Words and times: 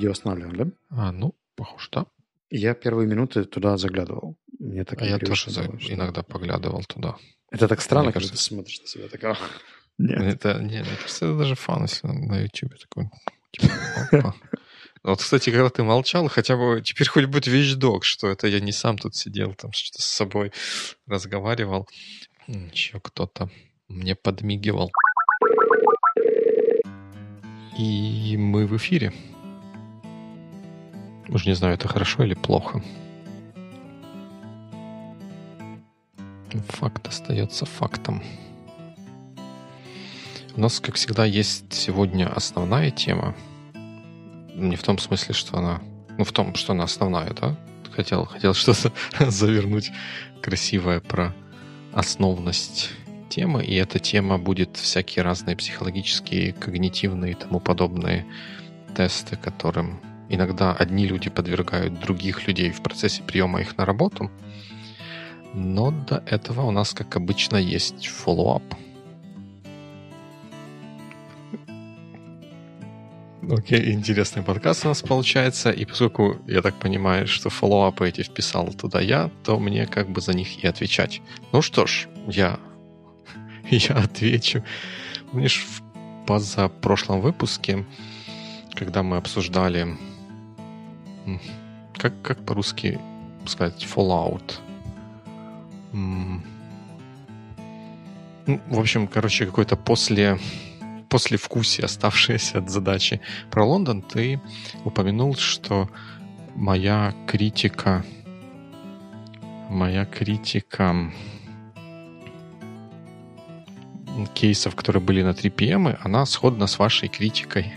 видео 0.00 0.12
останавливаем, 0.12 0.56
да? 0.56 0.66
А, 0.90 1.12
ну, 1.12 1.34
похоже, 1.56 1.88
да. 1.92 2.06
Я 2.48 2.74
первые 2.74 3.06
минуты 3.06 3.44
туда 3.44 3.76
заглядывал. 3.76 4.36
Мне 4.58 4.84
так 4.84 5.00
а 5.02 5.04
я 5.04 5.18
тоже 5.18 5.50
было, 5.50 5.78
что... 5.78 5.94
иногда 5.94 6.22
поглядывал 6.22 6.82
туда. 6.84 7.16
Это 7.50 7.68
так 7.68 7.80
странно, 7.80 8.06
Мне 8.06 8.12
кажется, 8.12 8.34
ты 8.34 8.40
смотришь 8.40 8.80
на 8.80 8.86
себя 8.86 9.08
такого. 9.08 9.36
Нет. 9.98 10.20
Это, 10.34 10.58
нет, 10.60 10.86
мне 10.86 10.96
кажется, 10.96 11.26
это 11.26 11.38
даже 11.38 11.54
фан, 11.54 11.82
если 11.82 12.06
на 12.06 12.40
YouTube 12.40 12.72
такой. 12.78 13.10
Типа, 13.52 14.34
вот, 15.02 15.18
кстати, 15.18 15.50
когда 15.50 15.68
ты 15.68 15.82
молчал, 15.82 16.28
хотя 16.28 16.56
бы 16.56 16.80
теперь 16.82 17.08
хоть 17.08 17.26
будет 17.26 17.46
вещдок, 17.46 18.04
что 18.04 18.28
это 18.28 18.46
я 18.46 18.60
не 18.60 18.72
сам 18.72 18.96
тут 18.96 19.14
сидел, 19.14 19.54
там 19.54 19.72
что-то 19.72 20.02
с 20.02 20.06
собой 20.06 20.52
разговаривал. 21.06 21.86
Еще 22.46 23.00
кто-то 23.00 23.50
мне 23.88 24.14
подмигивал. 24.14 24.90
И 27.78 28.36
мы 28.38 28.66
в 28.66 28.76
эфире. 28.76 29.12
Уж 31.32 31.46
не 31.46 31.54
знаю, 31.54 31.74
это 31.74 31.86
хорошо 31.86 32.24
или 32.24 32.34
плохо. 32.34 32.82
Факт 36.68 37.06
остается 37.06 37.66
фактом. 37.66 38.22
У 40.56 40.60
нас, 40.60 40.80
как 40.80 40.96
всегда, 40.96 41.24
есть 41.24 41.72
сегодня 41.72 42.26
основная 42.26 42.90
тема. 42.90 43.36
Не 44.56 44.74
в 44.74 44.82
том 44.82 44.98
смысле, 44.98 45.32
что 45.32 45.58
она... 45.58 45.80
Ну, 46.18 46.24
в 46.24 46.32
том, 46.32 46.56
что 46.56 46.72
она 46.72 46.84
основная, 46.84 47.32
да? 47.32 47.56
Хотел, 47.92 48.24
хотел 48.24 48.52
что-то 48.52 48.92
завернуть 49.30 49.92
красивое 50.42 51.00
про 51.00 51.32
основность 51.92 52.90
темы, 53.28 53.64
и 53.64 53.74
эта 53.76 54.00
тема 54.00 54.38
будет 54.38 54.76
всякие 54.76 55.22
разные 55.22 55.56
психологические, 55.56 56.52
когнитивные 56.52 57.32
и 57.32 57.34
тому 57.34 57.60
подобные 57.60 58.26
тесты, 58.96 59.36
которым 59.36 60.00
иногда 60.30 60.72
одни 60.72 61.06
люди 61.06 61.28
подвергают 61.28 62.00
других 62.00 62.46
людей 62.46 62.70
в 62.70 62.80
процессе 62.82 63.22
приема 63.22 63.60
их 63.60 63.76
на 63.76 63.84
работу. 63.84 64.30
Но 65.52 65.90
до 65.90 66.22
этого 66.26 66.62
у 66.62 66.70
нас, 66.70 66.94
как 66.94 67.16
обычно, 67.16 67.56
есть 67.56 68.06
follow-up. 68.06 68.62
Окей, 73.50 73.80
okay, 73.80 73.90
интересный 73.90 74.44
подкаст 74.44 74.84
у 74.84 74.88
нас 74.88 75.02
получается. 75.02 75.70
И 75.70 75.84
поскольку 75.84 76.36
я 76.46 76.62
так 76.62 76.76
понимаю, 76.76 77.26
что 77.26 77.50
follow-up 77.50 78.02
ы 78.02 78.08
эти 78.08 78.22
вписал 78.22 78.72
туда 78.72 79.00
я, 79.00 79.28
то 79.42 79.58
мне 79.58 79.86
как 79.86 80.08
бы 80.08 80.20
за 80.20 80.34
них 80.34 80.62
и 80.62 80.68
отвечать. 80.68 81.20
Ну 81.50 81.60
что 81.60 81.86
ж, 81.86 82.06
я, 82.28 82.60
я 83.70 83.96
отвечу. 83.96 84.62
Помнишь, 85.32 85.66
в 85.66 86.26
позапрошлом 86.26 87.20
выпуске, 87.20 87.84
когда 88.76 89.02
мы 89.02 89.16
обсуждали, 89.16 89.96
как, 91.96 92.20
как 92.22 92.44
по-русски 92.44 92.98
сказать, 93.46 93.84
Fallout. 93.84 94.58
Ну, 95.92 96.40
в 98.46 98.78
общем, 98.78 99.06
короче, 99.06 99.46
какой-то 99.46 99.76
после 99.76 100.38
послевкусие, 101.08 101.84
оставшееся 101.84 102.58
от 102.58 102.70
задачи 102.70 103.20
про 103.50 103.64
Лондон, 103.64 104.00
ты 104.00 104.40
упомянул, 104.84 105.34
что 105.34 105.88
моя 106.54 107.14
критика, 107.26 108.04
моя 109.68 110.04
критика 110.04 111.12
кейсов, 114.34 114.76
которые 114.76 115.02
были 115.02 115.22
на 115.22 115.34
3 115.34 115.50
PM, 115.50 115.98
она 116.02 116.26
сходна 116.26 116.66
с 116.66 116.78
вашей 116.78 117.08
критикой 117.08 117.72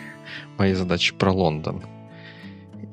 моей 0.57 0.75
задачи 0.75 1.13
про 1.15 1.31
Лондон. 1.31 1.83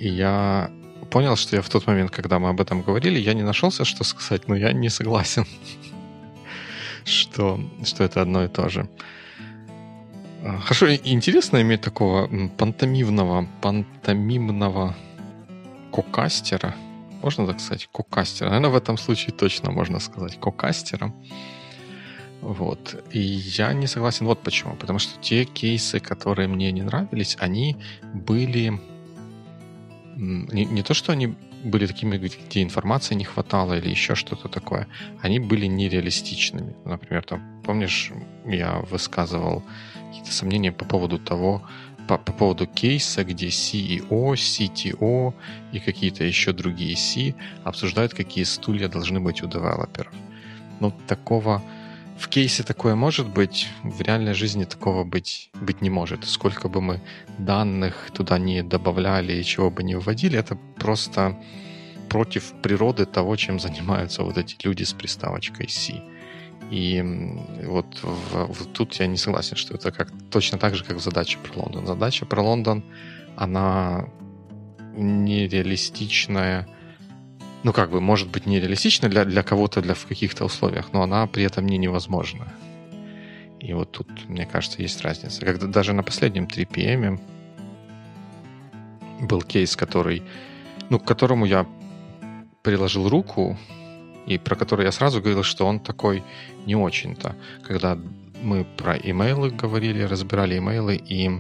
И 0.01 0.09
я 0.09 0.71
понял, 1.11 1.37
что 1.37 1.57
я 1.57 1.63
в 1.63 1.69
тот 1.69 1.87
момент, 1.87 2.11
когда 2.11 2.39
мы 2.39 2.49
об 2.49 2.61
этом 2.61 2.83
говорили, 2.83 3.19
я 3.19 3.35
не 3.35 3.43
нашелся, 3.43 3.85
что 3.85 4.05
сказать, 4.05 4.49
но 4.49 4.57
я 4.57 4.73
не 4.73 4.89
согласен, 4.89 5.47
что, 7.05 7.61
что 7.85 8.05
это 8.05 8.23
одно 8.23 8.45
и 8.45 8.49
то 8.49 8.69
же. 8.69 8.89
А, 10.43 10.59
хорошо, 10.59 10.95
интересно 10.95 11.61
иметь 11.61 11.83
такого 11.83 12.29
пантомимного, 12.57 13.47
пантомимного 13.61 14.97
кокастера. 15.93 16.75
Можно 17.23 17.47
так 17.47 17.61
сказать? 17.61 17.89
Кокастера. 17.93 18.49
Наверное, 18.49 18.71
в 18.71 18.77
этом 18.77 18.97
случае 18.97 19.33
точно 19.33 19.71
можно 19.71 20.01
сказать 20.01 20.41
кокастера. 20.41 21.13
Вот. 22.41 23.05
И 23.13 23.21
я 23.21 23.75
не 23.75 23.87
согласен 23.87 24.25
вот 24.25 24.43
почему. 24.43 24.77
Потому 24.77 24.99
что 24.99 25.21
те 25.21 25.45
кейсы, 25.45 26.01
которые 26.01 26.49
мне 26.49 26.73
не 26.73 26.83
нравились, 26.83 27.37
они 27.39 27.77
были... 28.15 28.81
Не, 30.21 30.67
не 30.67 30.83
то, 30.83 30.93
что 30.93 31.13
они 31.13 31.35
были 31.65 31.87
такими, 31.87 32.19
где 32.19 32.63
информации 32.63 33.15
не 33.15 33.25
хватало 33.25 33.79
или 33.79 33.89
еще 33.89 34.15
что-то 34.15 34.49
такое. 34.49 34.87
Они 35.23 35.41
были 35.41 35.65
нереалистичными. 35.65 36.75
Например, 36.85 37.23
там, 37.23 37.63
помнишь, 37.65 38.13
я 38.47 38.81
высказывал 38.91 39.63
какие-то 40.09 40.33
сомнения 40.33 40.73
по 40.73 40.85
поводу 40.85 41.19
того, 41.19 41.63
по, 42.07 42.19
по 42.19 42.33
поводу 42.33 42.67
кейса, 42.67 43.25
где 43.25 43.47
CEO, 43.49 44.35
CTO 44.35 45.33
и 45.73 45.79
какие-то 45.79 46.25
еще 46.25 46.53
другие 46.53 46.97
C 46.97 47.35
обсуждают, 47.65 48.13
какие 48.13 48.45
стулья 48.45 48.89
должны 48.89 49.21
быть 49.21 49.43
у 49.43 49.47
девелоперов. 49.47 50.13
Но 50.81 50.91
такого 51.07 51.63
в 52.21 52.29
кейсе 52.29 52.63
такое 52.63 52.95
может 52.95 53.29
быть, 53.29 53.69
в 53.83 54.03
реальной 54.03 54.35
жизни 54.35 54.65
такого 54.65 55.05
быть, 55.05 55.51
быть 55.55 55.81
не 55.81 55.91
может. 55.91 56.25
Сколько 56.25 56.69
бы 56.69 56.81
мы 56.83 57.01
данных 57.39 58.11
туда 58.13 58.39
не 58.39 58.63
добавляли 58.63 59.33
и 59.33 59.45
чего 59.45 59.71
бы 59.71 59.83
не 59.83 59.97
вводили, 59.97 60.39
это 60.39 60.59
просто 60.77 61.37
против 62.11 62.53
природы 62.63 63.07
того, 63.07 63.37
чем 63.37 63.59
занимаются 63.67 64.23
вот 64.23 64.37
эти 64.37 64.57
люди 64.67 64.85
с 64.85 64.93
приставочкой 64.93 65.69
C. 65.69 66.03
И 66.71 67.03
вот 67.65 67.99
в, 68.03 68.53
в, 68.53 68.67
тут 68.67 68.95
я 69.01 69.07
не 69.07 69.17
согласен, 69.17 69.57
что 69.57 69.75
это 69.75 69.91
как, 69.91 70.13
точно 70.31 70.59
так 70.59 70.75
же, 70.75 70.85
как 70.85 70.99
в 70.99 71.01
задаче 71.03 71.39
про 71.39 71.63
Лондон. 71.63 71.87
Задача 71.87 72.27
про 72.27 72.43
Лондон, 72.43 72.85
она 73.35 74.09
нереалистичная, 74.95 76.69
ну 77.63 77.73
как 77.73 77.91
бы, 77.91 78.01
может 78.01 78.29
быть, 78.29 78.47
нереалистична 78.47 79.09
для, 79.09 79.25
для 79.25 79.43
кого-то 79.43 79.83
для, 79.83 79.95
в 79.95 80.07
каких-то 80.07 80.45
условиях, 80.45 80.93
но 80.93 81.03
она 81.03 81.27
при 81.27 81.45
этом 81.45 81.67
не 81.67 81.79
невозможна. 81.79 82.53
И 83.61 83.73
вот 83.75 83.93
тут, 83.93 84.09
мне 84.29 84.47
кажется, 84.47 84.83
есть 84.83 85.03
разница. 85.03 85.45
Когда 85.45 85.67
даже 85.67 85.93
на 85.93 86.03
последнем 86.03 86.47
3 86.47 86.65
PM 86.65 87.21
был 89.21 89.43
кейс, 89.43 89.77
который, 89.77 90.23
ну, 90.89 90.99
к 90.99 91.05
которому 91.05 91.45
я 91.45 91.67
приложил 92.63 93.09
руку, 93.09 93.59
и 94.27 94.39
про 94.39 94.55
который 94.55 94.87
я 94.87 94.93
сразу 94.93 95.21
говорил, 95.21 95.43
что 95.43 95.67
он 95.67 95.81
такой 95.81 96.23
не 96.67 96.75
очень-то. 96.75 97.37
Когда 97.67 97.99
мы 98.43 98.65
про 98.65 98.97
имейлы 98.97 99.51
говорили, 99.51 100.03
разбирали 100.03 100.59
имейлы, 100.59 100.97
и 100.97 101.31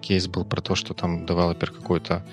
кейс 0.00 0.26
был 0.26 0.44
про 0.44 0.60
то, 0.60 0.74
что 0.74 0.94
там 0.94 1.26
девелопер 1.26 1.70
какой-то 1.70 2.26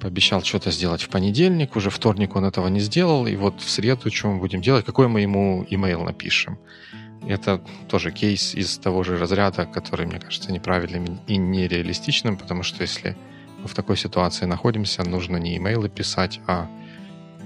пообещал 0.00 0.42
что-то 0.42 0.70
сделать 0.70 1.02
в 1.02 1.08
понедельник, 1.08 1.76
уже 1.76 1.90
вторник 1.90 2.36
он 2.36 2.44
этого 2.44 2.68
не 2.68 2.80
сделал, 2.80 3.26
и 3.26 3.36
вот 3.36 3.60
в 3.60 3.68
среду 3.68 4.10
что 4.10 4.28
мы 4.28 4.38
будем 4.38 4.60
делать, 4.60 4.84
какой 4.84 5.08
мы 5.08 5.20
ему 5.20 5.66
имейл 5.68 6.04
напишем. 6.04 6.58
Это 7.26 7.60
тоже 7.88 8.12
кейс 8.12 8.54
из 8.54 8.78
того 8.78 9.02
же 9.02 9.18
разряда, 9.18 9.66
который, 9.66 10.06
мне 10.06 10.20
кажется, 10.20 10.52
неправильным 10.52 11.18
и 11.26 11.36
нереалистичным, 11.36 12.36
потому 12.36 12.62
что 12.62 12.82
если 12.82 13.16
мы 13.60 13.68
в 13.68 13.74
такой 13.74 13.96
ситуации 13.96 14.46
находимся, 14.46 15.02
нужно 15.02 15.36
не 15.36 15.56
имейлы 15.56 15.88
писать, 15.88 16.40
а 16.46 16.70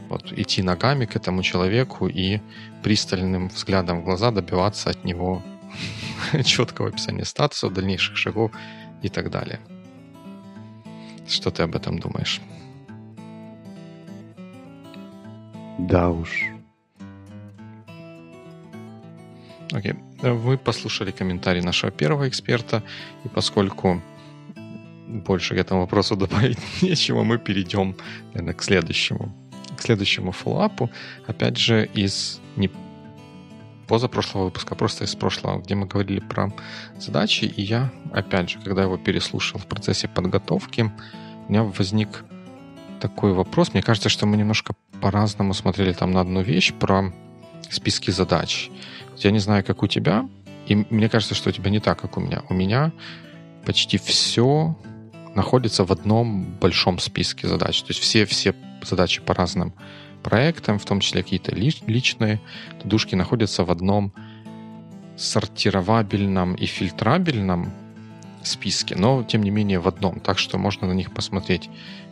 вот, 0.09 0.33
идти 0.33 0.63
ногами 0.63 1.07
к 1.07 1.17
этому 1.17 1.43
человеку 1.43 2.07
и 2.07 2.41
пристальным 2.83 3.49
взглядом 3.49 4.01
в 4.01 4.05
глаза 4.05 4.31
добиваться 4.31 4.91
от 4.91 5.05
него 5.05 5.43
четкого 6.45 6.89
описания 6.89 7.25
статуса, 7.25 7.71
дальнейших 7.71 8.17
шагов 8.17 8.53
и 9.01 9.09
так 9.09 9.31
далее. 9.31 9.59
Что 11.33 11.51
ты 11.51 11.63
об 11.63 11.75
этом 11.75 11.99
думаешь? 11.99 12.41
Да 15.79 16.11
уж. 16.11 16.45
Окей. 19.73 19.95
Вы 20.21 20.59
послушали 20.59 21.11
комментарий 21.11 21.63
нашего 21.63 21.91
первого 21.91 22.29
эксперта, 22.29 22.83
и 23.25 23.29
поскольку 23.29 24.03
больше 25.09 25.55
к 25.55 25.59
этому 25.59 25.81
вопросу 25.81 26.17
добавить 26.27 26.59
нечего, 26.83 27.23
мы 27.23 27.39
перейдем, 27.39 27.97
наверное, 28.35 28.55
к 28.55 28.63
следующему 28.63 29.33
к 29.77 29.81
следующему 29.81 30.33
фоллапу, 30.33 30.91
опять 31.27 31.57
же, 31.57 31.89
из 31.95 32.41
не 32.57 32.69
позапрошлого 33.87 34.45
выпуска, 34.45 34.75
просто 34.75 35.05
из 35.05 35.15
прошлого, 35.15 35.61
где 35.61 35.75
мы 35.75 35.87
говорили 35.87 36.21
про 36.21 36.53
задачи, 36.99 37.45
и 37.45 37.63
я, 37.63 37.91
опять 38.13 38.51
же, 38.51 38.59
когда 38.61 38.83
его 38.83 38.97
переслушал 38.97 39.61
в 39.61 39.67
процессе 39.67 40.09
подготовки, 40.09 40.91
у 41.49 41.53
меня 41.53 41.65
возник 41.65 42.25
такой 43.01 43.33
вопрос. 43.33 43.73
Мне 43.73 43.83
кажется, 43.83 44.09
что 44.09 44.27
мы 44.27 44.37
немножко 44.37 44.75
по-разному 45.01 45.55
смотрели 45.55 45.93
там 45.93 46.13
на 46.13 46.21
одну 46.21 46.43
вещь 46.43 46.73
про 46.73 47.13
списки 47.69 48.11
задач. 48.11 48.71
Я 49.19 49.31
не 49.31 49.41
знаю, 49.41 49.65
как 49.65 49.83
у 49.83 49.87
тебя, 49.87 50.29
и 50.67 50.87
мне 50.91 51.09
кажется, 51.09 51.35
что 51.35 51.51
у 51.51 51.53
тебя 51.53 51.71
не 51.71 51.81
так, 51.81 52.01
как 52.01 52.17
у 52.17 52.21
меня. 52.21 52.43
У 52.49 52.55
меня 52.55 52.93
почти 53.67 53.99
все 53.99 54.77
находятся 55.35 55.85
в 55.85 55.93
одном 55.93 56.45
большом 56.61 56.99
списке 56.99 57.49
задач. 57.49 57.83
То 57.83 57.91
есть 57.91 58.01
все, 58.01 58.25
все 58.27 58.55
задачи 58.83 59.21
по 59.21 59.35
разным 59.35 59.75
проектам, 60.23 60.79
в 60.79 60.85
том 60.85 61.01
числе 61.01 61.23
какие-то 61.23 61.55
личные 61.55 62.41
тудушки, 62.81 63.15
находятся 63.15 63.65
в 63.65 63.71
одном 63.71 64.13
сортировабельном 65.17 66.55
и 66.55 66.67
фильтрабельном 66.67 67.71
списке, 68.43 68.97
но 68.97 69.23
тем 69.23 69.43
не 69.43 69.51
менее 69.51 69.79
в 69.79 69.89
одном, 69.89 70.21
так 70.21 70.39
что 70.39 70.59
можно 70.59 70.87
на 70.89 70.93
них 70.93 71.13
посмотреть 71.13 71.69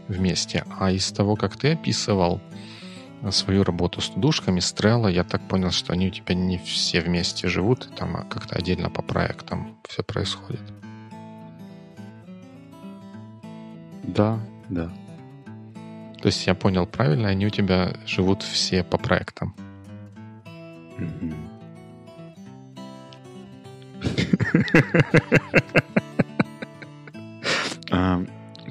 вместе. 0.09 0.65
А 0.79 0.91
из 0.91 1.11
того, 1.13 1.37
как 1.37 1.57
ты 1.57 1.73
описывал 1.73 2.41
свою 3.31 3.65
работу 3.65 4.01
с 4.01 4.09
тудушками, 4.09 4.61
с 4.61 4.73
Trello, 4.73 5.11
я 5.13 5.25
так 5.25 5.43
понял, 5.43 5.71
что 5.71 5.93
они 5.93 6.09
у 6.09 6.11
тебя 6.11 6.35
не 6.35 6.59
все 6.59 7.01
вместе 7.01 7.49
живут, 7.49 7.87
и 7.87 7.97
там 7.97 8.27
как-то 8.29 8.57
отдельно 8.57 8.91
по 8.91 9.03
проектам 9.03 9.77
все 9.89 10.03
происходит. 10.03 10.63
Да, 14.05 14.41
да. 14.69 14.91
То 16.21 16.27
есть 16.27 16.47
я 16.47 16.55
понял 16.55 16.87
правильно, 16.87 17.29
они 17.29 17.47
у 17.47 17.51
тебя 17.51 17.95
живут 18.07 18.43
все 18.43 18.85
по 18.85 18.99
проектам. 18.99 19.55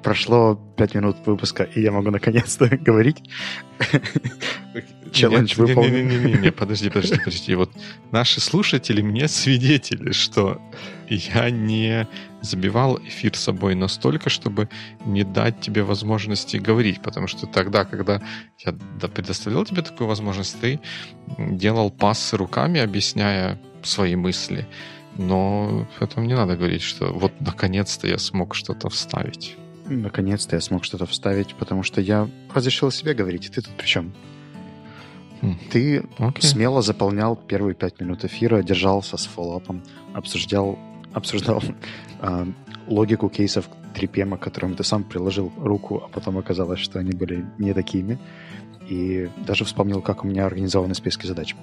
Прошло 0.03 0.59
пять 0.75 0.95
минут 0.95 1.17
выпуска, 1.25 1.63
и 1.63 1.81
я 1.81 1.91
могу 1.91 2.09
наконец-то 2.09 2.67
говорить. 2.77 3.21
Челлендж 5.11 5.55
выполнен. 5.55 6.07
Не-не-не, 6.07 6.51
подожди, 6.51 6.89
подожди, 6.89 7.17
подожди. 7.17 7.55
Вот 7.55 7.71
наши 8.11 8.39
слушатели 8.39 9.01
мне 9.01 9.27
свидетели, 9.27 10.11
что 10.11 10.61
я 11.15 11.49
не 11.49 12.07
забивал 12.41 12.99
эфир 12.99 13.35
с 13.35 13.41
собой 13.41 13.75
настолько, 13.75 14.29
чтобы 14.29 14.69
не 15.05 15.23
дать 15.23 15.59
тебе 15.61 15.83
возможности 15.83 16.57
говорить, 16.57 17.01
потому 17.01 17.27
что 17.27 17.47
тогда, 17.47 17.85
когда 17.85 18.21
я 18.59 18.73
предоставлял 19.07 19.65
тебе 19.65 19.81
такую 19.81 20.07
возможность, 20.07 20.59
ты 20.59 20.79
делал 21.37 21.91
пассы 21.91 22.37
руками, 22.37 22.79
объясняя 22.79 23.59
свои 23.83 24.15
мысли. 24.15 24.67
Но 25.17 25.87
этому 25.99 26.25
не 26.25 26.35
надо 26.35 26.55
говорить, 26.55 26.81
что 26.81 27.11
вот 27.11 27.33
наконец-то 27.41 28.07
я 28.07 28.17
смог 28.17 28.55
что-то 28.55 28.89
вставить. 28.89 29.57
Наконец-то 29.85 30.55
я 30.55 30.61
смог 30.61 30.83
что-то 30.83 31.05
вставить, 31.05 31.55
потому 31.55 31.83
что 31.83 31.99
я 31.99 32.29
разрешил 32.53 32.91
себе 32.91 33.13
говорить, 33.13 33.47
и 33.47 33.49
ты 33.49 33.61
тут 33.61 33.75
при 33.75 33.87
чем? 33.87 34.13
Хм. 35.41 35.57
Ты 35.71 35.97
okay. 36.17 36.41
смело 36.41 36.81
заполнял 36.81 37.35
первые 37.35 37.73
пять 37.73 37.99
минут 37.99 38.23
эфира, 38.23 38.61
держался 38.61 39.17
с 39.17 39.25
фоллапом, 39.25 39.81
обсуждал, 40.13 40.77
обсуждал 41.13 41.61
э, 42.21 42.45
логику 42.87 43.29
кейсов 43.29 43.69
3PM, 43.93 44.37
к 44.37 44.41
которым 44.41 44.75
ты 44.75 44.83
сам 44.83 45.03
приложил 45.03 45.51
руку, 45.57 46.03
а 46.03 46.07
потом 46.07 46.37
оказалось, 46.37 46.79
что 46.79 46.99
они 46.99 47.11
были 47.11 47.45
не 47.57 47.73
такими. 47.73 48.19
И 48.87 49.29
даже 49.45 49.65
вспомнил, 49.65 50.01
как 50.01 50.23
у 50.23 50.27
меня 50.27 50.45
организованы 50.45 50.95
списки 50.95 51.27
задач. 51.27 51.55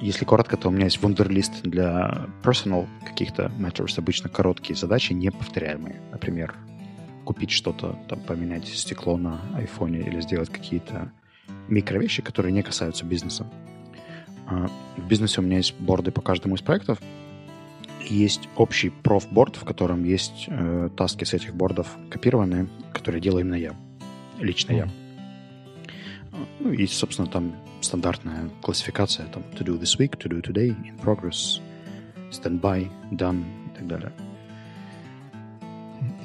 Если 0.00 0.24
коротко, 0.24 0.56
то 0.56 0.68
у 0.68 0.70
меня 0.70 0.84
есть 0.84 1.02
вундерлист 1.02 1.62
для 1.62 2.26
personal 2.42 2.88
каких-то 3.04 3.52
matters, 3.58 3.98
обычно 3.98 4.30
короткие 4.30 4.74
задачи, 4.74 5.12
неповторяемые. 5.12 6.00
Например, 6.10 6.56
купить 7.26 7.50
что-то, 7.50 7.98
там, 8.08 8.20
поменять 8.20 8.66
стекло 8.66 9.18
на 9.18 9.42
айфоне 9.54 10.00
или 10.00 10.22
сделать 10.22 10.48
какие-то 10.48 11.12
микровещи, 11.68 12.22
которые 12.22 12.52
не 12.52 12.62
касаются 12.62 13.04
бизнеса. 13.04 13.46
А, 14.50 14.68
в 14.96 15.06
бизнесе 15.06 15.40
у 15.40 15.44
меня 15.44 15.58
есть 15.58 15.74
борды 15.78 16.10
по 16.10 16.20
каждому 16.20 16.56
из 16.56 16.60
проектов. 16.60 16.98
Есть 18.02 18.48
общий 18.56 18.90
профборд, 18.90 19.56
в 19.56 19.64
котором 19.64 20.04
есть 20.04 20.46
э, 20.48 20.90
таски 20.96 21.24
с 21.24 21.34
этих 21.34 21.54
бордов 21.54 21.86
копированные, 22.10 22.66
которые 22.92 23.20
делаю 23.20 23.42
именно 23.42 23.54
я, 23.54 23.74
лично 24.38 24.72
mm. 24.72 24.76
я. 24.76 24.88
Ну 26.60 26.72
и, 26.72 26.86
собственно, 26.86 27.28
там 27.28 27.54
стандартная 27.80 28.50
классификация, 28.62 29.26
там 29.26 29.42
to 29.52 29.64
do 29.64 29.78
this 29.78 29.98
week, 29.98 30.18
to 30.18 30.28
do 30.28 30.42
today, 30.42 30.74
in 30.84 30.98
progress, 31.00 31.60
standby, 32.30 32.90
done 33.12 33.44
и 33.66 33.78
так 33.78 33.86
далее. 33.86 34.12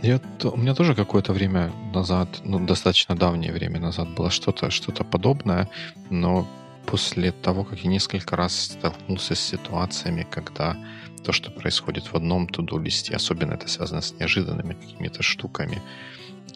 Я, 0.01 0.21
у 0.43 0.57
меня 0.57 0.73
тоже 0.75 0.95
какое-то 0.95 1.33
время 1.33 1.71
назад, 1.93 2.41
ну, 2.43 2.65
достаточно 2.65 3.15
давнее 3.15 3.51
время 3.51 3.79
назад 3.79 4.09
было 4.09 4.29
что-то 4.29 4.69
что 4.69 4.91
подобное, 5.03 5.69
но 6.09 6.47
после 6.87 7.31
того, 7.31 7.63
как 7.63 7.79
я 7.79 7.89
несколько 7.89 8.35
раз 8.35 8.71
столкнулся 8.71 9.35
с 9.35 9.39
ситуациями, 9.39 10.27
когда 10.29 10.77
то, 11.23 11.31
что 11.31 11.51
происходит 11.51 12.11
в 12.11 12.15
одном 12.15 12.47
туду-листе, 12.47 13.15
особенно 13.15 13.53
это 13.53 13.67
связано 13.67 14.01
с 14.01 14.13
неожиданными 14.13 14.73
какими-то 14.73 15.23
штуками, 15.23 15.81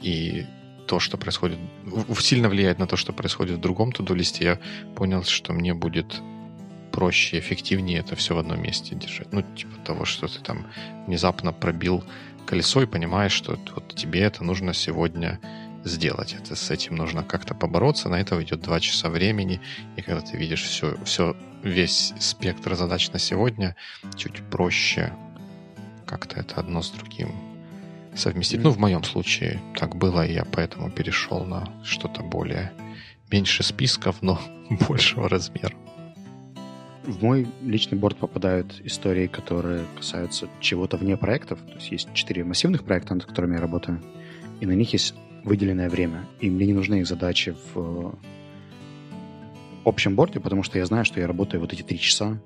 и 0.02 0.46
то, 0.88 1.00
что 1.00 1.18
происходит, 1.18 1.60
сильно 2.20 2.50
влияет 2.50 2.80
на 2.80 2.88
то, 2.88 2.96
что 2.96 3.14
происходит 3.14 3.58
в 3.58 3.62
другом 3.62 3.92
туду-листе, 3.92 4.44
я 4.44 4.60
понял, 4.96 5.24
что 5.24 5.54
мне 5.54 5.74
будет 5.74 6.22
проще, 6.92 7.40
эффективнее 7.40 8.00
это 8.00 8.16
все 8.16 8.36
в 8.36 8.40
одном 8.40 8.62
месте 8.62 8.96
держать. 8.96 9.32
Ну, 9.32 9.42
типа 9.42 9.78
того, 9.86 10.06
что 10.06 10.28
ты 10.28 10.40
там 10.40 10.68
внезапно 11.08 11.54
пробил 11.54 12.04
колесо 12.46 12.82
и 12.82 12.88
понимаешь, 12.88 13.32
что 13.32 13.60
вот 13.76 13.96
тебе 13.96 14.22
это 14.22 14.44
нужно 14.44 14.74
сегодня 14.74 15.40
сделать. 15.84 16.34
Это 16.34 16.56
с 16.56 16.72
этим 16.72 16.96
нужно 16.96 17.24
как-то 17.24 17.54
побороться. 17.54 18.10
На 18.10 18.20
это 18.20 18.36
уйдет 18.36 18.62
два 18.62 18.80
часа 18.80 19.10
времени. 19.10 19.62
И 19.96 20.02
когда 20.02 20.22
ты 20.22 20.38
видишь 20.38 20.64
все, 20.64 20.98
все, 21.06 21.36
весь 21.64 22.14
спектр 22.20 22.76
задач 22.76 23.10
на 23.12 23.20
сегодня, 23.20 23.76
чуть 24.16 24.42
проще 24.50 25.14
как-то 26.06 26.40
это 26.40 26.56
одно 26.56 26.82
с 26.82 26.90
другим 26.90 27.32
совместить. 28.16 28.62
Ну, 28.62 28.72
в 28.72 28.80
моем 28.80 29.04
случае 29.04 29.62
так 29.76 29.96
было, 29.96 30.26
и 30.26 30.34
я 30.34 30.46
поэтому 30.46 30.90
перешел 30.90 31.46
на 31.46 31.70
что-то 31.84 32.24
более 32.24 32.72
меньше 33.32 33.64
списков, 33.64 34.18
но 34.22 34.40
большего 34.88 35.30
размера. 35.30 35.76
В 37.04 37.24
мой 37.24 37.48
личный 37.62 37.98
борт 37.98 38.18
попадают 38.18 38.82
истории, 38.84 39.28
которые 39.28 39.86
касаются 39.96 40.48
чего-то 40.60 40.98
вне 40.98 41.18
проектов. 41.18 41.60
То 41.60 41.76
есть 41.76 41.92
есть 41.92 42.14
четыре 42.14 42.44
массивных 42.44 42.84
проекта, 42.84 43.16
над 43.16 43.26
которыми 43.26 43.56
я 43.56 43.62
работаю, 43.62 44.02
и 44.60 44.66
на 44.66 44.74
них 44.74 44.94
есть 44.94 45.16
выделенное 45.44 45.90
время. 45.90 46.26
И 46.40 46.50
мне 46.50 46.66
не 46.66 46.74
нужны 46.74 46.96
их 46.96 47.08
задачи 47.08 47.56
в 47.74 48.16
общем 49.86 50.16
борте, 50.16 50.40
потому 50.40 50.64
что 50.64 50.78
я 50.78 50.86
знаю, 50.86 51.06
что 51.06 51.20
я 51.20 51.28
работаю 51.28 51.62
вот 51.62 51.74
эти 51.74 51.82
три 51.82 52.00
часа, 52.00 52.38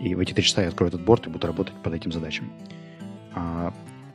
и 0.00 0.14
в 0.14 0.18
эти 0.20 0.32
три 0.32 0.42
часа 0.42 0.62
я 0.62 0.68
открою 0.68 0.88
этот 0.88 1.04
борт 1.04 1.26
и 1.26 1.30
буду 1.30 1.46
работать 1.46 1.74
под 1.82 1.94
этим 1.94 2.12
задачам. 2.12 2.50
А 3.34 3.72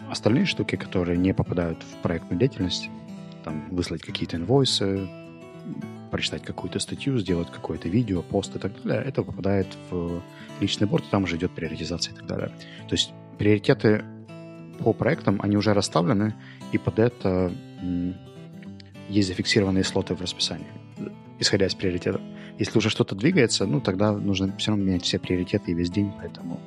остальные 0.10 0.46
штуки, 0.46 0.76
которые 0.76 1.18
не 1.18 1.34
попадают 1.34 1.82
в 1.84 2.02
проектную 2.02 2.40
деятельность, 2.40 2.90
там, 3.44 3.70
выслать 3.72 4.02
какие-то 4.02 4.36
инвойсы, 4.38 5.08
прочитать 6.12 6.44
какую-то 6.44 6.80
статью, 6.80 7.18
сделать 7.20 7.50
какое-то 7.52 7.90
видео, 7.90 8.22
пост 8.22 8.56
и 8.56 8.60
так 8.60 8.72
далее, 8.84 9.06
это 9.06 9.24
попадает 9.24 9.68
в 9.90 10.22
личный 10.60 10.88
борт, 10.88 11.06
и 11.06 11.10
там 11.10 11.24
уже 11.24 11.38
идет 11.38 11.52
приоритизация 11.52 12.14
и 12.14 12.18
так 12.18 12.26
далее. 12.26 12.50
То 12.88 12.96
есть 12.96 13.14
приоритеты 13.38 14.04
по 14.80 14.94
проектам, 14.94 15.40
они 15.42 15.58
уже 15.58 15.74
расставлены, 15.74 16.34
и 16.72 16.78
под 16.78 17.00
это 17.00 17.52
есть 19.10 19.28
зафиксированные 19.28 19.84
слоты 19.84 20.16
в 20.16 20.22
расписании, 20.22 20.68
исходя 21.40 21.66
из 21.66 21.76
приоритетов. 21.76 22.22
Если 22.60 22.78
уже 22.78 22.90
что-то 22.90 23.16
двигается, 23.16 23.66
ну, 23.66 23.82
тогда 23.82 24.12
нужно 24.12 24.56
все 24.58 24.72
равно 24.72 24.86
менять 24.86 25.04
все 25.04 25.20
приоритеты 25.20 25.72
и 25.72 25.74
весь 25.74 25.92
день, 25.92 26.12
поэтому 26.18 26.60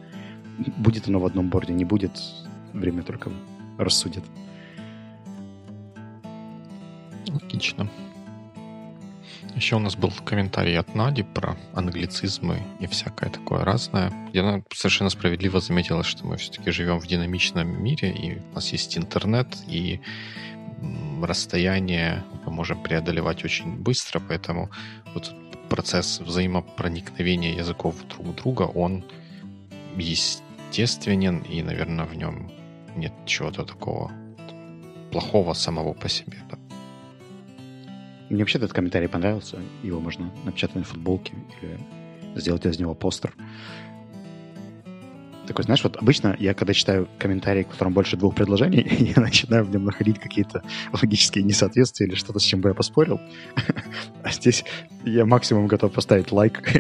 будет 0.76 1.08
оно 1.08 1.18
в 1.18 1.26
одном 1.26 1.48
борде, 1.48 1.72
не 1.72 1.84
будет, 1.84 2.12
время 2.72 3.02
только 3.02 3.30
рассудит. 3.78 4.24
Логично. 7.28 7.88
Еще 9.56 9.76
у 9.76 9.78
нас 9.78 9.96
был 9.96 10.12
комментарий 10.24 10.78
от 10.78 10.94
Нади 10.94 11.22
про 11.22 11.56
англицизмы 11.74 12.62
и 12.80 12.86
всякое 12.86 13.30
такое 13.30 13.64
разное. 13.64 14.12
Я 14.32 14.62
совершенно 14.72 15.10
справедливо 15.10 15.60
заметила, 15.60 16.02
что 16.02 16.26
мы 16.26 16.36
все-таки 16.36 16.70
живем 16.70 16.98
в 16.98 17.06
динамичном 17.06 17.82
мире, 17.82 18.10
и 18.12 18.38
у 18.38 18.54
нас 18.54 18.72
есть 18.72 18.96
интернет, 18.96 19.48
и 19.66 20.00
расстояние 21.22 22.24
мы 22.44 22.52
можем 22.52 22.82
преодолевать 22.82 23.44
очень 23.44 23.76
быстро, 23.76 24.20
поэтому 24.20 24.70
вот 25.14 25.34
процесс 25.68 26.20
взаимопроникновения 26.20 27.54
языков 27.54 27.96
друг 28.08 28.34
друга, 28.36 28.62
он 28.62 29.04
естественен, 29.96 31.40
и, 31.40 31.62
наверное, 31.62 32.06
в 32.06 32.14
нем 32.14 32.50
нет 32.96 33.12
чего-то 33.26 33.64
такого 33.64 34.10
плохого 35.12 35.54
самого 35.54 35.92
по 35.92 36.08
себе. 36.08 36.38
Да. 36.50 36.59
Мне 38.30 38.42
вообще 38.42 38.58
этот 38.58 38.72
комментарий 38.72 39.08
понравился. 39.08 39.58
Его 39.82 40.00
можно 40.00 40.32
напечатать 40.44 40.76
на 40.76 40.84
футболке 40.84 41.34
или 41.60 42.40
сделать 42.40 42.64
из 42.64 42.78
него 42.78 42.94
постер. 42.94 43.34
Такой, 45.48 45.64
знаешь, 45.64 45.82
вот 45.82 45.96
обычно 45.96 46.36
я, 46.38 46.54
когда 46.54 46.72
читаю 46.72 47.08
комментарий, 47.18 47.64
в 47.64 47.68
котором 47.68 47.92
больше 47.92 48.16
двух 48.16 48.36
предложений, 48.36 48.86
я 49.16 49.20
начинаю 49.20 49.64
в 49.64 49.70
нем 49.70 49.84
находить 49.84 50.20
какие-то 50.20 50.62
логические 50.92 51.42
несоответствия 51.42 52.06
или 52.06 52.14
что-то, 52.14 52.38
с 52.38 52.44
чем 52.44 52.60
бы 52.60 52.68
я 52.68 52.74
поспорил. 52.74 53.20
А 54.22 54.30
здесь 54.30 54.64
я 55.04 55.24
максимум 55.24 55.66
готов 55.66 55.92
поставить 55.92 56.30
лайк. 56.30 56.62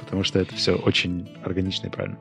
Потому 0.00 0.24
что 0.24 0.40
это 0.40 0.54
все 0.56 0.74
очень 0.74 1.28
органично 1.44 1.86
и 1.86 1.90
правильно. 1.90 2.18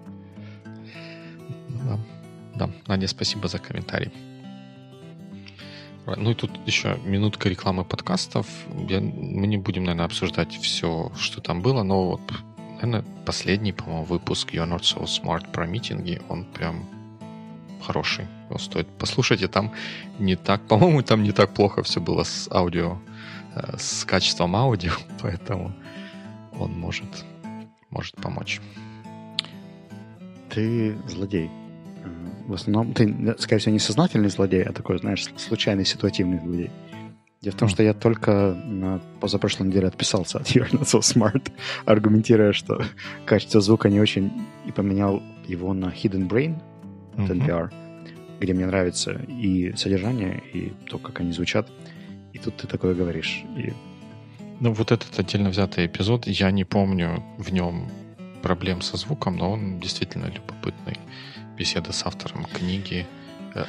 Да, 2.56 2.70
Надя, 2.88 3.08
спасибо 3.08 3.48
за 3.48 3.58
комментарий. 3.58 4.12
Ну 6.06 6.32
и 6.32 6.34
тут 6.34 6.52
еще 6.66 7.00
минутка 7.06 7.50
рекламы 7.50 7.86
подкастов. 7.86 8.48
Я, 8.90 9.00
мы 9.00 9.48
не 9.48 9.58
будем, 9.58 9.84
наверное, 9.84 10.06
обсуждать 10.06 10.54
все, 10.54 11.12
что 11.18 11.42
там 11.42 11.62
было, 11.62 11.84
но 11.84 12.08
вот, 12.12 12.22
наверное, 12.82 13.06
последний, 13.26 13.72
по-моему, 13.72 14.04
выпуск 14.04 14.54
You're 14.54 14.70
Not 14.70 14.82
So 14.82 15.06
Smart 15.06 15.52
про 15.52 15.66
митинги, 15.66 16.22
он 16.28 16.44
прям 16.44 16.86
хороший. 17.82 18.28
Его 18.50 18.60
стоит 18.60 18.88
послушать, 18.98 19.42
и 19.42 19.48
там 19.48 19.74
не 20.20 20.36
так, 20.36 20.62
по-моему, 20.68 21.04
там 21.04 21.24
не 21.24 21.32
так 21.32 21.54
плохо 21.54 21.84
все 21.84 22.02
было 22.02 22.24
с 22.24 22.50
аудио, 22.52 22.98
э, 23.56 23.78
с 23.78 24.04
качеством 24.04 24.56
аудио, 24.56 24.92
поэтому 25.22 25.74
он 26.60 26.72
может, 26.72 27.26
может 27.90 28.16
помочь. 28.16 28.60
Ты 30.50 30.98
злодей. 31.08 31.50
В 32.48 32.54
основном, 32.54 32.94
ты, 32.94 33.36
скорее 33.40 33.60
всего, 33.60 33.74
не 33.74 33.80
сознательный 33.80 34.30
злодей, 34.30 34.64
а 34.64 34.74
такой, 34.74 34.98
знаешь, 35.00 35.26
случайный 35.38 35.86
ситуативный 35.86 36.40
злодей. 36.40 36.72
Дело 37.42 37.56
в 37.56 37.58
том, 37.58 37.68
что 37.68 37.84
я 37.84 37.94
только 37.94 38.56
на 38.66 39.02
позапрошлой 39.20 39.68
неделе 39.68 39.88
отписался 39.88 40.38
от 40.40 40.48
You're 40.48 40.72
Not 40.72 40.84
So 40.84 41.00
Smart, 41.02 41.52
аргументируя, 41.86 42.54
что 42.54 42.82
качество 43.26 43.60
звука 43.60 43.90
не 43.90 44.00
очень, 44.00 44.32
и 44.66 44.72
поменял 44.72 45.22
его 45.46 45.74
на 45.74 45.88
Hidden 45.88 46.30
Brain 46.30 46.56
от 47.18 47.30
NPR, 47.30 47.70
uh-huh. 47.70 48.40
где 48.40 48.54
мне 48.54 48.66
нравится 48.66 49.22
и 49.28 49.74
содержание, 49.76 50.42
и 50.54 50.72
то, 50.90 50.98
как 50.98 51.20
они 51.20 51.34
звучат. 51.34 51.70
И 52.32 52.38
тут 52.40 52.56
ты 52.56 52.68
такое 52.68 52.96
говоришь. 52.96 53.44
И... 53.58 53.74
Ну, 54.62 54.72
вот 54.72 54.94
этот 54.94 55.20
отдельно 55.20 55.50
взятый 55.50 55.86
эпизод, 55.86 56.28
я 56.28 56.50
не 56.50 56.64
помню 56.64 57.22
в 57.38 57.52
нем 57.52 57.90
проблем 58.42 58.82
со 58.82 58.96
звуком, 58.96 59.36
но 59.36 59.52
он 59.52 59.80
действительно 59.82 60.28
любопытный. 60.28 60.98
Беседа 61.64 61.94
с 61.94 62.06
автором 62.06 62.44
книги 62.44 63.08
э, 63.56 63.64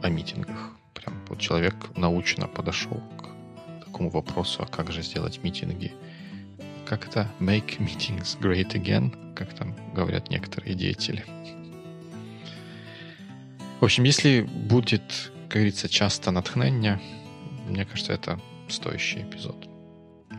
о 0.00 0.08
митингах. 0.08 0.76
Прям 0.94 1.12
вот 1.28 1.40
человек 1.40 1.74
научно 1.96 2.46
подошел 2.46 3.02
к 3.18 3.84
такому 3.84 4.10
вопросу, 4.10 4.62
а 4.62 4.66
как 4.66 4.92
же 4.92 5.02
сделать 5.02 5.42
митинги? 5.42 5.92
Как 6.84 7.08
это? 7.08 7.28
Make 7.40 7.78
meetings 7.80 8.38
great 8.40 8.74
again, 8.74 9.34
как 9.34 9.52
там 9.54 9.74
говорят 9.92 10.30
некоторые 10.30 10.76
деятели. 10.76 11.24
В 13.80 13.84
общем, 13.84 14.04
если 14.04 14.42
будет, 14.42 15.32
как 15.48 15.54
говорится, 15.54 15.88
часто 15.88 16.30
натхнение, 16.30 17.00
мне 17.66 17.84
кажется, 17.86 18.12
это 18.12 18.38
стоящий 18.68 19.22
эпизод 19.22 19.68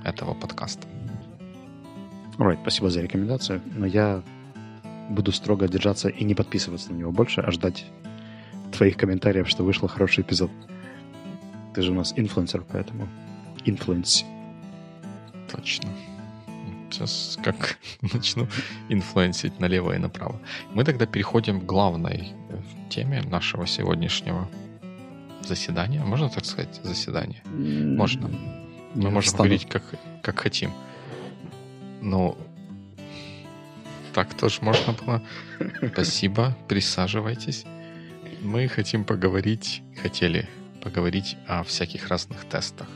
этого 0.06 0.34
подкаста. 0.34 0.88
Right, 2.38 2.62
спасибо 2.62 2.90
за 2.90 3.02
рекомендацию, 3.02 3.62
но 3.76 3.86
я 3.86 4.24
буду 5.10 5.32
строго 5.32 5.68
держаться 5.68 6.10
и 6.10 6.24
не 6.24 6.36
подписываться 6.36 6.92
на 6.92 6.98
него 6.98 7.12
больше, 7.12 7.42
а 7.42 7.52
ждать 7.52 7.86
твоих 8.72 8.98
комментариев, 8.98 9.48
что 9.48 9.64
вышел 9.64 9.88
хороший 9.88 10.22
эпизод. 10.22 10.52
Ты 11.74 11.82
же 11.82 11.92
у 11.92 11.96
нас 11.96 12.14
инфлюенсер, 12.16 12.64
поэтому 12.70 13.08
influence. 13.66 14.26
Точно. 15.52 15.90
Сейчас 16.90 17.38
как 17.44 17.78
начну 18.14 18.48
influence 18.90 19.42
ить 19.42 19.60
налево 19.60 19.96
и 19.96 19.98
направо. 19.98 20.40
Мы 20.74 20.84
тогда 20.84 21.06
переходим 21.06 21.62
к 21.62 21.66
главной 21.66 22.34
э, 22.50 22.58
теме 22.90 23.22
нашего 23.22 23.68
сегодняшнего 23.68 24.50
заседания. 25.42 26.04
Можно 26.04 26.30
так 26.30 26.46
сказать, 26.46 26.80
заседание? 26.84 27.42
Можно. 27.46 28.30
Мы 28.96 29.10
можем 29.12 29.30
стану. 29.30 29.44
говорить 29.44 29.68
как, 29.70 29.84
как 30.22 30.40
хотим. 30.40 30.72
Но 32.02 32.38
так 34.18 34.34
тоже 34.34 34.64
можно 34.64 34.94
было. 34.94 35.22
Спасибо, 35.94 36.58
присаживайтесь. 36.68 37.66
Мы 38.42 38.68
хотим 38.68 39.04
поговорить, 39.04 39.84
хотели 40.02 40.50
поговорить 40.82 41.38
о 41.48 41.62
всяких 41.62 42.08
разных 42.08 42.46
тестах. 42.46 42.88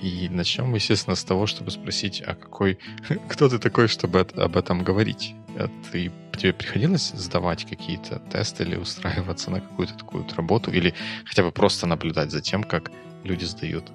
И 0.00 0.28
начнем, 0.30 0.72
естественно, 0.76 1.16
с 1.16 1.24
того, 1.24 1.46
чтобы 1.48 1.72
спросить, 1.72 2.22
а 2.24 2.36
какой, 2.36 2.78
кто 3.28 3.48
ты 3.48 3.58
такой, 3.58 3.88
чтобы 3.88 4.20
об 4.20 4.56
этом 4.56 4.84
говорить? 4.84 5.34
А 5.56 5.68
ты, 5.90 6.12
тебе 6.36 6.52
приходилось 6.52 7.08
сдавать 7.08 7.64
какие-то 7.68 8.22
тесты 8.30 8.62
или 8.62 8.76
устраиваться 8.76 9.50
на 9.50 9.60
какую-то 9.60 9.94
такую 9.94 10.24
работу? 10.36 10.70
Или 10.70 10.94
хотя 11.24 11.42
бы 11.42 11.50
просто 11.50 11.88
наблюдать 11.88 12.30
за 12.30 12.40
тем, 12.40 12.62
как 12.62 12.92
люди 13.24 13.44
сдают 13.44 13.90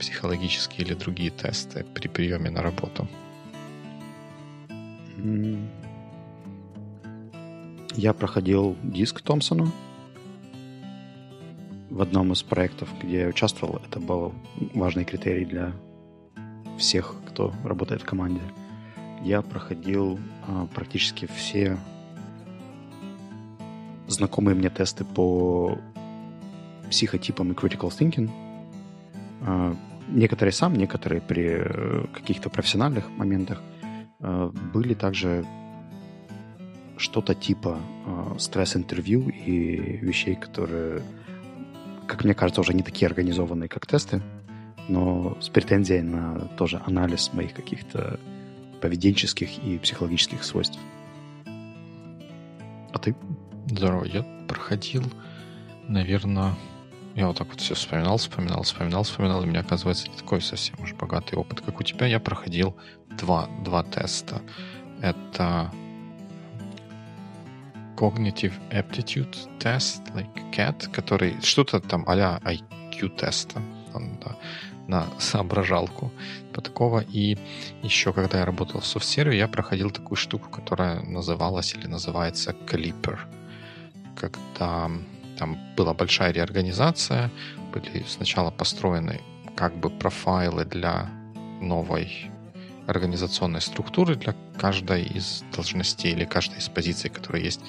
психологические 0.00 0.86
или 0.86 0.94
другие 0.94 1.30
тесты 1.30 1.84
при 1.84 2.08
приеме 2.08 2.48
на 2.48 2.62
работу? 2.62 3.06
Я 7.94 8.12
проходил 8.14 8.76
диск 8.82 9.20
Томпсону 9.20 9.70
в 11.90 12.00
одном 12.00 12.32
из 12.32 12.42
проектов, 12.42 12.88
где 13.02 13.20
я 13.20 13.28
участвовал. 13.28 13.80
Это 13.86 14.00
был 14.00 14.32
важный 14.74 15.04
критерий 15.04 15.44
для 15.44 15.72
всех, 16.78 17.14
кто 17.28 17.52
работает 17.64 18.02
в 18.02 18.06
команде. 18.06 18.40
Я 19.22 19.42
проходил 19.42 20.18
а, 20.48 20.66
практически 20.74 21.26
все 21.26 21.76
знакомые 24.08 24.54
мне 24.54 24.70
тесты 24.70 25.04
по 25.04 25.78
психотипам 26.90 27.52
и 27.52 27.54
critical 27.54 27.90
thinking. 27.90 28.30
А, 29.42 29.76
некоторые 30.08 30.52
сам, 30.52 30.74
некоторые 30.74 31.20
при 31.20 31.44
э, 31.44 32.06
каких-то 32.12 32.50
профессиональных 32.50 33.10
моментах. 33.10 33.62
А, 34.22 34.48
были 34.72 34.94
также 34.94 35.44
что-то 36.96 37.34
типа 37.34 37.80
э, 38.06 38.38
стресс-интервью 38.38 39.28
и 39.28 39.96
вещей, 39.96 40.36
которые, 40.36 41.02
как 42.06 42.24
мне 42.24 42.34
кажется, 42.34 42.60
уже 42.60 42.74
не 42.74 42.82
такие 42.82 43.08
организованные, 43.08 43.68
как 43.68 43.86
тесты, 43.86 44.22
но 44.88 45.36
с 45.40 45.48
претензией 45.48 46.02
на 46.02 46.46
тоже 46.56 46.80
анализ 46.86 47.32
моих 47.32 47.54
каких-то 47.54 48.20
поведенческих 48.80 49.58
и 49.64 49.78
психологических 49.78 50.44
свойств. 50.44 50.78
А 51.44 52.98
ты? 52.98 53.16
Здорово. 53.66 54.04
Я 54.04 54.22
проходил, 54.46 55.02
наверное, 55.88 56.54
я 57.14 57.26
вот 57.26 57.36
так 57.36 57.48
вот 57.48 57.60
все 57.60 57.74
вспоминал, 57.74 58.16
вспоминал, 58.16 58.62
вспоминал, 58.62 59.02
вспоминал, 59.02 59.42
и 59.42 59.46
у 59.46 59.48
меня, 59.48 59.60
оказывается, 59.60 60.08
не 60.08 60.16
такой 60.16 60.40
совсем 60.40 60.76
уж 60.80 60.94
богатый 60.94 61.34
опыт, 61.34 61.60
как 61.60 61.78
у 61.78 61.82
тебя. 61.82 62.06
Я 62.06 62.20
проходил 62.20 62.74
два, 63.10 63.48
два 63.62 63.82
теста. 63.82 64.40
Это 65.02 65.70
Cognitive 67.96 68.54
Aptitude 68.70 69.36
Test, 69.58 70.00
like 70.14 70.50
CAT, 70.52 70.90
который 70.90 71.40
что-то 71.42 71.80
там 71.80 72.04
а-ля 72.06 72.40
IQ 72.44 73.16
теста, 73.16 73.60
он, 73.94 74.18
да, 74.24 74.36
на 74.88 75.06
соображалку 75.18 76.10
по 76.52 76.60
такого. 76.60 77.00
И 77.00 77.36
еще, 77.82 78.12
когда 78.12 78.38
я 78.38 78.44
работал 78.44 78.80
в 78.80 78.86
софтсерве, 78.86 79.36
я 79.36 79.48
проходил 79.48 79.90
такую 79.90 80.16
штуку, 80.16 80.48
которая 80.50 81.02
называлась 81.02 81.74
или 81.74 81.86
называется 81.86 82.56
Clipper. 82.66 83.18
Когда 84.16 84.90
там 85.42 85.58
была 85.76 85.92
большая 85.92 86.32
реорганизация, 86.32 87.28
были 87.72 88.04
сначала 88.06 88.52
построены 88.52 89.20
как 89.56 89.74
бы 89.76 89.90
профайлы 89.90 90.64
для 90.64 91.10
новой 91.60 92.30
организационной 92.86 93.60
структуры 93.60 94.14
для 94.14 94.36
каждой 94.56 95.02
из 95.02 95.42
должностей 95.52 96.12
или 96.12 96.24
каждой 96.24 96.58
из 96.58 96.68
позиций, 96.68 97.10
которые 97.10 97.44
есть 97.44 97.60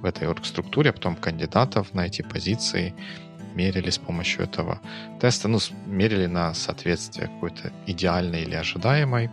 в 0.00 0.06
этой 0.06 0.26
оргструктуре, 0.26 0.88
а 0.88 0.92
потом 0.94 1.16
кандидатов 1.16 1.92
на 1.92 2.06
эти 2.06 2.22
позиции 2.22 2.94
мерили 3.54 3.90
с 3.90 3.98
помощью 3.98 4.44
этого 4.44 4.80
теста, 5.20 5.48
ну, 5.48 5.58
мерили 5.84 6.24
на 6.24 6.54
соответствие 6.54 7.26
какой-то 7.26 7.72
идеальной 7.86 8.40
или 8.44 8.54
ожидаемой 8.54 9.30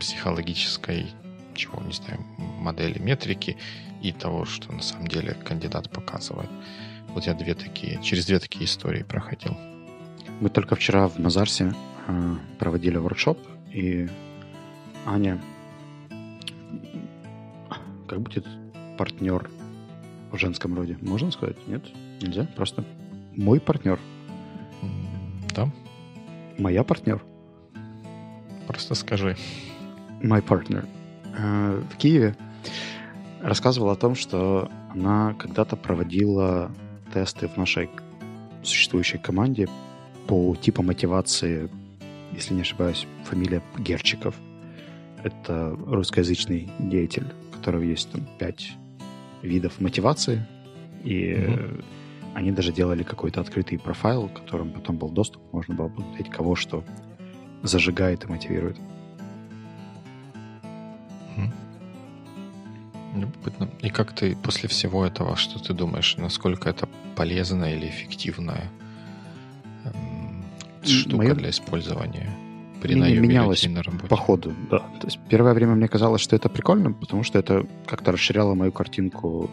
психологической, 0.00 1.12
чего, 1.54 1.82
не 1.82 1.92
знаю, 1.92 2.24
модели 2.38 2.98
метрики 2.98 3.58
и 4.02 4.12
того, 4.12 4.44
что 4.44 4.72
на 4.72 4.82
самом 4.82 5.06
деле 5.06 5.34
кандидат 5.34 5.90
показывает. 5.90 6.50
Вот 7.08 7.26
я 7.26 7.34
две 7.34 7.54
такие, 7.54 8.02
через 8.02 8.26
две 8.26 8.38
такие 8.38 8.66
истории 8.66 9.02
проходил. 9.02 9.56
Мы 10.40 10.50
только 10.50 10.76
вчера 10.76 11.08
в 11.08 11.18
Мазарсе 11.18 11.72
э, 12.08 12.34
проводили 12.58 12.98
воркшоп, 12.98 13.38
и 13.72 14.08
Аня, 15.06 15.40
как 18.06 18.20
будет 18.20 18.46
партнер 18.98 19.50
в 20.30 20.38
женском 20.38 20.74
роде? 20.74 20.98
Можно 21.00 21.30
сказать? 21.30 21.56
Нет? 21.66 21.82
Нельзя? 22.20 22.46
Просто 22.56 22.84
мой 23.34 23.60
партнер. 23.60 23.98
Да. 25.54 25.70
Моя 26.58 26.84
партнер. 26.84 27.22
Просто 28.66 28.94
скажи. 28.94 29.36
My 30.20 30.44
partner. 30.44 30.88
Э, 31.38 31.82
в 31.90 31.96
Киеве 31.96 32.36
рассказывала 33.42 33.92
о 33.92 33.96
том, 33.96 34.14
что 34.14 34.70
она 34.90 35.34
когда-то 35.34 35.76
проводила 35.76 36.70
тесты 37.12 37.48
в 37.48 37.56
нашей 37.56 37.88
существующей 38.62 39.18
команде 39.18 39.68
по 40.26 40.56
типу 40.56 40.82
мотивации, 40.82 41.68
если 42.32 42.54
не 42.54 42.62
ошибаюсь, 42.62 43.06
фамилия 43.24 43.62
Герчиков. 43.78 44.34
Это 45.22 45.76
русскоязычный 45.86 46.68
деятель, 46.78 47.26
у 47.50 47.56
которого 47.56 47.82
есть 47.82 48.10
там 48.10 48.26
пять 48.38 48.72
видов 49.42 49.80
мотивации, 49.80 50.46
и 51.04 51.32
mm-hmm. 51.32 51.84
они 52.34 52.52
даже 52.52 52.72
делали 52.72 53.02
какой-то 53.02 53.40
открытый 53.40 53.78
профайл, 53.78 54.28
которым 54.28 54.72
потом 54.72 54.96
был 54.96 55.08
доступ, 55.10 55.42
можно 55.52 55.74
было 55.74 55.88
посмотреть, 55.88 56.30
кого 56.30 56.56
что 56.56 56.84
зажигает 57.62 58.24
и 58.24 58.28
мотивирует. 58.28 58.76
Любопытно. 63.46 63.68
И 63.86 63.90
как 63.90 64.12
ты 64.12 64.36
после 64.36 64.68
всего 64.68 65.04
этого, 65.04 65.36
что 65.36 65.58
ты 65.58 65.72
думаешь, 65.74 66.16
насколько 66.16 66.68
это 66.68 66.88
полезная 67.14 67.76
или 67.76 67.88
эффективная 67.88 68.70
эм, 69.84 70.44
штука 70.84 71.16
Мое... 71.16 71.34
для 71.34 71.50
использования 71.50 72.30
при 72.82 72.94
наеме 72.94 73.26
менялось 73.26 73.66
на 73.66 73.82
работе? 73.82 74.08
По 74.08 74.16
ходу, 74.16 74.54
да. 74.70 74.78
То 75.00 75.06
есть 75.06 75.18
первое 75.28 75.54
время 75.54 75.74
мне 75.74 75.88
казалось, 75.88 76.20
что 76.20 76.36
это 76.36 76.48
прикольно, 76.48 76.92
потому 76.92 77.22
что 77.22 77.38
это 77.38 77.66
как-то 77.86 78.12
расширяло 78.12 78.54
мою 78.54 78.72
картинку 78.72 79.50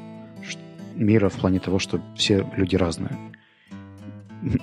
мира 0.96 1.30
в 1.30 1.34
плане 1.34 1.60
того, 1.60 1.80
что 1.80 2.00
все 2.16 2.48
люди 2.56 2.76
разные. 2.76 3.18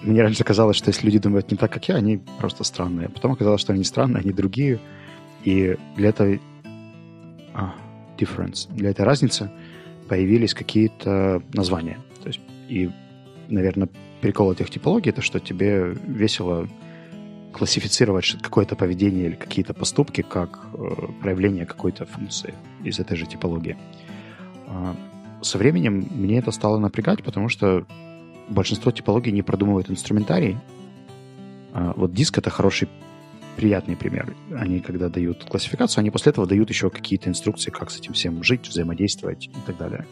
Мне 0.03 0.23
раньше 0.23 0.45
казалось, 0.45 0.77
что 0.77 0.91
если 0.91 1.07
люди 1.07 1.19
думают 1.19 1.51
не 1.51 1.57
так, 1.57 1.73
как 1.73 1.89
я, 1.89 1.97
они 1.97 2.21
просто 2.39 2.65
странные. 2.65 3.09
Потом 3.09 3.33
оказалось, 3.33 3.63
что 3.63 3.73
они 3.73 3.83
странные, 3.83 4.21
они 4.21 4.33
другие. 4.33 4.79
И 5.43 5.77
для 5.97 6.11
этого... 6.11 6.39
А, 7.55 7.75
difference. 8.21 8.69
Для 8.75 8.91
этой 8.91 9.05
разницы 9.05 9.51
появились 10.09 10.55
какие-то 10.55 11.43
названия. 11.53 11.99
То 12.23 12.29
есть, 12.29 12.41
и, 12.69 12.91
наверное, 13.49 13.89
прикол 14.21 14.53
этих 14.53 14.71
типологий— 14.71 15.11
это 15.13 15.23
что 15.23 15.41
тебе 15.41 15.95
весело 16.07 16.69
классифицировать 17.53 18.37
какое-то 18.43 18.77
поведение 18.77 19.27
или 19.27 19.35
какие-то 19.35 19.75
поступки 19.75 20.23
как 20.23 20.61
э, 20.73 20.89
проявление 21.21 21.67
какой-то 21.67 22.07
функции 22.07 22.55
из 22.85 22.99
этой 23.01 23.17
же 23.17 23.27
типологии. 23.27 23.77
Э, 24.67 24.95
со 25.43 25.59
временем 25.59 26.07
мне 26.11 26.39
это 26.39 26.53
стало 26.53 26.79
напрягать, 26.79 27.25
потому 27.25 27.49
что 27.49 27.85
большинство 28.49 28.93
типологий 28.93 29.33
не 29.33 29.43
продумывают 29.43 29.91
инструментарий. 29.91 30.59
Э, 31.73 31.93
вот 31.97 32.15
диск— 32.15 32.39
это 32.39 32.51
хороший 32.51 32.89
приятный 33.61 33.95
пример. 33.95 34.35
Они, 34.57 34.81
когда 34.81 35.11
дают 35.11 35.45
классификацию, 35.45 36.01
они 36.01 36.11
после 36.11 36.31
этого 36.31 36.47
дают 36.47 36.71
еще 36.71 36.89
какие-то 36.89 37.29
инструкции, 37.29 37.71
как 37.71 37.91
с 37.91 37.99
этим 37.99 38.15
всем 38.15 38.43
жить, 38.43 38.67
взаимодействовать 38.67 39.49
и 39.49 39.67
так 39.67 39.77
далее. 39.77 40.07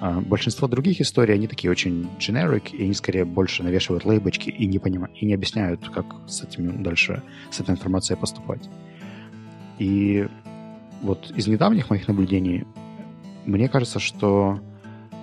А 0.00 0.22
большинство 0.22 0.68
других 0.68 1.02
историй, 1.02 1.34
они 1.34 1.46
такие 1.46 1.70
очень 1.70 2.08
generic, 2.18 2.70
и 2.72 2.84
они 2.84 2.94
скорее 2.94 3.26
больше 3.26 3.62
навешивают 3.62 4.06
лейбочки 4.06 4.48
и 4.48 4.66
не, 4.66 4.78
понимают, 4.78 5.14
и 5.20 5.26
не 5.26 5.34
объясняют, 5.34 5.86
как 5.90 6.06
с 6.26 6.42
этим 6.42 6.82
дальше, 6.82 7.22
с 7.50 7.60
этой 7.60 7.72
информацией 7.72 8.18
поступать. 8.18 8.70
И 9.78 10.26
вот 11.02 11.30
из 11.36 11.46
недавних 11.46 11.90
моих 11.90 12.08
наблюдений 12.08 12.64
мне 13.44 13.68
кажется, 13.68 13.98
что 13.98 14.60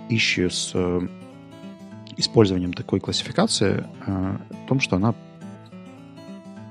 ищу 0.08 0.52
с 0.52 0.72
э, 0.76 1.02
использованием 2.16 2.74
такой 2.74 3.00
классификации 3.00 3.86
э, 4.06 4.38
в 4.66 4.68
том, 4.68 4.80
что 4.80 4.98
она 4.98 5.16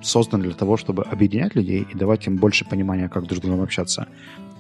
создан 0.05 0.43
для 0.43 0.55
того, 0.55 0.77
чтобы 0.77 1.03
объединять 1.05 1.55
людей 1.55 1.87
и 1.91 1.97
давать 1.97 2.27
им 2.27 2.37
больше 2.37 2.65
понимания, 2.65 3.09
как 3.09 3.27
друг 3.27 3.39
с 3.39 3.43
другом 3.43 3.63
общаться. 3.63 4.07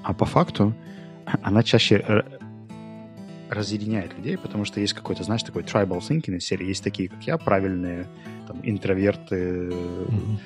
А 0.02 0.12
по 0.12 0.24
факту 0.24 0.74
она 1.42 1.62
чаще 1.62 2.24
разъединяет 3.50 4.16
людей, 4.16 4.36
потому 4.36 4.64
что 4.64 4.80
есть 4.80 4.94
какой-то, 4.94 5.22
знаешь, 5.22 5.42
такой 5.42 5.62
tribal 5.62 6.00
thinking 6.00 6.36
из 6.36 6.44
серии. 6.44 6.66
Есть 6.66 6.82
такие, 6.82 7.08
как 7.08 7.22
я, 7.22 7.38
правильные 7.38 8.06
там, 8.46 8.60
интроверты, 8.62 9.68
mm-hmm. 9.68 10.38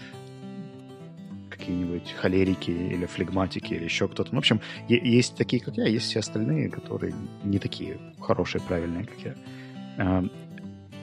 какие-нибудь 1.49 2.13
холерики 2.21 2.71
или 2.71 3.07
флегматики 3.07 3.75
или 3.75 3.85
еще 3.85 4.09
кто-то. 4.09 4.31
Ну, 4.33 4.37
в 4.37 4.41
общем, 4.41 4.61
есть 4.89 5.37
такие, 5.37 5.63
как 5.63 5.77
я, 5.77 5.87
есть 5.87 6.07
все 6.07 6.21
остальные, 6.21 6.71
которые 6.71 7.15
не 7.45 7.59
такие 7.59 7.99
хорошие, 8.21 8.61
правильные, 8.63 9.05
как 9.05 9.19
я. 9.25 10.29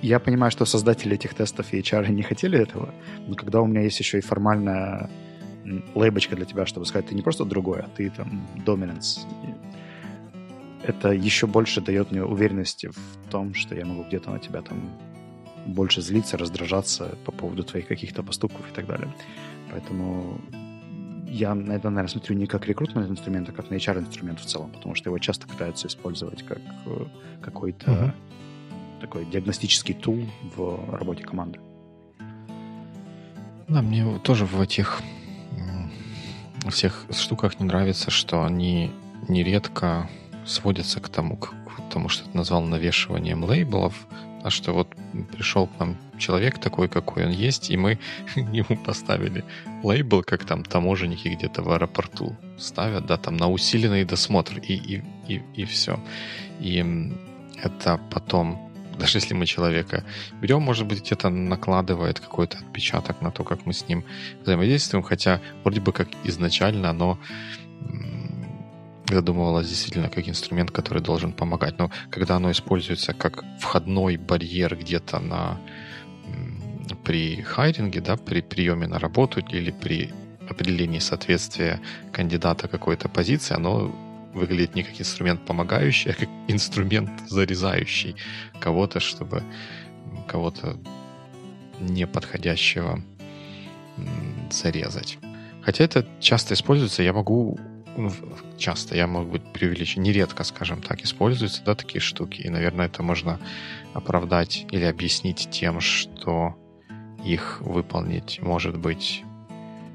Я 0.05 0.19
понимаю, 0.19 0.51
что 0.51 0.65
создатели 0.65 1.15
этих 1.15 1.33
тестов 1.33 1.73
и 1.73 1.79
HR 1.79 2.11
не 2.11 2.21
хотели 2.21 2.59
этого, 2.59 2.93
но 3.27 3.33
когда 3.33 3.61
у 3.61 3.65
меня 3.65 3.81
есть 3.81 3.99
еще 3.99 4.19
и 4.19 4.21
формальная 4.21 5.09
лейбочка 5.95 6.35
для 6.35 6.45
тебя, 6.45 6.67
чтобы 6.67 6.85
сказать, 6.85 7.07
ты 7.07 7.15
не 7.15 7.23
просто 7.23 7.43
другой, 7.43 7.79
а 7.79 7.87
ты 7.97 8.11
там 8.11 8.47
dominance, 8.67 9.25
это 10.83 11.09
еще 11.09 11.47
больше 11.47 11.81
дает 11.81 12.11
мне 12.11 12.23
уверенности 12.23 12.89
в 12.89 13.31
том, 13.31 13.55
что 13.55 13.73
я 13.73 13.83
могу 13.83 14.03
где-то 14.03 14.29
на 14.29 14.37
тебя 14.37 14.61
там 14.61 14.77
больше 15.65 16.01
злиться, 16.01 16.37
раздражаться 16.37 17.17
по 17.25 17.31
поводу 17.31 17.63
твоих 17.63 17.87
каких-то 17.87 18.21
поступков 18.21 18.71
и 18.71 18.75
так 18.75 18.85
далее. 18.85 19.11
Поэтому 19.71 20.39
я 21.27 21.55
на 21.55 21.73
это, 21.73 21.89
наверное, 21.89 22.11
смотрю 22.11 22.35
не 22.35 22.45
как 22.45 22.67
рекрутмент 22.67 23.09
инструмент, 23.09 23.49
а 23.49 23.51
как 23.53 23.71
на 23.71 23.75
HR-инструмент 23.75 24.39
в 24.39 24.45
целом, 24.45 24.69
потому 24.69 24.93
что 24.93 25.09
его 25.09 25.17
часто 25.17 25.47
пытаются 25.47 25.87
использовать 25.87 26.43
как 26.43 26.61
э, 26.85 27.05
какой-то 27.41 27.91
uh-huh 27.91 28.11
такой 29.05 29.25
диагностический 29.25 29.93
тул 29.93 30.25
в 30.55 30.95
работе 30.95 31.23
команды. 31.23 31.59
Да, 33.67 33.81
мне 33.81 34.19
тоже 34.19 34.45
в 34.45 34.59
этих 34.59 35.01
всех 36.71 37.05
штуках 37.11 37.59
не 37.59 37.67
нравится, 37.67 38.09
что 38.09 38.43
они 38.43 38.91
нередко 39.27 40.09
сводятся 40.45 40.99
к 40.99 41.09
тому, 41.09 41.37
к 41.37 41.53
тому, 41.91 42.09
что 42.09 42.27
ты 42.27 42.35
назвал 42.35 42.61
навешиванием 42.61 43.43
лейблов, 43.43 44.07
а 44.43 44.49
что 44.49 44.73
вот 44.73 44.87
пришел 45.31 45.67
к 45.67 45.79
нам 45.79 45.97
человек 46.17 46.57
такой, 46.57 46.87
какой 46.87 47.25
он 47.25 47.31
есть, 47.31 47.69
и 47.69 47.77
мы 47.77 47.99
ему 48.35 48.77
поставили 48.83 49.43
лейбл, 49.83 50.23
как 50.23 50.45
там 50.45 50.63
таможенники 50.63 51.27
где-то 51.27 51.61
в 51.61 51.69
аэропорту 51.69 52.35
ставят, 52.57 53.05
да, 53.05 53.17
там 53.17 53.37
на 53.37 53.51
усиленный 53.51 54.03
досмотр, 54.03 54.57
и, 54.57 54.73
и, 54.73 55.03
и, 55.27 55.41
и 55.55 55.65
все. 55.65 55.99
И 56.59 56.83
это 57.61 57.99
потом 58.11 58.65
даже 58.99 59.17
если 59.17 59.34
мы 59.34 59.45
человека 59.45 60.03
берем, 60.41 60.62
может 60.62 60.88
быть, 60.88 61.12
это 61.12 61.29
накладывает 61.29 62.19
какой-то 62.19 62.58
отпечаток 62.58 63.21
на 63.21 63.31
то, 63.31 63.43
как 63.43 63.65
мы 63.65 63.73
с 63.73 63.88
ним 63.88 64.03
взаимодействуем, 64.43 65.03
хотя 65.03 65.41
вроде 65.63 65.81
бы 65.81 65.91
как 65.91 66.08
изначально 66.23 66.89
оно 66.89 67.19
задумывалось 69.10 69.69
действительно 69.69 70.10
как 70.10 70.27
инструмент, 70.27 70.71
который 70.71 71.01
должен 71.01 71.31
помогать. 71.31 71.77
Но 71.77 71.91
когда 72.10 72.36
оно 72.36 72.51
используется 72.51 73.13
как 73.13 73.43
входной 73.60 74.17
барьер 74.17 74.75
где-то 74.75 75.19
на 75.19 75.60
при 77.03 77.41
хайринге, 77.41 78.01
да, 78.01 78.17
при 78.17 78.41
приеме 78.41 78.88
на 78.88 78.99
работу 78.99 79.39
или 79.39 79.71
при 79.71 80.12
определении 80.49 80.99
соответствия 80.99 81.79
кандидата 82.12 82.67
какой-то 82.67 83.10
позиции, 83.10 83.55
оно 83.55 83.93
выглядит 84.35 84.75
не 84.75 84.83
как 84.83 84.99
инструмент 84.99 85.45
помогающий, 85.45 86.11
а 86.11 86.13
как 86.13 86.29
инструмент 86.47 87.09
зарезающий 87.27 88.15
кого-то, 88.59 88.99
чтобы 88.99 89.41
кого-то 90.27 90.77
неподходящего 91.79 93.01
зарезать. 94.51 95.17
Хотя 95.61 95.83
это 95.83 96.05
часто 96.19 96.53
используется, 96.53 97.01
я 97.01 97.13
могу 97.13 97.57
ну, 97.97 98.11
часто, 98.57 98.95
я 98.95 99.07
могу 99.07 99.31
быть 99.31 99.53
преувеличен, 99.53 100.01
нередко, 100.01 100.43
скажем 100.43 100.81
так, 100.81 101.01
используются, 101.03 101.63
да, 101.63 101.75
такие 101.75 102.01
штуки. 102.01 102.41
И, 102.41 102.49
наверное, 102.49 102.87
это 102.87 103.03
можно 103.03 103.39
оправдать 103.93 104.65
или 104.69 104.83
объяснить 104.83 105.47
тем, 105.49 105.79
что 105.79 106.57
их 107.23 107.61
выполнить 107.61 108.41
может 108.41 108.77
быть 108.77 109.23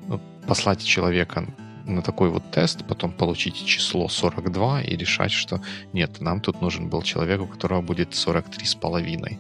ну, 0.09 0.19
послать 0.47 0.83
человека 0.83 1.47
на 1.87 2.03
такой 2.03 2.31
вот 2.31 2.51
тест, 2.51 2.85
потом 2.87 3.13
получить 3.13 3.65
число 3.67 4.09
42 4.09 4.83
и 4.83 4.97
решать, 4.97 5.33
что 5.33 5.61
нет, 5.93 6.21
нам 6.21 6.41
тут 6.41 6.61
нужен 6.63 6.89
был 6.89 7.03
человек, 7.03 7.41
у 7.41 7.47
которого 7.47 7.83
будет 7.83 8.15
43 8.15 8.67
с 8.67 8.75
половиной, 8.75 9.39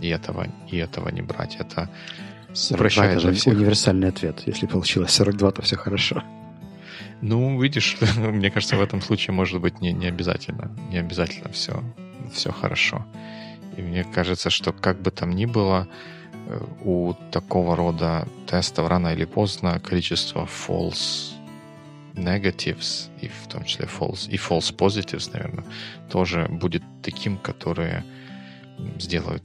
и 0.00 0.08
этого, 0.08 0.46
и 0.70 0.76
этого 0.76 1.08
не 1.10 1.22
брать. 1.22 1.56
Это 1.56 1.88
42 2.54 3.06
это 3.06 3.32
всех. 3.32 3.54
универсальный 3.54 4.08
ответ. 4.08 4.42
Если 4.46 4.66
получилось 4.66 5.12
42, 5.12 5.50
то 5.52 5.62
все 5.62 5.76
хорошо. 5.76 6.22
Ну, 7.20 7.60
видишь, 7.60 7.96
мне 8.16 8.50
кажется, 8.50 8.76
в 8.76 8.82
этом 8.82 9.00
случае 9.00 9.34
может 9.34 9.60
быть 9.60 9.80
не, 9.80 9.92
не 9.92 10.06
обязательно. 10.06 10.70
Не 10.90 10.98
обязательно 10.98 11.50
все, 11.50 11.82
все 12.32 12.52
хорошо. 12.52 13.06
И 13.76 13.82
мне 13.82 14.04
кажется, 14.04 14.50
что 14.50 14.72
как 14.72 15.00
бы 15.00 15.10
там 15.10 15.30
ни 15.30 15.46
было, 15.46 15.88
э, 16.46 16.60
у 16.84 17.14
такого 17.30 17.76
рода 17.76 18.28
тестов 18.46 18.88
рано 18.88 19.14
или 19.14 19.24
поздно 19.24 19.80
количество 19.80 20.46
false 20.46 21.31
negatives, 22.14 23.10
и 23.20 23.28
в 23.28 23.46
том 23.48 23.64
числе 23.64 23.86
false, 23.86 24.28
и 24.30 24.36
false 24.36 24.74
positives, 24.74 25.30
наверное, 25.32 25.64
тоже 26.10 26.46
будет 26.50 26.82
таким, 27.02 27.36
которые 27.38 28.04
сделают 28.98 29.44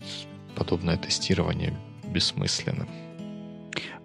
подобное 0.55 0.97
тестирование 0.97 1.73
бессмысленным. 2.05 2.87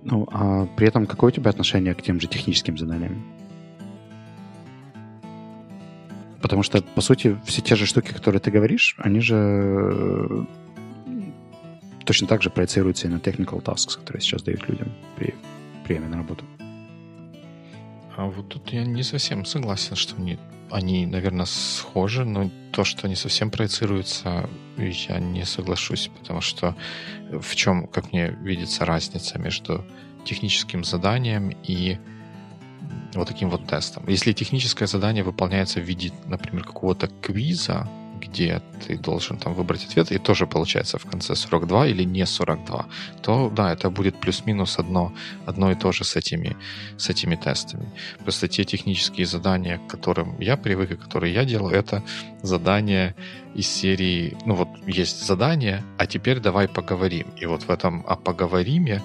Ну, 0.05 0.29
а 0.33 0.67
при 0.77 0.89
этом 0.89 1.07
какое 1.07 1.31
у 1.31 1.35
тебя 1.35 1.51
отношение 1.51 1.95
к 1.95 2.03
тем 2.03 2.21
же 2.21 2.27
техническим 2.27 2.77
заданиям? 2.77 3.25
Потому 6.41 6.65
что, 6.65 6.83
по 6.83 7.01
сути, 7.01 7.39
все 7.47 7.63
те 7.63 7.77
же 7.77 7.87
штуки, 7.87 8.13
которые 8.13 8.41
ты 8.41 8.51
говоришь, 8.51 8.97
они 8.99 9.21
же 9.21 9.37
э, 9.37 10.45
точно 12.05 12.27
так 12.27 12.43
же 12.43 12.51
проецируются 12.51 13.07
и 13.07 13.11
на 13.11 13.17
technical 13.17 13.63
tasks, 13.63 13.97
которые 13.97 14.21
сейчас 14.21 14.43
дают 14.43 14.69
людям 14.69 14.93
при 15.17 15.35
приеме 15.85 16.09
на 16.09 16.17
работу. 16.17 16.45
А 18.23 18.27
вот 18.27 18.51
тут 18.51 18.73
я 18.73 18.85
не 18.85 19.03
совсем 19.03 19.45
согласен, 19.45 19.97
что 19.97 20.15
они 20.17 20.39
они, 20.71 21.07
наверное, 21.07 21.45
схожи, 21.45 22.25
но 22.25 22.49
то, 22.71 22.85
что 22.85 23.07
они 23.07 23.17
совсем 23.17 23.51
проецируются, 23.51 24.49
я 24.79 25.19
не 25.19 25.45
соглашусь, 25.45 26.09
потому 26.19 26.41
что 26.41 26.75
в 27.31 27.55
чем, 27.57 27.87
как 27.89 28.13
мне 28.13 28.29
видится, 28.29 28.87
разница 28.87 29.39
между 29.39 29.85
техническим 30.25 30.85
заданием 30.85 31.51
и 31.69 31.99
вот 33.15 33.29
таким 33.29 33.51
вот 33.51 33.67
тестом. 33.67 34.05
Если 34.09 34.33
техническое 34.33 34.87
задание 34.87 35.25
выполняется 35.25 35.81
в 35.81 35.83
виде, 35.83 36.13
например, 36.25 36.65
какого-то 36.65 37.09
квиза, 37.21 37.89
где 38.23 38.63
ты 38.87 38.99
должен 38.99 39.37
там 39.37 39.55
выбрать 39.55 39.85
ответ, 39.85 40.13
и 40.13 40.19
тоже 40.19 40.47
получается 40.47 40.99
в 40.99 41.05
конце 41.05 41.35
42 41.35 41.89
или 41.89 42.05
не 42.05 42.27
42, 42.27 42.87
то 43.23 43.51
да, 43.51 43.73
это 43.73 43.91
будет 43.91 44.21
плюс-минус 44.21 44.79
одно, 44.79 45.13
одно 45.47 45.71
и 45.73 45.75
то 45.75 45.93
же 45.93 46.05
с 46.05 46.17
этими, 46.17 46.57
с 46.97 47.11
этими 47.11 47.37
тестами. 47.37 47.91
Просто 48.19 48.49
те 48.49 48.65
технические 48.65 49.27
задания, 49.27 49.79
к 49.79 49.91
которым 49.91 50.41
я 50.41 50.57
привык 50.57 50.93
и 50.93 50.97
которые 50.97 51.35
я 51.35 51.45
делаю, 51.45 51.75
это 51.75 52.03
задания 52.43 53.15
из 53.55 53.69
серии, 53.69 54.37
ну 54.47 54.55
вот 54.55 54.69
есть 54.87 55.27
задание, 55.27 55.83
а 55.99 56.07
теперь 56.07 56.41
давай 56.41 56.69
поговорим. 56.69 57.27
И 57.41 57.47
вот 57.47 57.63
в 57.63 57.71
этом 57.71 58.05
«а 58.09 58.17
поговориме» 58.17 59.03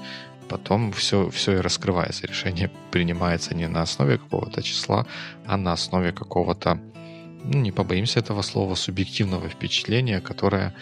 потом 0.49 0.91
все, 0.91 1.29
все 1.29 1.53
и 1.53 1.61
раскрывается. 1.61 2.27
Решение 2.27 2.69
принимается 2.91 3.55
не 3.55 3.67
на 3.67 3.81
основе 3.81 4.17
какого-то 4.17 4.61
числа, 4.63 5.05
а 5.45 5.57
на 5.57 5.73
основе 5.73 6.11
какого-то 6.11 6.79
ну, 7.43 7.59
не 7.59 7.71
побоимся 7.71 8.19
этого 8.19 8.41
слова, 8.41 8.75
субъективного 8.75 9.49
впечатления, 9.49 10.21
которое 10.21 10.73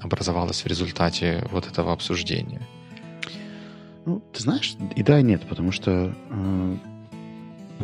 образовалось 0.00 0.64
в 0.64 0.66
результате 0.66 1.46
вот 1.50 1.66
этого 1.66 1.92
обсуждения. 1.92 2.62
Ну, 4.04 4.22
ты 4.32 4.42
знаешь, 4.42 4.74
и 4.96 5.02
да, 5.02 5.20
и 5.20 5.22
нет, 5.22 5.42
потому 5.48 5.70
что 5.70 6.14
э, 6.30 6.76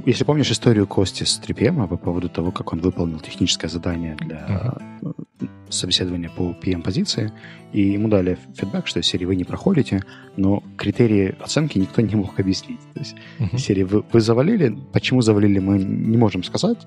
если 0.07 0.25
помнишь 0.25 0.51
историю 0.51 0.87
Кости 0.87 1.25
с 1.25 1.41
3PM 1.41 1.87
по 1.89 1.97
поводу 1.97 2.29
того, 2.29 2.51
как 2.51 2.73
он 2.73 2.81
выполнил 2.81 3.21
техническое 3.21 3.69
задание 3.69 4.17
для 4.17 4.75
uh-huh. 5.01 5.49
собеседования 5.69 6.29
по 6.29 6.57
PM-позиции, 6.63 7.33
и 7.73 7.83
ему 7.93 8.09
дали 8.09 8.39
фидбэк, 8.57 8.87
что 8.87 9.03
серии 9.03 9.25
вы 9.25 9.37
не 9.37 9.45
проходите, 9.45 10.03
но 10.37 10.63
критерии 10.77 11.37
оценки 11.41 11.79
никто 11.79 12.03
не 12.03 12.17
мог 12.17 12.39
объяснить. 12.39 12.81
То 12.95 13.01
есть 13.01 13.17
uh-huh. 13.39 13.59
серии 13.59 13.83
вы, 13.85 14.05
вы 14.13 14.21
завалили, 14.21 14.77
почему 14.93 15.21
завалили, 15.23 15.59
мы 15.59 15.79
не 15.79 16.17
можем 16.17 16.43
сказать, 16.43 16.79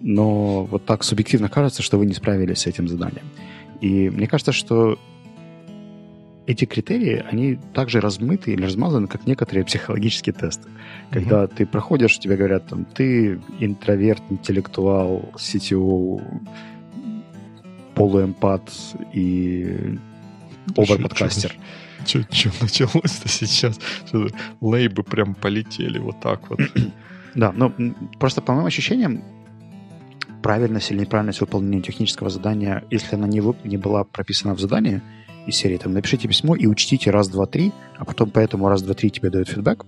но 0.00 0.64
вот 0.64 0.84
так 0.84 1.04
субъективно 1.04 1.48
кажется, 1.48 1.82
что 1.82 1.98
вы 1.98 2.06
не 2.06 2.14
справились 2.14 2.60
с 2.60 2.66
этим 2.66 2.88
заданием. 2.88 3.26
И 3.80 4.10
мне 4.10 4.26
кажется, 4.26 4.52
что 4.52 4.98
эти 6.46 6.64
критерии, 6.64 7.24
они 7.30 7.58
также 7.72 8.00
размыты 8.00 8.52
или 8.52 8.64
размазаны, 8.64 9.06
как 9.06 9.26
некоторые 9.26 9.64
психологические 9.64 10.32
тесты. 10.32 10.68
Когда 11.10 11.44
mm-hmm. 11.44 11.54
ты 11.56 11.66
проходишь, 11.66 12.18
тебе 12.18 12.36
говорят, 12.36 12.66
там, 12.66 12.84
ты 12.84 13.40
интроверт, 13.60 14.22
интеллектуал, 14.30 15.32
CTO, 15.36 16.20
полуэмпат 17.94 18.70
и 19.12 19.98
оверподкастер. 20.76 21.54
Что 22.04 22.50
началось-то 22.60 23.28
сейчас? 23.28 23.78
Лейбы 24.60 25.04
прям 25.04 25.34
полетели 25.34 25.98
вот 25.98 26.20
так 26.20 26.50
вот. 26.50 26.60
да, 27.34 27.52
ну 27.52 27.72
просто 28.18 28.42
по 28.42 28.52
моим 28.52 28.66
ощущениям, 28.66 29.22
правильность 30.42 30.90
или 30.90 31.00
неправильность 31.00 31.40
выполнения 31.40 31.82
технического 31.82 32.30
задания, 32.30 32.84
если 32.90 33.16
она 33.16 33.26
не, 33.26 33.40
вы, 33.40 33.54
не 33.64 33.76
была 33.76 34.04
прописана 34.04 34.54
в 34.54 34.60
задании 34.60 35.00
из 35.46 35.56
серии, 35.56 35.78
там, 35.78 35.92
напишите 35.92 36.28
письмо 36.28 36.54
и 36.54 36.66
учтите 36.66 37.10
раз, 37.10 37.28
два, 37.28 37.46
три, 37.46 37.72
а 37.96 38.04
потом 38.04 38.30
по 38.30 38.38
этому 38.38 38.68
раз, 38.68 38.82
два, 38.82 38.94
три 38.94 39.10
тебе 39.10 39.30
дают 39.30 39.48
фидбэк, 39.48 39.86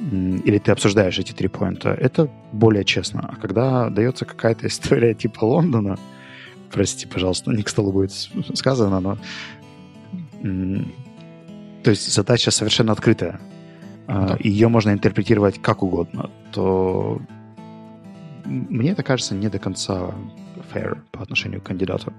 или 0.00 0.58
ты 0.58 0.72
обсуждаешь 0.72 1.18
эти 1.18 1.32
три 1.32 1.48
поинта, 1.48 1.90
это 1.90 2.30
более 2.52 2.84
честно. 2.84 3.28
А 3.32 3.36
когда 3.36 3.88
дается 3.88 4.24
какая-то 4.24 4.66
история 4.68 5.14
типа 5.14 5.44
Лондона, 5.44 5.98
прости, 6.70 7.06
пожалуйста, 7.06 7.52
не 7.52 7.62
к 7.62 7.68
столу 7.68 7.92
будет 7.92 8.12
сказано, 8.54 9.00
но 9.00 9.18
то 11.82 11.90
есть 11.90 12.12
задача 12.12 12.50
совершенно 12.50 12.92
открытая, 12.92 13.40
а, 14.06 14.28
да. 14.28 14.36
ее 14.40 14.68
можно 14.68 14.90
интерпретировать 14.90 15.60
как 15.60 15.82
угодно, 15.82 16.30
то 16.52 17.20
мне 18.46 18.90
это 18.90 19.02
кажется 19.02 19.34
не 19.34 19.48
до 19.48 19.58
конца 19.58 20.14
fair 20.72 20.98
по 21.12 21.22
отношению 21.22 21.60
к 21.60 21.64
кандидату. 21.64 22.12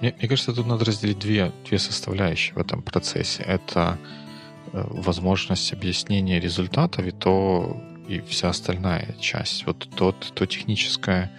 Мне, 0.00 0.14
мне 0.18 0.28
кажется, 0.28 0.52
тут 0.52 0.66
надо 0.66 0.84
разделить 0.84 1.18
две, 1.18 1.52
две 1.64 1.78
составляющие 1.78 2.54
в 2.54 2.58
этом 2.58 2.82
процессе. 2.82 3.42
Это 3.42 3.96
э, 4.72 4.84
возможность 4.90 5.72
объяснения 5.72 6.40
результатов 6.40 7.06
и 7.06 7.10
то 7.10 7.80
и 8.08 8.20
вся 8.20 8.48
остальная 8.48 9.14
часть. 9.20 9.66
Вот 9.66 9.88
то, 9.94 10.12
то 10.12 10.46
техническое 10.46 11.30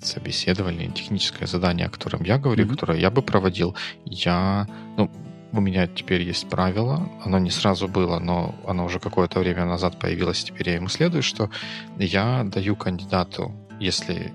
собеседование, 0.00 0.90
техническое 0.90 1.46
задание, 1.46 1.86
о 1.86 1.90
котором 1.90 2.24
я 2.24 2.38
говорю, 2.38 2.64
mm-hmm. 2.64 2.70
которое 2.70 2.98
я 2.98 3.10
бы 3.10 3.22
проводил, 3.22 3.76
я, 4.04 4.66
ну, 4.96 5.10
у 5.54 5.60
меня 5.60 5.86
теперь 5.86 6.22
есть 6.22 6.48
правило, 6.48 7.08
оно 7.24 7.38
не 7.38 7.50
сразу 7.50 7.88
было, 7.88 8.18
но 8.18 8.54
оно 8.66 8.84
уже 8.84 8.98
какое-то 8.98 9.38
время 9.40 9.64
назад 9.64 9.98
появилось, 9.98 10.44
теперь 10.44 10.68
я 10.68 10.74
ему 10.74 10.88
следую, 10.88 11.22
что 11.22 11.50
я 11.98 12.44
даю 12.44 12.76
кандидату, 12.76 13.52
если 13.80 14.32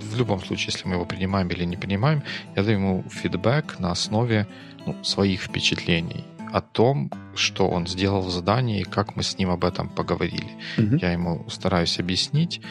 в 0.00 0.16
любом 0.16 0.42
случае, 0.42 0.72
если 0.72 0.88
мы 0.88 0.94
его 0.94 1.04
принимаем 1.04 1.48
или 1.48 1.64
не 1.64 1.76
принимаем, 1.76 2.22
я 2.56 2.62
даю 2.62 2.78
ему 2.78 3.04
фидбэк 3.10 3.78
на 3.78 3.90
основе 3.90 4.46
ну, 4.86 4.96
своих 5.04 5.42
впечатлений 5.42 6.24
о 6.52 6.60
том, 6.60 7.10
что 7.34 7.68
он 7.68 7.86
сделал 7.86 8.22
в 8.22 8.30
задании 8.30 8.80
и 8.80 8.84
как 8.84 9.16
мы 9.16 9.22
с 9.22 9.36
ним 9.38 9.50
об 9.50 9.64
этом 9.64 9.88
поговорили. 9.88 10.50
Mm-hmm. 10.76 10.98
Я 11.02 11.12
ему 11.12 11.44
стараюсь 11.50 11.98
объяснить, 11.98 12.62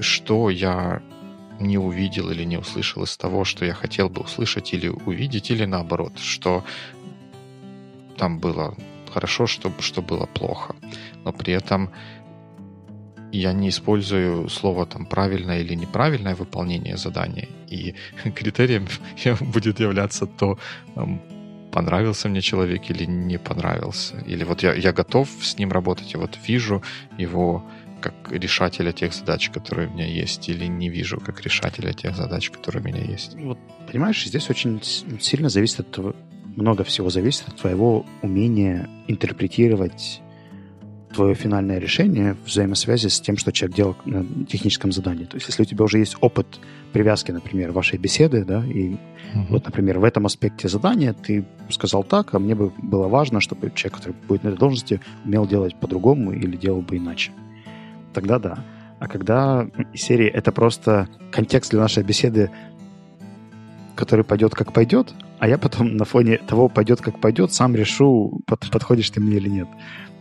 что 0.00 0.48
я 0.48 1.02
не 1.60 1.78
увидел 1.78 2.30
или 2.30 2.44
не 2.44 2.56
услышал 2.56 3.02
из 3.04 3.16
того, 3.16 3.44
что 3.44 3.64
я 3.64 3.74
хотел 3.74 4.08
бы 4.08 4.22
услышать 4.22 4.74
или 4.74 4.88
увидеть, 4.88 5.50
или 5.50 5.66
наоборот, 5.66 6.18
что 6.18 6.64
там 8.16 8.38
было 8.38 8.76
хорошо, 9.12 9.46
что, 9.46 9.72
что 9.80 10.02
было 10.02 10.26
плохо. 10.26 10.74
Но 11.24 11.32
при 11.32 11.52
этом 11.52 11.90
я 13.32 13.52
не 13.52 13.68
использую 13.68 14.48
слово 14.48 14.86
там 14.86 15.06
правильное 15.06 15.60
или 15.60 15.74
неправильное 15.74 16.34
выполнение 16.34 16.96
задания. 16.96 17.48
И 17.68 17.94
критерием 18.34 18.86
будет 19.52 19.80
являться 19.80 20.26
то, 20.26 20.58
понравился 21.72 22.28
мне 22.28 22.40
человек 22.40 22.90
или 22.90 23.04
не 23.04 23.38
понравился. 23.38 24.16
Или 24.26 24.44
вот 24.44 24.62
я, 24.62 24.74
я 24.74 24.92
готов 24.92 25.28
с 25.42 25.58
ним 25.58 25.72
работать, 25.72 26.14
и 26.14 26.16
вот 26.16 26.38
вижу 26.48 26.82
его 27.18 27.62
как 28.00 28.14
решателя 28.30 28.92
тех 28.92 29.12
задач, 29.12 29.50
которые 29.50 29.88
у 29.88 29.92
меня 29.92 30.06
есть, 30.06 30.48
или 30.48 30.66
не 30.66 30.88
вижу 30.88 31.20
как 31.20 31.40
решателя 31.42 31.92
тех 31.92 32.16
задач, 32.16 32.50
которые 32.50 32.82
у 32.82 32.86
меня 32.86 33.02
есть. 33.02 33.34
Вот, 33.34 33.58
понимаешь, 33.90 34.24
здесь 34.24 34.50
очень 34.50 34.80
сильно 35.20 35.48
зависит 35.48 35.80
от 35.80 35.90
того, 35.90 36.14
много 36.56 36.84
всего 36.84 37.10
зависит 37.10 37.48
от 37.48 37.56
твоего 37.56 38.04
умения 38.22 38.88
интерпретировать 39.06 40.20
твое 41.14 41.34
финальное 41.34 41.78
решение 41.78 42.34
в 42.34 42.46
взаимосвязи 42.46 43.08
с 43.08 43.20
тем, 43.20 43.36
что 43.36 43.52
человек 43.52 43.76
делал 43.76 43.96
на 44.04 44.24
техническом 44.46 44.92
задании. 44.92 45.24
То 45.24 45.36
есть, 45.36 45.48
если 45.48 45.62
у 45.62 45.66
тебя 45.66 45.84
уже 45.84 45.98
есть 45.98 46.16
опыт 46.20 46.46
привязки, 46.92 47.32
например, 47.32 47.72
вашей 47.72 47.98
беседы, 47.98 48.44
да, 48.44 48.64
и 48.64 48.90
uh-huh. 48.90 49.46
вот, 49.48 49.64
например, 49.64 49.98
в 49.98 50.04
этом 50.04 50.26
аспекте 50.26 50.68
задания 50.68 51.14
ты 51.14 51.44
сказал 51.70 52.04
так, 52.04 52.34
а 52.34 52.38
мне 52.38 52.54
бы 52.54 52.72
было 52.78 53.08
важно, 53.08 53.40
чтобы 53.40 53.72
человек, 53.74 53.98
который 53.98 54.16
будет 54.28 54.42
на 54.42 54.48
этой 54.48 54.58
должности, 54.58 55.00
умел 55.24 55.46
делать 55.46 55.74
по-другому 55.80 56.32
или 56.32 56.56
делал 56.56 56.82
бы 56.82 56.96
иначе 56.96 57.32
тогда 58.12 58.38
да. 58.38 58.58
А 58.98 59.06
когда 59.06 59.68
из 59.92 60.02
серии 60.02 60.26
это 60.26 60.50
просто 60.52 61.08
контекст 61.30 61.70
для 61.70 61.80
нашей 61.80 62.02
беседы, 62.02 62.50
который 63.94 64.24
пойдет 64.24 64.54
как 64.54 64.72
пойдет, 64.72 65.12
а 65.38 65.48
я 65.48 65.58
потом 65.58 65.96
на 65.96 66.04
фоне 66.04 66.38
того 66.38 66.68
пойдет 66.68 67.00
как 67.00 67.20
пойдет, 67.20 67.52
сам 67.52 67.74
решу, 67.74 68.40
под, 68.46 68.70
подходишь 68.70 69.10
ты 69.10 69.20
мне 69.20 69.36
или 69.36 69.48
нет. 69.48 69.68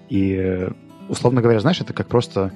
И, 0.09 0.67
условно 1.09 1.41
говоря, 1.41 1.59
знаешь, 1.59 1.81
это 1.81 1.93
как 1.93 2.07
просто 2.07 2.51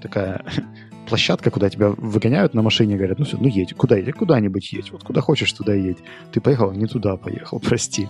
такая 0.00 0.44
площадка, 1.08 1.50
куда 1.50 1.68
тебя 1.68 1.90
выгоняют 1.90 2.54
на 2.54 2.62
машине, 2.62 2.96
говорят, 2.96 3.18
ну 3.18 3.24
все, 3.24 3.36
ну 3.36 3.48
едь, 3.48 3.74
куда 3.74 3.96
едь, 3.96 4.14
куда-нибудь 4.14 4.72
едь, 4.72 4.92
вот 4.92 5.04
куда 5.04 5.20
хочешь, 5.20 5.52
туда 5.52 5.74
едь. 5.74 5.98
Ты 6.32 6.40
поехал, 6.40 6.72
не 6.72 6.86
туда 6.86 7.16
поехал, 7.16 7.60
прости. 7.64 8.08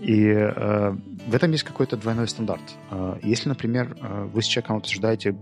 И 0.00 0.26
э, 0.26 0.96
в 1.26 1.34
этом 1.34 1.50
есть 1.50 1.64
какой-то 1.64 1.96
двойной 1.96 2.28
стандарт. 2.28 2.62
Э, 2.90 3.18
если, 3.22 3.48
например, 3.48 3.96
э, 4.00 4.28
вы 4.32 4.42
с 4.42 4.46
человеком 4.46 4.76
обсуждаете 4.76 5.34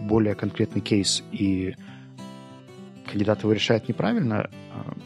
более 0.00 0.34
конкретный 0.34 0.80
кейс, 0.80 1.22
и 1.32 1.74
кандидат 3.06 3.42
его 3.42 3.52
решает 3.52 3.88
неправильно, 3.88 4.50
а, 4.72 4.96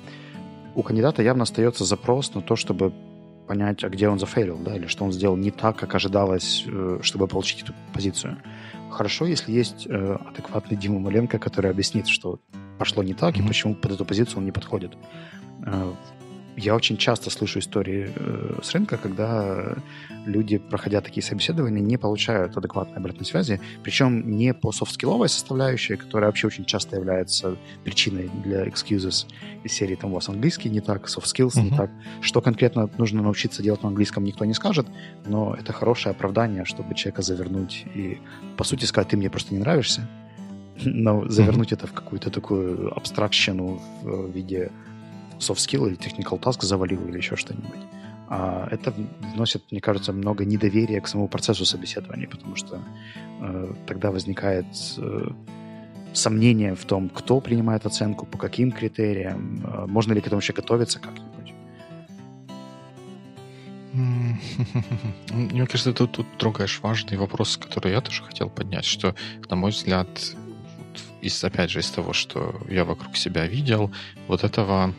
у 0.74 0.82
кандидата 0.82 1.22
явно 1.22 1.42
остается 1.42 1.84
запрос 1.84 2.34
на 2.34 2.42
то, 2.42 2.56
чтобы 2.56 2.92
понять, 3.46 3.84
а 3.84 3.88
где 3.88 4.08
он 4.08 4.18
зафейлил, 4.18 4.58
да, 4.58 4.76
или 4.76 4.86
что 4.86 5.04
он 5.04 5.12
сделал 5.12 5.36
не 5.36 5.50
так, 5.50 5.76
как 5.76 5.94
ожидалось, 5.94 6.64
э, 6.66 7.00
чтобы 7.02 7.26
получить 7.26 7.62
эту 7.62 7.74
позицию. 7.92 8.38
Хорошо, 8.90 9.26
если 9.26 9.52
есть 9.52 9.86
э, 9.86 10.16
адекватный 10.26 10.76
Дима 10.76 10.98
Маленко, 10.98 11.38
который 11.38 11.70
объяснит, 11.70 12.06
что 12.08 12.38
пошло 12.78 13.02
не 13.02 13.14
так, 13.14 13.34
mm-hmm. 13.34 13.44
и 13.44 13.48
почему 13.48 13.74
под 13.74 13.92
эту 13.92 14.04
позицию 14.04 14.38
он 14.38 14.44
не 14.44 14.52
подходит. 14.52 14.92
Э, 15.66 15.92
я 16.56 16.74
очень 16.74 16.96
часто 16.96 17.30
слышу 17.30 17.60
истории 17.60 18.10
э, 18.14 18.58
с 18.62 18.72
рынка, 18.72 18.96
когда 18.96 19.76
люди, 20.26 20.58
проходя 20.58 21.00
такие 21.00 21.22
собеседования, 21.22 21.82
не 21.82 21.96
получают 21.96 22.56
адекватной 22.56 22.98
обратной 22.98 23.24
связи, 23.24 23.60
причем 23.82 24.36
не 24.36 24.52
по 24.52 24.70
софт-скилловой 24.72 25.28
составляющей, 25.28 25.96
которая 25.96 26.28
вообще 26.28 26.46
очень 26.46 26.64
часто 26.64 26.96
является 26.96 27.56
причиной 27.84 28.30
для 28.44 28.66
excuses 28.66 29.26
из 29.64 29.72
серии 29.72 29.94
там 29.94 30.10
у 30.12 30.14
вас 30.14 30.28
английский 30.28 30.68
не 30.68 30.80
так, 30.80 31.06
soft 31.06 31.24
skills 31.24 31.56
uh-huh. 31.56 31.70
не 31.70 31.76
так. 31.76 31.90
Что 32.20 32.40
конкретно 32.40 32.90
нужно 32.98 33.22
научиться 33.22 33.62
делать 33.62 33.82
на 33.82 33.88
английском, 33.88 34.24
никто 34.24 34.44
не 34.44 34.54
скажет, 34.54 34.86
но 35.26 35.54
это 35.54 35.72
хорошее 35.72 36.12
оправдание, 36.12 36.64
чтобы 36.64 36.94
человека 36.94 37.22
завернуть 37.22 37.84
и, 37.94 38.18
по 38.56 38.64
сути, 38.64 38.84
сказать, 38.84 39.08
ты 39.08 39.16
мне 39.16 39.30
просто 39.30 39.54
не 39.54 39.60
нравишься, 39.60 40.08
но 40.84 41.28
завернуть 41.28 41.70
uh-huh. 41.72 41.76
это 41.76 41.86
в 41.86 41.92
какую-то 41.92 42.30
такую 42.30 42.94
абстракщину 42.96 43.80
в 44.02 44.30
виде 44.30 44.70
soft 45.38 45.58
skill 45.58 45.86
или 45.88 45.96
technical 45.96 46.40
task 46.40 46.62
завалил 46.62 47.06
или 47.08 47.16
еще 47.18 47.36
что-нибудь. 47.36 47.80
А 48.28 48.66
это 48.70 48.94
вносит, 49.34 49.62
мне 49.70 49.80
кажется, 49.80 50.12
много 50.12 50.44
недоверия 50.46 51.00
к 51.00 51.08
самому 51.08 51.28
процессу 51.28 51.66
собеседования, 51.66 52.26
потому 52.26 52.56
что 52.56 52.80
э, 53.40 53.74
тогда 53.86 54.10
возникает 54.10 54.66
э, 54.96 55.28
сомнение 56.14 56.74
в 56.74 56.84
том, 56.86 57.08
кто 57.10 57.40
принимает 57.40 57.84
оценку, 57.84 58.24
по 58.24 58.38
каким 58.38 58.72
критериям, 58.72 59.62
э, 59.64 59.86
можно 59.86 60.14
ли 60.14 60.20
к 60.20 60.26
этому 60.26 60.38
вообще 60.38 60.54
готовиться 60.54 60.98
как-нибудь. 60.98 61.52
Мне 65.32 65.66
кажется, 65.66 65.92
ты 65.92 66.06
тут 66.06 66.26
трогаешь 66.38 66.80
важный 66.80 67.18
вопрос, 67.18 67.58
который 67.58 67.92
я 67.92 68.00
тоже 68.00 68.22
хотел 68.22 68.48
поднять, 68.48 68.86
что, 68.86 69.14
на 69.50 69.56
мой 69.56 69.72
взгляд, 69.72 70.08
из, 71.20 71.44
опять 71.44 71.70
же, 71.70 71.80
из 71.80 71.90
того, 71.90 72.14
что 72.14 72.60
я 72.70 72.84
вокруг 72.84 73.16
себя 73.16 73.46
видел, 73.46 73.92
вот 74.26 74.44
этого 74.44 74.94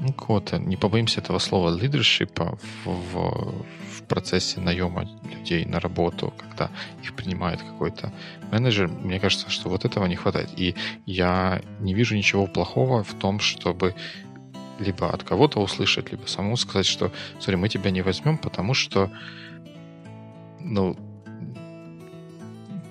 ну, 0.00 0.12
какого-то, 0.12 0.58
не 0.58 0.76
побоимся 0.76 1.20
этого 1.20 1.38
слова, 1.38 1.74
лидершипа 1.74 2.58
в, 2.84 2.90
в, 2.90 3.64
в 3.98 4.02
процессе 4.08 4.60
наема 4.60 5.08
людей 5.24 5.64
на 5.64 5.80
работу, 5.80 6.32
когда 6.36 6.70
их 7.02 7.14
принимает 7.14 7.62
какой-то 7.62 8.12
менеджер, 8.52 8.88
мне 8.88 9.20
кажется, 9.20 9.50
что 9.50 9.68
вот 9.68 9.84
этого 9.84 10.06
не 10.06 10.16
хватает. 10.16 10.50
И 10.56 10.74
я 11.06 11.62
не 11.80 11.94
вижу 11.94 12.16
ничего 12.16 12.46
плохого 12.46 13.02
в 13.02 13.14
том, 13.14 13.40
чтобы 13.40 13.94
либо 14.78 15.10
от 15.10 15.22
кого-то 15.22 15.60
услышать, 15.60 16.10
либо 16.10 16.26
самому 16.26 16.56
сказать, 16.56 16.86
что, 16.86 17.12
смотри, 17.38 17.56
мы 17.56 17.68
тебя 17.68 17.90
не 17.90 18.02
возьмем, 18.02 18.38
потому 18.38 18.74
что, 18.74 19.10
ну, 20.60 20.96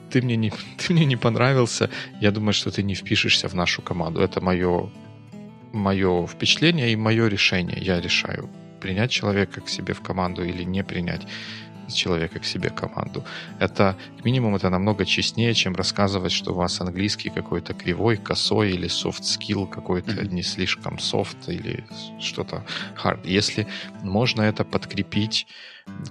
ты 0.10 0.22
мне 0.22 0.36
не, 0.36 0.52
ты 0.78 0.94
мне 0.94 1.06
не 1.06 1.18
понравился, 1.18 1.90
я 2.22 2.32
думаю, 2.32 2.54
что 2.54 2.72
ты 2.72 2.84
не 2.84 2.96
впишешься 2.96 3.48
в 3.48 3.56
нашу 3.56 3.82
команду. 3.82 4.22
Это 4.22 4.42
мое 4.42 4.90
мое 5.74 6.26
впечатление 6.28 6.92
и 6.92 6.96
мое 6.96 7.28
решение. 7.28 7.78
Я 7.82 8.00
решаю, 8.00 8.50
принять 8.80 9.12
человека 9.12 9.62
к 9.62 9.70
себе 9.70 9.94
в 9.94 10.02
команду 10.02 10.44
или 10.44 10.64
не 10.64 10.84
принять 10.84 11.28
человека 11.94 12.40
к 12.40 12.46
себе 12.46 12.70
команду. 12.70 13.24
Это, 13.60 13.98
к 14.20 14.26
минимуму, 14.26 14.56
это 14.58 14.70
намного 14.70 15.06
честнее, 15.06 15.54
чем 15.54 15.76
рассказывать, 15.76 16.32
что 16.32 16.52
у 16.52 16.56
вас 16.56 16.82
английский 16.82 17.30
какой-то 17.30 17.74
кривой, 17.74 18.18
косой 18.18 18.72
или 18.72 18.88
soft 18.88 19.24
skill 19.24 19.68
какой-то 19.68 20.12
mm-hmm. 20.12 20.34
не 20.34 20.44
слишком 20.44 20.96
soft 20.96 21.48
или 21.48 21.86
что-то 22.20 22.66
hard. 23.04 23.22
Если 23.26 23.68
можно 24.02 24.42
это 24.42 24.64
подкрепить 24.64 25.48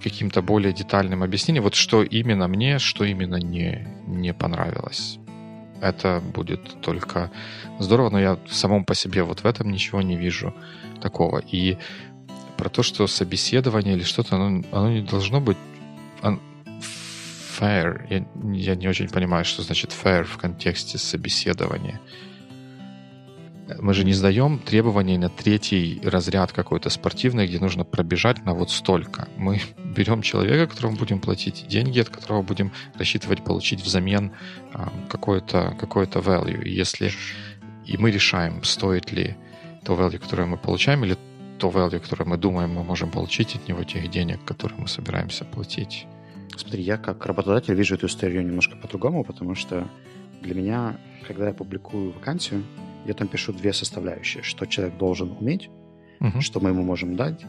каким-то 0.03 0.43
более 0.43 0.73
детальным 0.73 1.23
объяснением, 1.23 1.65
вот 1.65 1.75
что 1.75 2.03
именно 2.03 2.49
мне, 2.49 2.79
что 2.79 3.05
именно 3.05 3.37
не, 3.37 3.87
не 4.07 4.35
понравилось 4.35 5.19
это 5.83 6.21
будет 6.21 6.81
только 6.81 7.31
здорово, 7.79 8.11
но 8.11 8.21
я 8.21 8.39
самом 8.49 8.85
по 8.85 8.95
себе 8.95 9.23
вот 9.23 9.41
в 9.41 9.47
этом 9.47 9.71
ничего 9.71 10.01
не 10.01 10.17
вижу 10.17 10.55
такого. 11.03 11.39
И 11.39 11.77
про 12.57 12.69
то, 12.69 12.83
что 12.83 13.07
собеседование 13.07 13.95
или 13.95 14.05
что-то, 14.05 14.37
оно, 14.37 14.63
оно 14.73 14.93
не 14.93 15.03
должно 15.03 15.41
быть 15.41 15.59
fair. 17.63 18.07
Я, 18.11 18.25
я 18.53 18.75
не 18.75 18.89
очень 18.89 19.09
понимаю, 19.09 19.45
что 19.45 19.63
значит 19.63 19.91
fair 19.91 20.25
в 20.25 20.37
контексте 20.37 20.99
собеседования 20.99 22.01
мы 23.81 23.95
же 23.95 24.05
не 24.05 24.13
сдаем 24.13 24.59
требований 24.59 25.19
на 25.19 25.29
третий 25.29 26.01
разряд 26.05 26.53
какой-то 26.53 26.91
спортивный, 26.91 27.47
где 27.47 27.59
нужно 27.59 27.85
пробежать 27.85 28.45
на 28.45 28.55
вот 28.55 28.71
столько. 28.71 29.29
Мы 29.37 29.61
берем 29.97 30.23
человека, 30.23 30.67
которому 30.67 30.97
будем 30.97 31.21
платить 31.21 31.67
деньги, 31.69 32.01
от 32.01 32.09
которого 32.09 32.43
будем 32.43 32.73
рассчитывать 32.95 33.45
получить 33.45 33.81
взамен 33.83 34.33
а, 34.73 34.93
какое-то 35.09 35.77
какое 35.79 36.07
value. 36.07 36.63
И 36.65 36.71
если 36.71 37.13
и 37.87 37.97
мы 37.97 38.11
решаем, 38.11 38.63
стоит 38.65 39.13
ли 39.13 39.37
то 39.85 39.95
value, 39.95 40.19
которое 40.19 40.47
мы 40.47 40.57
получаем, 40.57 41.05
или 41.05 41.17
то 41.59 41.69
value, 41.69 42.01
которое 42.01 42.25
мы 42.25 42.37
думаем, 42.37 42.71
мы 42.71 42.85
можем 42.85 43.11
получить 43.11 43.57
от 43.57 43.69
него 43.69 43.85
тех 43.85 44.11
денег, 44.11 44.45
которые 44.45 44.81
мы 44.81 44.89
собираемся 44.89 45.45
платить. 45.45 46.07
Смотри, 46.57 46.83
я 46.83 46.97
как 46.97 47.25
работодатель 47.27 47.75
вижу 47.75 47.95
эту 47.95 48.07
историю 48.07 48.45
немножко 48.45 48.77
по-другому, 48.77 49.25
потому 49.25 49.55
что 49.55 49.89
для 50.43 50.55
меня, 50.55 50.97
когда 51.27 51.49
я 51.49 51.55
публикую 51.55 52.13
вакансию, 52.13 52.65
я 53.07 53.15
там 53.15 53.29
пишу 53.29 53.53
две 53.53 53.73
составляющие, 53.73 54.43
что 54.43 54.67
человек 54.67 54.97
должен 54.97 55.37
уметь, 55.39 55.71
uh-huh. 56.21 56.41
что 56.41 56.61
мы 56.61 56.71
ему 56.71 56.83
можем 56.83 57.17
дать. 57.17 57.45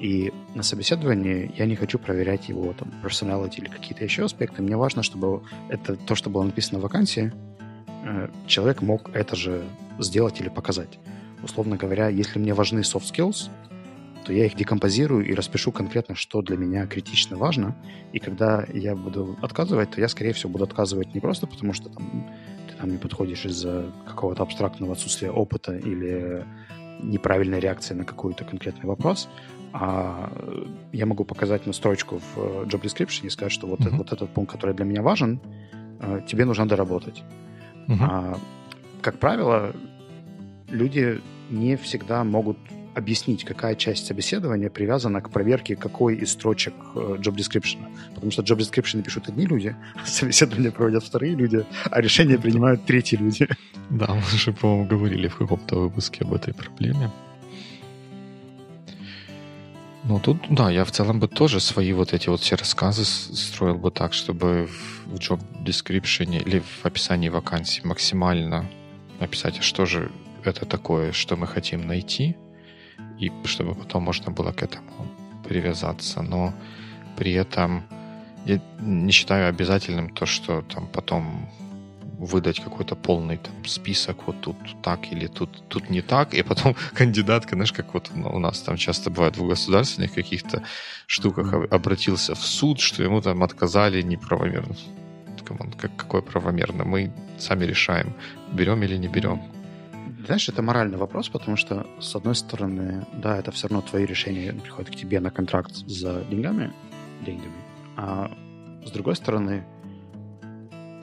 И 0.00 0.32
на 0.54 0.62
собеседовании 0.62 1.52
я 1.56 1.66
не 1.66 1.76
хочу 1.76 1.98
проверять 1.98 2.48
его 2.48 2.72
там 2.72 2.92
personality 3.02 3.58
или 3.58 3.68
какие-то 3.68 4.04
еще 4.04 4.24
аспекты. 4.24 4.60
Мне 4.62 4.76
важно, 4.76 5.02
чтобы 5.02 5.42
это 5.68 5.96
то, 5.96 6.14
что 6.14 6.30
было 6.30 6.42
написано 6.42 6.78
в 6.80 6.82
вакансии, 6.82 7.32
э, 8.04 8.28
человек 8.46 8.82
мог 8.82 9.10
это 9.14 9.36
же 9.36 9.64
сделать 9.98 10.40
или 10.40 10.48
показать. 10.48 10.98
Условно 11.42 11.76
говоря, 11.76 12.08
если 12.08 12.38
мне 12.38 12.54
важны 12.54 12.80
soft 12.80 13.12
skills, 13.12 13.50
то 14.24 14.32
я 14.32 14.46
их 14.46 14.56
декомпозирую 14.56 15.26
и 15.26 15.34
распишу 15.34 15.70
конкретно, 15.70 16.14
что 16.14 16.40
для 16.40 16.56
меня 16.56 16.86
критично 16.86 17.36
важно. 17.36 17.76
И 18.12 18.18
когда 18.18 18.64
я 18.72 18.96
буду 18.96 19.36
отказывать, 19.42 19.90
то 19.90 20.00
я, 20.00 20.08
скорее 20.08 20.32
всего, 20.32 20.50
буду 20.50 20.64
отказывать 20.64 21.14
не 21.14 21.20
просто 21.20 21.46
потому, 21.46 21.72
что 21.74 21.90
там 21.90 22.30
там 22.84 22.92
не 22.92 22.98
подходишь 22.98 23.46
из-за 23.46 23.86
какого-то 24.06 24.42
абстрактного 24.42 24.92
отсутствия 24.92 25.30
опыта 25.30 25.74
или 25.74 26.44
неправильной 27.02 27.58
реакции 27.58 27.94
на 27.94 28.04
какой-то 28.04 28.44
конкретный 28.44 28.86
вопрос, 28.86 29.28
а 29.72 30.30
я 30.92 31.06
могу 31.06 31.24
показать 31.24 31.66
на 31.66 31.72
строчку 31.72 32.18
в 32.18 32.36
э, 32.36 32.64
job 32.66 32.82
description 32.82 33.26
и 33.26 33.30
сказать, 33.30 33.52
что 33.52 33.66
вот, 33.66 33.80
uh-huh. 33.80 33.96
вот 33.96 34.12
этот 34.12 34.28
пункт, 34.34 34.52
который 34.52 34.74
для 34.74 34.84
меня 34.84 35.00
важен, 35.00 35.40
э, 36.00 36.20
тебе 36.26 36.44
нужно 36.44 36.68
доработать. 36.68 37.22
Uh-huh. 37.88 37.96
А, 38.00 38.38
как 39.00 39.18
правило, 39.18 39.72
люди 40.68 41.22
не 41.50 41.76
всегда 41.76 42.22
могут 42.22 42.58
объяснить, 42.94 43.44
какая 43.44 43.74
часть 43.74 44.06
собеседования 44.06 44.70
привязана 44.70 45.20
к 45.20 45.30
проверке 45.30 45.76
какой 45.76 46.16
из 46.16 46.32
строчек 46.32 46.74
э, 46.94 47.16
job 47.18 47.36
description. 47.36 47.78
Потому 48.14 48.30
что 48.32 48.42
job 48.42 48.58
description 48.58 49.02
пишут 49.02 49.28
одни 49.28 49.46
люди, 49.46 49.74
собеседование 50.04 50.70
проводят 50.70 51.04
вторые 51.04 51.34
люди, 51.34 51.64
а 51.90 52.00
решения 52.00 52.38
принимают 52.38 52.84
третьи 52.84 53.16
люди. 53.16 53.48
Да, 53.90 54.14
мы 54.14 54.38
же, 54.38 54.52
по-моему, 54.52 54.86
говорили 54.86 55.28
в 55.28 55.36
каком-то 55.36 55.80
выпуске 55.80 56.24
об 56.24 56.34
этой 56.34 56.54
проблеме. 56.54 57.10
Ну, 60.06 60.20
тут, 60.20 60.36
да, 60.50 60.70
я 60.70 60.84
в 60.84 60.90
целом 60.90 61.18
бы 61.18 61.28
тоже 61.28 61.60
свои 61.60 61.92
вот 61.92 62.12
эти 62.12 62.28
вот 62.28 62.40
все 62.40 62.56
рассказы 62.56 63.04
строил 63.04 63.76
бы 63.76 63.90
так, 63.90 64.12
чтобы 64.12 64.68
в 65.06 65.14
job 65.14 65.40
description 65.64 66.42
или 66.42 66.58
в 66.60 66.84
описании 66.84 67.30
вакансии 67.30 67.80
максимально 67.84 68.66
написать, 69.18 69.58
а 69.60 69.62
что 69.62 69.86
же 69.86 70.10
это 70.44 70.66
такое, 70.66 71.12
что 71.12 71.36
мы 71.36 71.46
хотим 71.46 71.86
найти, 71.86 72.36
и 73.18 73.30
чтобы 73.44 73.74
потом 73.74 74.02
можно 74.02 74.32
было 74.32 74.52
к 74.52 74.62
этому 74.62 75.06
привязаться. 75.44 76.22
Но 76.22 76.52
при 77.16 77.32
этом 77.32 77.84
я 78.44 78.60
не 78.80 79.12
считаю 79.12 79.48
обязательным 79.48 80.10
то, 80.10 80.26
что 80.26 80.62
там 80.62 80.86
потом 80.86 81.48
выдать 82.18 82.60
какой-то 82.60 82.94
полный 82.94 83.36
там, 83.36 83.64
список, 83.66 84.26
вот 84.26 84.40
тут 84.40 84.56
так 84.82 85.12
или 85.12 85.26
тут, 85.26 85.62
тут 85.68 85.90
не 85.90 86.02
так, 86.02 86.34
и 86.34 86.42
потом 86.42 86.74
кандидатка, 86.94 87.54
знаешь, 87.54 87.72
как 87.72 87.94
вот 87.94 88.10
у 88.14 88.38
нас 88.38 88.60
там 88.60 88.76
часто 88.76 89.10
бывает 89.10 89.36
в 89.36 89.46
государственных 89.46 90.14
каких-то 90.14 90.62
штуках 91.06 91.54
обратился 91.70 92.34
в 92.34 92.42
суд, 92.42 92.80
что 92.80 93.02
ему 93.02 93.20
там 93.20 93.42
отказали 93.42 94.02
неправомерно. 94.02 94.76
Как, 95.78 95.96
какое 95.96 96.22
правомерно? 96.22 96.84
Мы 96.84 97.12
сами 97.38 97.66
решаем, 97.66 98.14
берем 98.52 98.82
или 98.82 98.96
не 98.96 99.08
берем. 99.08 99.42
Знаешь, 100.24 100.48
это 100.48 100.62
моральный 100.62 100.96
вопрос, 100.96 101.28
потому 101.28 101.58
что, 101.58 101.86
с 102.00 102.16
одной 102.16 102.34
стороны, 102.34 103.06
да, 103.12 103.38
это 103.38 103.52
все 103.52 103.68
равно 103.68 103.82
твои 103.82 104.06
решения 104.06 104.54
приходят 104.54 104.90
к 104.90 104.96
тебе 104.96 105.20
на 105.20 105.30
контракт 105.30 105.74
за 105.74 106.24
деньгами, 106.24 106.72
деньгами, 107.26 107.52
а 107.96 108.30
с 108.86 108.90
другой 108.90 109.16
стороны, 109.16 109.66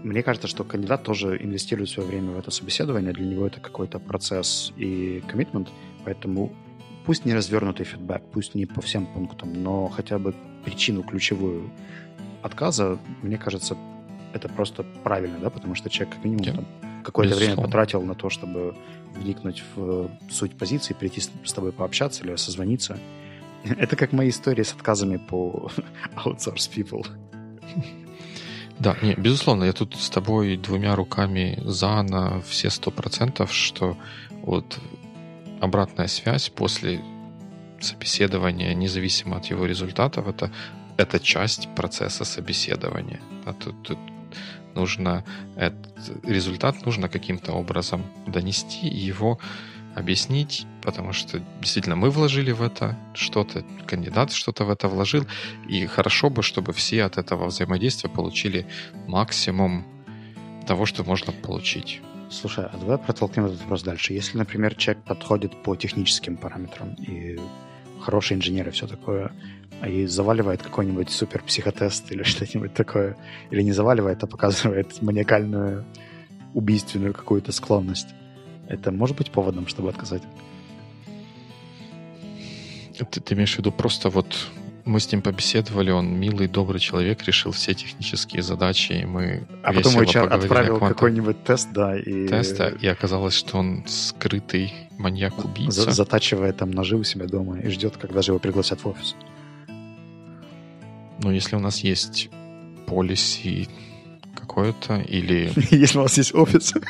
мне 0.04 0.24
кажется, 0.24 0.48
что 0.48 0.64
кандидат 0.64 1.04
тоже 1.04 1.38
инвестирует 1.40 1.90
свое 1.92 2.10
время 2.10 2.32
в 2.32 2.40
это 2.40 2.50
собеседование, 2.50 3.14
для 3.14 3.28
него 3.28 3.46
это 3.46 3.60
какой-то 3.60 4.00
процесс 4.00 4.74
и 4.76 5.24
коммитмент, 5.28 5.70
поэтому 6.04 6.52
пусть 7.06 7.24
не 7.24 7.36
развернутый 7.36 7.86
фидбэк, 7.86 8.24
пусть 8.32 8.56
не 8.56 8.66
по 8.66 8.82
всем 8.82 9.06
пунктам, 9.06 9.54
но 9.54 9.88
хотя 9.88 10.18
бы 10.18 10.34
причину 10.66 11.04
ключевую 11.04 11.70
отказа, 12.42 12.98
мне 13.22 13.38
кажется, 13.38 13.78
это 14.34 14.50
просто 14.50 14.84
правильно, 15.04 15.38
да, 15.38 15.52
потому 15.52 15.76
что 15.76 15.92
человек 15.92 16.16
как 16.16 16.26
минимум 16.26 16.46
yeah. 16.46 16.56
там 16.56 16.91
какое-то 17.02 17.36
время 17.36 17.56
потратил 17.56 18.02
на 18.02 18.16
то, 18.16 18.30
чтобы 18.30 18.76
вникнуть 19.16 19.64
в 19.76 20.10
суть 20.30 20.58
позиции, 20.58 20.94
прийти 20.94 21.22
с 21.22 21.54
тобой 21.54 21.72
пообщаться 21.72 22.24
или 22.24 22.36
созвониться. 22.36 22.98
Это 23.64 23.96
как 23.96 24.14
мои 24.14 24.30
истории 24.30 24.64
с 24.64 24.74
отказами 24.74 25.18
по 25.18 25.70
outsource 26.26 26.70
people. 26.74 27.06
Да, 28.80 28.98
не, 29.02 29.14
безусловно, 29.14 29.66
я 29.66 29.74
тут 29.74 29.96
с 29.96 30.10
тобой 30.10 30.58
двумя 30.58 30.96
руками 30.96 31.62
за 31.64 32.02
на 32.02 32.42
все 32.42 32.70
сто 32.72 32.90
процентов, 32.90 33.54
что 33.54 33.96
вот 34.42 34.80
обратная 35.60 36.08
связь 36.08 36.50
после 36.50 37.00
собеседования, 37.80 38.74
независимо 38.74 39.38
от 39.38 39.46
его 39.46 39.66
результатов, 39.66 40.28
это, 40.28 40.52
это 40.98 41.20
часть 41.20 41.70
процесса 41.76 42.26
собеседования. 42.26 43.20
А 43.46 43.54
тут, 43.54 43.84
тут 43.84 44.00
нужно 44.76 45.24
этот 45.56 45.92
результат 46.24 46.86
нужно 46.86 47.10
каким-то 47.10 47.54
образом 47.54 48.04
донести 48.28 48.88
и 48.88 48.98
его 48.98 49.40
объяснить, 49.96 50.66
потому 50.82 51.14
что 51.14 51.42
действительно 51.60 51.96
мы 51.96 52.10
вложили 52.10 52.52
в 52.52 52.62
это 52.62 52.98
что-то, 53.14 53.64
кандидат 53.86 54.32
что-то 54.32 54.64
в 54.64 54.70
это 54.70 54.88
вложил, 54.88 55.26
и 55.68 55.86
хорошо 55.86 56.30
бы, 56.30 56.44
чтобы 56.44 56.72
все 56.74 57.04
от 57.04 57.18
этого 57.18 57.48
взаимодействия 57.48 58.10
получили 58.10 58.68
максимум 59.08 59.86
того, 60.66 60.86
что 60.86 61.04
можно 61.04 61.34
получить. 61.34 62.02
Слушай, 62.30 62.66
а 62.66 62.78
давай 62.78 62.98
протолкнем 62.98 63.46
этот 63.46 63.60
вопрос 63.62 63.84
дальше. 63.84 64.14
Если, 64.14 64.38
например, 64.38 64.76
человек 64.76 65.04
подходит 65.04 65.62
по 65.64 65.76
техническим 65.76 66.38
параметрам 66.38 66.94
и 66.94 67.38
хороший 68.02 68.38
инженер 68.38 68.68
и 68.68 68.72
все 68.72 68.88
такое, 68.88 69.32
а 69.80 69.90
и 69.90 70.06
заваливает 70.06 70.62
какой-нибудь 70.62 71.10
супер 71.10 71.42
психотест 71.44 72.12
или 72.12 72.24
что-нибудь 72.32 72.74
такое, 72.74 73.18
или 73.50 73.62
не 73.62 73.72
заваливает, 73.72 74.24
а 74.24 74.28
показывает 74.28 75.02
маниакальную 75.02 75.86
убийственную 76.54 77.14
какую-то 77.14 77.52
склонность, 77.52 78.10
это 78.68 78.92
может 78.92 79.18
быть 79.18 79.32
поводом, 79.32 79.68
чтобы 79.68 79.90
отказать? 79.90 80.24
Ты, 82.98 83.20
ты 83.20 83.34
имеешь 83.34 83.56
в 83.56 83.58
виду 83.58 83.72
просто 83.72 84.10
вот 84.10 84.36
мы 84.86 85.00
с 85.00 85.12
ним 85.12 85.22
побеседовали, 85.22 85.92
он 85.92 86.20
милый, 86.20 86.48
добрый 86.48 86.80
человек, 86.80 87.24
решил 87.24 87.52
все 87.52 87.74
технические 87.74 88.42
задачи, 88.42 88.94
и 88.94 89.06
мы 89.06 89.48
А 89.64 89.74
потом 89.74 90.00
HR 90.00 90.28
отправил 90.28 90.80
какой-нибудь 90.80 91.44
тест, 91.44 91.70
да, 91.72 91.98
и... 91.98 92.28
Теста, 92.28 92.68
и 92.68 92.88
оказалось, 92.88 93.34
что 93.34 93.58
он 93.58 93.84
скрытый 93.88 94.74
маньяк-убийца. 94.98 95.82
За 95.82 95.92
затачивая 95.92 96.54
там 96.54 96.72
ножи 96.72 96.96
у 96.98 97.04
себя 97.04 97.26
дома 97.28 97.60
и 97.60 97.70
ждет, 97.70 97.98
когда 97.98 98.22
же 98.22 98.32
его 98.32 98.40
пригласят 98.40 98.84
в 98.84 98.88
офис. 98.88 99.16
Ну, 101.24 101.32
если 101.32 101.56
у 101.56 101.60
нас 101.60 101.80
есть 101.80 102.30
полиси 102.88 103.68
какое-то, 104.36 105.00
или... 105.02 105.52
Если 105.72 105.98
у 105.98 106.02
нас 106.02 106.18
есть 106.18 106.34
офис. 106.34 106.74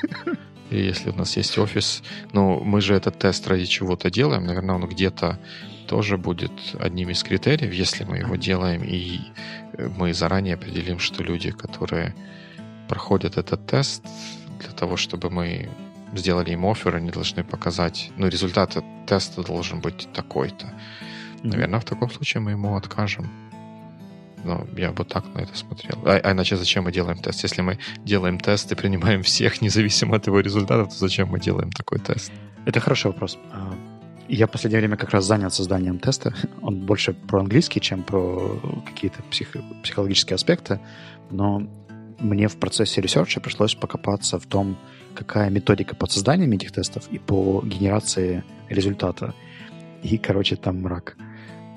И 0.72 0.78
если 0.78 1.10
у 1.10 1.16
нас 1.16 1.36
есть 1.36 1.58
офис, 1.58 2.02
ну, 2.32 2.62
мы 2.64 2.80
же 2.80 2.96
этот 2.96 3.20
тест 3.20 3.46
ради 3.48 3.66
чего-то 3.66 4.10
делаем, 4.10 4.46
наверное, 4.46 4.76
он 4.76 4.88
где-то 4.88 5.38
тоже 5.92 6.18
будет 6.18 6.52
одним 6.80 7.10
из 7.10 7.22
критериев, 7.22 7.74
если 7.74 8.06
мы 8.06 8.20
его 8.20 8.38
делаем, 8.38 8.82
и 8.82 9.20
э, 9.74 9.90
мы 9.98 10.14
заранее 10.14 10.54
определим, 10.54 11.00
что 11.00 11.22
люди, 11.22 11.52
которые 11.52 12.16
проходят 12.88 13.38
этот 13.38 13.68
тест, 13.68 14.02
для 14.60 14.72
того, 14.72 14.96
чтобы 14.96 15.30
мы 15.30 15.70
сделали 16.16 16.52
им 16.52 16.66
офер, 16.66 16.96
они 16.96 17.12
должны 17.12 17.44
показать, 17.44 18.12
ну, 18.16 18.30
результат 18.30 18.78
теста 19.06 19.44
должен 19.44 19.82
быть 19.82 20.08
такой-то. 20.14 20.66
Наверное, 21.44 21.82
в 21.82 21.86
таком 21.86 22.10
случае 22.10 22.40
мы 22.40 22.52
ему 22.52 22.78
откажем. 22.78 23.30
Но 24.46 24.66
я 24.78 24.92
бы 24.92 25.04
так 25.04 25.26
на 25.36 25.40
это 25.40 25.58
смотрел. 25.58 25.98
А, 26.06 26.22
а 26.24 26.32
иначе 26.32 26.56
зачем 26.56 26.86
мы 26.86 26.94
делаем 26.94 27.18
тест? 27.18 27.44
Если 27.44 27.62
мы 27.62 27.78
делаем 28.06 28.40
тест 28.40 28.72
и 28.72 28.76
принимаем 28.76 29.24
всех, 29.24 29.62
независимо 29.66 30.16
от 30.16 30.28
его 30.28 30.40
результатов, 30.40 30.88
то 30.88 30.96
зачем 30.96 31.28
мы 31.28 31.40
делаем 31.42 31.70
такой 31.72 32.00
тест? 32.00 32.32
Это 32.66 32.80
хороший 32.80 33.08
вопрос. 33.08 33.38
Я 34.28 34.48
в 34.48 34.52
последнее 34.52 34.80
время 34.80 34.98
как 34.98 35.12
раз 35.12 35.26
занят 35.26 35.54
созданием 35.54 36.00
теста. 36.00 36.34
Он 36.62 36.80
больше 36.80 37.14
про 37.14 37.40
английский, 37.42 37.82
чем 37.82 38.04
про 38.04 38.60
какие-то 38.86 39.22
псих... 39.24 39.56
психологические 39.84 40.36
аспекты. 40.36 40.80
Но 41.30 41.68
мне 42.20 42.48
в 42.48 42.58
процессе 42.58 43.02
research 43.02 43.36
а 43.36 43.40
пришлось 43.40 43.76
покопаться 43.76 44.40
в 44.40 44.46
том, 44.46 44.78
какая 45.16 45.50
методика 45.50 45.96
под 45.96 46.12
созданием 46.12 46.52
этих 46.52 46.72
тестов 46.72 47.08
и 47.12 47.20
по 47.20 47.62
генерации 47.66 48.44
результата. 48.70 49.34
И, 50.04 50.18
короче, 50.18 50.56
там 50.56 50.82
мрак. 50.82 51.18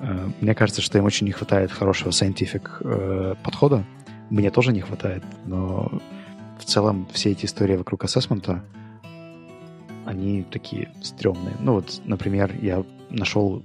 Э, 0.01 0.29
мне 0.39 0.55
кажется, 0.55 0.81
что 0.81 0.97
им 0.97 1.05
очень 1.05 1.25
не 1.27 1.33
хватает 1.33 1.71
хорошего 1.71 2.11
scientific 2.11 2.69
э, 2.81 3.35
подхода. 3.43 3.83
Мне 4.29 4.49
тоже 4.49 4.71
не 4.71 4.81
хватает, 4.81 5.23
но 5.45 6.01
в 6.59 6.65
целом 6.65 7.07
все 7.11 7.31
эти 7.31 7.45
истории 7.45 7.75
вокруг 7.75 8.03
assessment 8.03 8.58
а— 8.58 8.63
они 10.05 10.43
такие 10.43 10.89
стрёмные. 11.01 11.55
Ну 11.59 11.73
вот, 11.73 12.01
например, 12.05 12.55
я 12.61 12.83
нашел, 13.09 13.63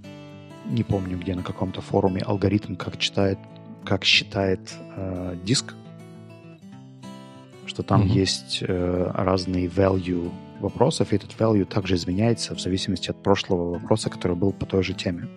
не 0.66 0.82
помню 0.82 1.18
где, 1.18 1.34
на 1.34 1.42
каком-то 1.42 1.80
форуме 1.80 2.20
алгоритм, 2.20 2.76
как 2.76 2.98
читает, 2.98 3.38
как 3.84 4.04
считает 4.04 4.60
э, 4.96 5.36
диск, 5.44 5.74
что 7.66 7.82
там 7.82 8.02
mm-hmm. 8.02 8.08
есть 8.08 8.58
э, 8.66 9.10
разные 9.14 9.66
value 9.66 10.30
вопросов, 10.60 11.12
и 11.12 11.16
этот 11.16 11.30
value 11.38 11.64
также 11.64 11.94
изменяется 11.94 12.54
в 12.54 12.60
зависимости 12.60 13.10
от 13.10 13.22
прошлого 13.22 13.74
вопроса, 13.74 14.10
который 14.10 14.36
был 14.36 14.52
по 14.52 14.66
той 14.66 14.82
же 14.82 14.94
теме. 14.94 15.28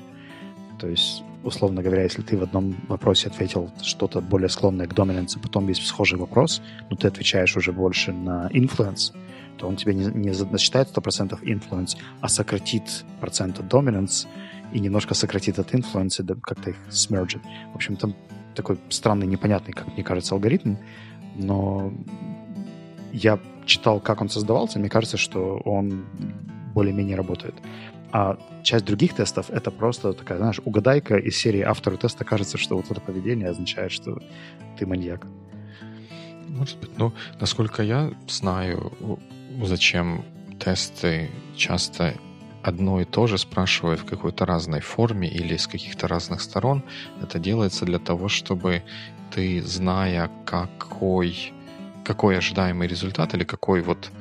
То 0.80 0.88
есть, 0.88 1.24
условно 1.44 1.82
говоря, 1.82 2.04
если 2.04 2.22
ты 2.22 2.38
в 2.38 2.44
одном 2.44 2.76
вопросе 2.88 3.28
ответил 3.28 3.72
что-то 3.82 4.20
более 4.20 4.50
склонное 4.50 4.88
к 4.88 5.00
а 5.00 5.40
потом 5.42 5.68
есть 5.68 5.86
схожий 5.86 6.18
вопрос, 6.18 6.62
но 6.90 6.96
ты 6.96 7.08
отвечаешь 7.08 7.56
уже 7.56 7.72
больше 7.72 8.12
на 8.12 8.50
influence, 8.52 9.14
то 9.58 9.68
он 9.68 9.76
тебе 9.76 9.94
не, 9.94 10.06
не 10.06 10.34
засчитает 10.34 10.90
100% 10.94 11.42
influence, 11.44 11.98
а 12.22 12.30
сократит 12.30 13.06
процент 13.20 13.60
dominance 13.60 14.28
и 14.74 14.80
немножко 14.80 15.14
сократит 15.14 15.60
от 15.60 15.74
influence, 15.74 16.22
да, 16.24 16.36
как-то 16.42 16.72
их 16.72 16.78
смерджит. 16.90 17.42
В 17.72 17.76
общем, 17.76 17.96
там 17.96 18.16
такой 18.56 18.80
странный, 18.90 19.28
непонятный, 19.28 19.74
как 19.74 19.94
мне 19.94 20.04
кажется, 20.04 20.36
алгоритм, 20.36 20.76
но 21.36 21.94
я 23.12 23.40
читал, 23.66 24.00
как 24.00 24.22
он 24.22 24.30
создавался, 24.30 24.80
мне 24.80 24.90
кажется, 24.90 25.18
что 25.18 25.62
он 25.66 26.06
более-менее 26.74 27.16
работает. 27.16 27.56
А 28.12 28.38
часть 28.64 28.86
других 28.86 29.16
тестов— 29.16 29.50
это 29.52 29.72
просто 29.72 30.14
такая, 30.14 30.38
знаешь, 30.38 30.62
угадайка 30.64 31.18
из 31.18 31.36
серии 31.36 31.62
автору 31.62 31.98
теста 31.98 32.24
кажется, 32.24 32.58
что 32.58 32.76
вот 32.76 32.92
это 32.92 33.02
поведение 33.02 33.50
означает, 33.50 33.92
что 33.92 34.20
ты 34.78 34.86
маньяк. 34.86 35.26
Может 36.48 36.80
быть. 36.80 36.92
Ну, 36.98 37.12
насколько 37.40 37.82
я 37.82 38.14
знаю, 38.28 38.92
зачем 39.62 40.26
тесты 40.60 41.30
часто 41.56 42.16
одно 42.64 43.02
и 43.02 43.06
то 43.06 43.28
же 43.28 43.38
спрашивают 43.38 44.00
в 44.00 44.06
какой-то 44.06 44.46
разной 44.46 44.80
форме 44.80 45.28
или 45.28 45.58
с 45.58 45.68
каких-то 45.68 46.08
разных 46.08 46.42
сторон. 46.42 46.84
Это 47.22 47.38
делается 47.38 47.86
для 47.86 48.00
того, 48.00 48.30
чтобы 48.30 48.84
ты, 49.32 49.62
зная, 49.62 50.30
какой, 50.46 51.54
какой 52.06 52.38
ожидаемый 52.38 52.88
результат 52.88 53.34
или 53.34 53.44
какой 53.44 53.82
вот, 53.82 54.12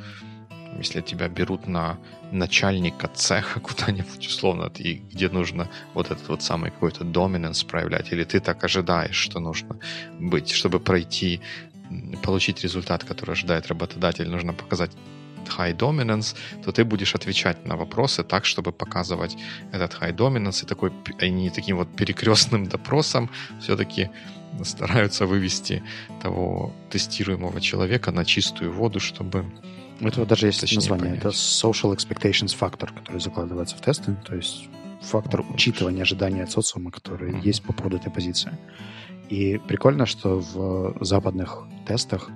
если 0.77 1.01
тебя 1.01 1.29
берут 1.29 1.69
на 1.69 1.99
начальника 2.33 3.09
цеха 3.09 3.61
куда-нибудь 3.69 4.27
условно, 4.27 4.71
и 4.79 4.95
где 5.13 5.29
нужно 5.29 5.69
вот 5.95 6.11
этот 6.11 6.29
вот 6.29 6.43
самый 6.43 6.71
какой-то 6.71 7.05
доминанс 7.05 7.63
проявлять, 7.63 8.13
или 8.13 8.25
ты 8.25 8.41
так 8.41 8.65
ожидаешь, 8.65 9.17
что 9.17 9.39
нужно 9.39 9.79
быть, 10.19 10.51
чтобы 10.51 10.81
пройти, 10.81 11.41
получить 12.23 12.63
результат, 12.63 13.05
который 13.05 13.33
ожидает 13.33 13.69
работодатель, 13.69 14.29
нужно 14.29 14.53
показать 14.53 14.91
high 15.49 15.77
dominance, 15.77 16.37
то 16.65 16.73
ты 16.73 16.85
будешь 16.85 17.15
отвечать 17.15 17.67
на 17.67 17.77
вопросы 17.77 18.23
так, 18.25 18.45
чтобы 18.45 18.73
показывать 18.73 19.37
этот 19.73 19.93
high 20.01 20.15
dominance, 20.15 20.65
и 20.65 20.67
такой, 20.67 20.93
они 21.19 21.51
таким 21.51 21.77
вот 21.77 21.89
перекрестным 21.97 22.67
допросом 22.67 23.31
все-таки 23.61 24.11
стараются 24.65 25.27
вывести 25.27 25.83
того 26.21 26.73
тестируемого 26.91 27.61
человека 27.61 28.13
на 28.13 28.25
чистую 28.25 28.73
воду, 28.73 29.01
чтобы 29.01 29.45
у 30.01 30.07
этого 30.07 30.27
даже 30.27 30.47
есть 30.47 30.75
название. 30.75 31.07
Понять. 31.07 31.19
Это 31.21 31.29
social 31.29 31.95
expectations 31.97 32.57
factor, 32.59 32.93
который 32.93 33.21
закладывается 33.21 33.77
в 33.77 33.81
тесты, 33.81 34.17
то 34.27 34.35
есть 34.35 34.69
фактор 35.01 35.41
oh, 35.41 35.55
учитывания 35.55 36.03
ожидания 36.03 36.43
от 36.43 36.51
социума, 36.51 36.91
который 36.91 37.33
mm-hmm. 37.33 37.43
есть 37.45 37.63
по 37.63 37.73
поводу 37.73 37.97
этой 37.97 38.11
позиции. 38.11 38.57
И 39.29 39.59
прикольно, 39.69 40.07
что 40.07 40.41
в 40.41 41.05
западных 41.05 41.65
тестах 41.87 42.31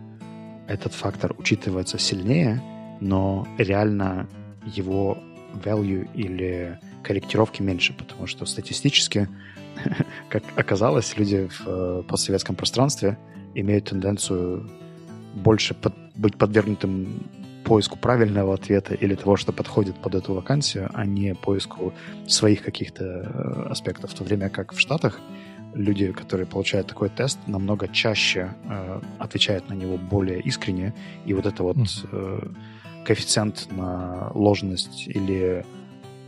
этот 0.68 0.94
фактор 0.94 1.34
учитывается 1.38 1.98
сильнее, 1.98 2.62
но 3.00 3.46
реально 3.58 4.28
его 4.64 5.18
value 5.52 6.08
или 6.14 6.78
корректировки 7.02 7.62
меньше, 7.62 7.94
потому 7.94 8.26
что 8.26 8.46
статистически, 8.46 9.28
как 10.28 10.42
оказалось, 10.56 11.16
люди 11.16 11.48
в 11.48 11.62
э, 11.66 12.02
постсоветском 12.08 12.56
пространстве 12.56 13.16
имеют 13.54 13.86
тенденцию 13.86 14.68
больше 15.34 15.74
под, 15.74 15.94
быть 16.14 16.36
подвергнутым 16.36 17.28
поиску 17.64 17.98
правильного 17.98 18.54
ответа 18.54 18.94
или 18.94 19.14
того, 19.14 19.36
что 19.36 19.52
подходит 19.52 19.96
под 19.96 20.14
эту 20.14 20.34
вакансию, 20.34 20.88
а 20.94 21.04
не 21.04 21.34
поиску 21.34 21.92
своих 22.26 22.62
каких-то 22.62 23.04
э, 23.04 23.66
аспектов. 23.70 24.12
В 24.12 24.14
то 24.14 24.24
время 24.24 24.48
как 24.48 24.72
в 24.72 24.80
Штатах 24.80 25.20
люди, 25.74 26.12
которые 26.12 26.46
получают 26.46 26.86
такой 26.86 27.08
тест, 27.08 27.38
намного 27.46 27.88
чаще 27.88 28.54
э, 28.64 29.00
отвечают 29.18 29.68
на 29.68 29.74
него 29.74 29.96
более 29.96 30.40
искренне, 30.40 30.94
и 31.26 31.34
вот 31.34 31.46
это 31.46 31.62
вот 31.62 31.76
э, 32.12 32.48
коэффициент 33.06 33.68
на 33.70 34.30
ложность 34.34 35.08
или 35.08 35.64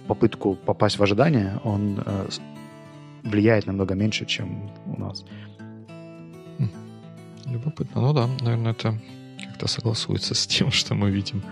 попытку 0.07 0.55
попасть 0.55 0.99
в 0.99 1.03
ожидание, 1.03 1.61
он 1.64 2.03
э, 2.05 2.29
влияет 3.22 3.66
намного 3.66 3.95
меньше, 3.95 4.26
чем 4.26 4.70
у 4.87 5.01
нас. 5.01 5.24
Любопытно. 7.47 8.01
Ну 8.03 8.12
да, 8.12 8.29
наверное, 8.41 8.72
это 8.72 8.99
как-то 9.45 9.68
согласуется 9.68 10.35
с 10.35 10.47
тем, 10.47 10.70
что 10.81 10.95
мы 10.95 11.11
видим 11.11 11.43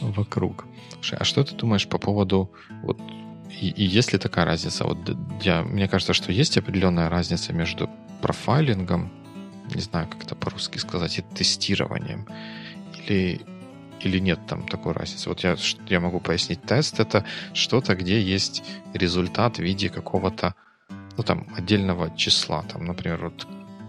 вокруг. 0.00 0.64
А 1.12 1.24
что 1.24 1.44
ты 1.44 1.54
думаешь 1.54 1.86
по 1.88 1.98
поводу 1.98 2.50
вот 2.82 2.98
и, 3.60 3.68
и 3.68 3.84
есть 3.84 4.12
ли 4.12 4.18
такая 4.18 4.44
разница? 4.44 4.84
Вот 4.84 4.98
я, 5.42 5.62
мне 5.62 5.88
кажется, 5.88 6.12
что 6.12 6.32
есть 6.32 6.58
определенная 6.58 7.08
разница 7.08 7.52
между 7.52 7.88
профайлингом, 8.20 9.10
не 9.74 9.80
знаю, 9.80 10.08
как 10.08 10.24
это 10.24 10.34
по-русски 10.34 10.78
сказать, 10.78 11.18
и 11.18 11.22
тестированием. 11.22 12.26
Или, 12.98 13.40
или 14.00 14.18
нет 14.18 14.40
там 14.46 14.66
такой 14.68 14.92
разницы? 14.92 15.28
Вот 15.28 15.40
я, 15.40 15.56
я 15.88 16.00
могу 16.00 16.20
пояснить. 16.20 16.62
Тест— 16.62 17.00
это 17.00 17.24
что-то, 17.54 17.94
где 17.94 18.20
есть 18.20 18.62
результат 18.94 19.56
в 19.58 19.62
виде 19.62 19.88
какого-то 19.88 20.54
ну, 21.16 21.22
там, 21.22 21.46
отдельного 21.56 22.10
числа. 22.16 22.62
Там, 22.62 22.84
например, 22.84 23.24
вот 23.24 23.46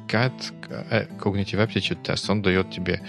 CAT, 0.07 0.53
э, 0.69 1.07
Cognitive 1.19 1.67
Aptitude 1.67 2.03
Test, 2.03 2.31
он 2.31 2.41
дает 2.41 2.71
тебе 2.71 3.01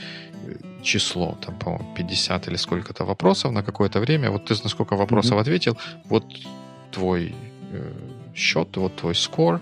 число, 0.82 1.36
там, 1.40 1.59
по-моему, 1.59 1.94
50 1.94 2.49
или 2.49 2.57
сколько-то 2.57 3.05
вопросов 3.05 3.53
на 3.53 3.62
какое-то 3.62 4.01
время. 4.01 4.30
Вот 4.30 4.46
ты 4.46 4.55
на 4.62 4.68
сколько 4.68 4.96
вопросов 4.96 5.32
mm-hmm. 5.32 5.40
ответил, 5.40 5.78
вот 6.05 6.24
твой 6.90 7.34
э, 7.72 7.92
счет, 8.34 8.76
вот 8.76 8.96
твой 8.96 9.14
скор, 9.14 9.61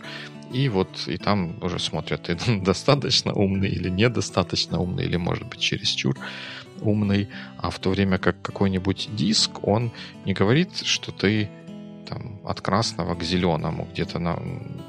и 0.53 0.69
вот 0.69 1.09
и 1.09 1.17
там 1.17 1.59
уже 1.63 1.79
смотрят, 1.79 2.23
ты 2.23 2.37
достаточно 2.65 3.33
умный 3.33 3.69
или 3.69 3.91
недостаточно 3.91 4.79
умный, 4.79 5.05
или, 5.05 5.17
может 5.17 5.47
быть, 5.49 5.61
чересчур 5.61 6.17
умный. 6.81 7.29
А 7.59 7.71
в 7.71 7.79
то 7.79 7.91
время 7.91 8.19
как 8.19 8.41
какой-нибудь 8.43 9.11
диск, 9.15 9.63
он 9.63 9.93
не 10.25 10.35
говорит, 10.35 10.77
что 10.85 11.13
ты 11.13 11.49
там, 12.09 12.41
от 12.45 12.61
красного 12.61 13.15
к 13.15 13.23
зеленому 13.23 13.89
где-то 13.93 14.19
на, 14.19 14.39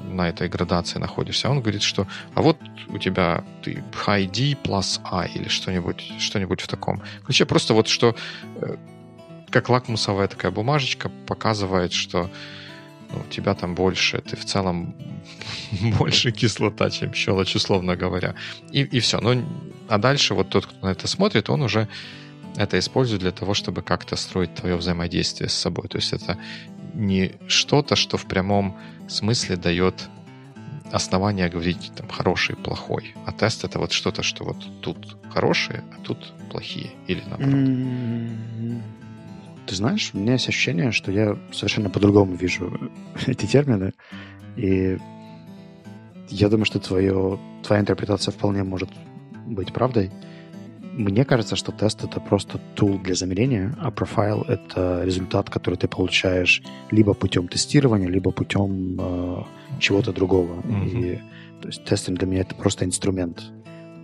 на 0.02 0.28
этой 0.28 0.48
градации 0.48 0.98
находишься. 0.98 1.50
Он 1.50 1.60
говорит, 1.60 1.82
что 1.82 2.06
а 2.34 2.42
вот 2.42 2.58
у 2.88 2.98
тебя 2.98 3.44
ты 3.62 3.82
high 4.06 4.26
D 4.26 4.56
plus 4.62 5.00
I 5.04 5.30
или 5.34 5.48
что-нибудь 5.48 6.00
что 6.18 6.38
в 6.38 6.68
таком 6.68 7.02
ключе. 7.24 7.44
Просто 7.44 7.74
вот 7.74 7.88
что 7.88 8.14
э, 8.56 8.76
как 9.50 9.68
лакмусовая 9.68 10.28
такая 10.28 10.52
бумажечка 10.52 11.10
показывает, 11.26 11.92
что 11.92 12.30
ну, 13.10 13.24
тебя 13.30 13.54
там 13.54 13.74
больше, 13.74 14.20
ты 14.20 14.36
в 14.36 14.44
целом 14.44 14.94
больше 15.98 16.32
кислота, 16.32 16.90
чем 16.90 17.12
щелочь, 17.14 17.56
условно 17.56 17.96
говоря. 17.96 18.34
И, 18.72 18.82
и 18.82 19.00
все. 19.00 19.20
Ну, 19.20 19.44
а 19.88 19.98
дальше 19.98 20.34
вот 20.34 20.48
тот, 20.48 20.66
кто 20.66 20.86
на 20.86 20.92
это 20.92 21.06
смотрит, 21.08 21.50
он 21.50 21.62
уже 21.62 21.88
это 22.56 22.78
использует 22.78 23.20
для 23.20 23.32
того, 23.32 23.54
чтобы 23.54 23.82
как-то 23.82 24.16
строить 24.16 24.54
твое 24.54 24.76
взаимодействие 24.76 25.48
с 25.48 25.54
собой. 25.54 25.88
То 25.88 25.98
есть 25.98 26.12
это 26.12 26.38
не 26.94 27.32
что-то, 27.46 27.96
что 27.96 28.16
в 28.16 28.26
прямом 28.26 28.76
смысле 29.08 29.56
дает 29.56 30.08
основание 30.90 31.48
говорить 31.48 31.92
там 31.96 32.08
хороший, 32.08 32.56
плохой. 32.56 33.14
А 33.26 33.32
тест 33.32 33.64
это 33.64 33.78
вот 33.78 33.92
что-то, 33.92 34.22
что 34.22 34.44
вот 34.44 34.56
тут 34.80 35.16
хорошие, 35.30 35.84
а 35.92 36.02
тут 36.02 36.32
плохие. 36.50 36.90
Или 37.06 37.22
наоборот. 37.28 38.82
Ты 39.66 39.74
знаешь, 39.74 40.10
у 40.14 40.18
меня 40.18 40.32
есть 40.32 40.48
ощущение, 40.48 40.92
что 40.92 41.12
я 41.12 41.36
совершенно 41.52 41.90
по-другому 41.90 42.34
вижу 42.34 42.90
эти 43.26 43.46
термины. 43.46 43.92
И 44.56 44.98
я 46.28 46.48
думаю, 46.48 46.64
что 46.64 46.78
твое, 46.78 47.38
твоя 47.62 47.80
интерпретация 47.80 48.32
вполне 48.32 48.62
может 48.64 48.90
быть 49.46 49.72
правдой. 49.72 50.10
Мне 50.80 51.24
кажется, 51.24 51.54
что 51.54 51.70
тест— 51.70 52.02
это 52.04 52.18
просто 52.20 52.58
тул 52.74 52.98
для 52.98 53.14
замерения, 53.14 53.76
а 53.80 53.90
профайл— 53.90 54.42
это 54.48 55.02
результат, 55.04 55.48
который 55.48 55.76
ты 55.76 55.86
получаешь 55.86 56.62
либо 56.90 57.14
путем 57.14 57.46
тестирования, 57.46 58.08
либо 58.08 58.32
путем 58.32 58.96
э, 58.98 59.42
чего-то 59.78 60.12
другого. 60.12 60.60
Mm-hmm. 60.62 60.88
И, 60.88 61.20
то 61.62 61.68
есть 61.68 61.84
тестинг 61.84 62.18
для 62.18 62.26
меня— 62.26 62.40
это 62.42 62.56
просто 62.56 62.84
инструмент. 62.84 63.44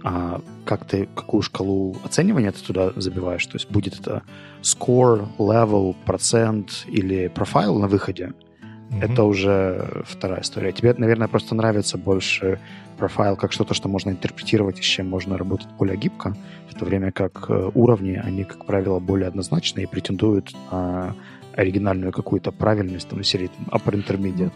А 0.04 0.40
как 0.64 0.84
ты, 0.84 1.08
какую 1.16 1.42
шкалу 1.42 1.96
оценивания 2.04 2.52
ты 2.52 2.62
туда 2.62 2.92
забиваешь, 2.94 3.46
то 3.46 3.56
есть 3.56 3.70
будет 3.70 3.98
это 3.98 4.22
score, 4.62 5.26
level, 5.38 5.96
процент 6.04 6.84
или 6.86 7.28
профайл 7.28 7.78
на 7.78 7.88
выходе, 7.88 8.34
mm-hmm. 8.90 9.04
это 9.04 9.24
уже 9.24 10.02
вторая 10.06 10.40
история. 10.40 10.72
Тебе, 10.72 10.94
наверное, 10.96 11.28
просто 11.28 11.54
нравится 11.54 11.98
больше 11.98 12.58
профайл 12.96 13.36
как 13.36 13.52
что-то, 13.52 13.74
что 13.74 13.88
можно 13.88 14.10
интерпретировать 14.10 14.78
и 14.78 14.82
с 14.82 14.86
чем 14.86 15.08
можно 15.08 15.36
работать 15.36 15.68
более 15.78 15.96
гибко, 15.96 16.34
в 16.70 16.74
то 16.74 16.84
время 16.84 17.12
как 17.12 17.46
э, 17.48 17.70
уровни, 17.74 18.20
они, 18.24 18.44
как 18.44 18.64
правило, 18.66 19.00
более 19.00 19.28
однозначные 19.28 19.84
и 19.84 19.86
претендуют 19.86 20.54
на 20.70 21.14
оригинальную 21.56 22.12
какую-то 22.12 22.52
правильность, 22.52 23.08
там, 23.08 23.22
серии 23.22 23.48
там, 23.48 23.66
upper 23.70 23.94
intermediate. 23.94 24.52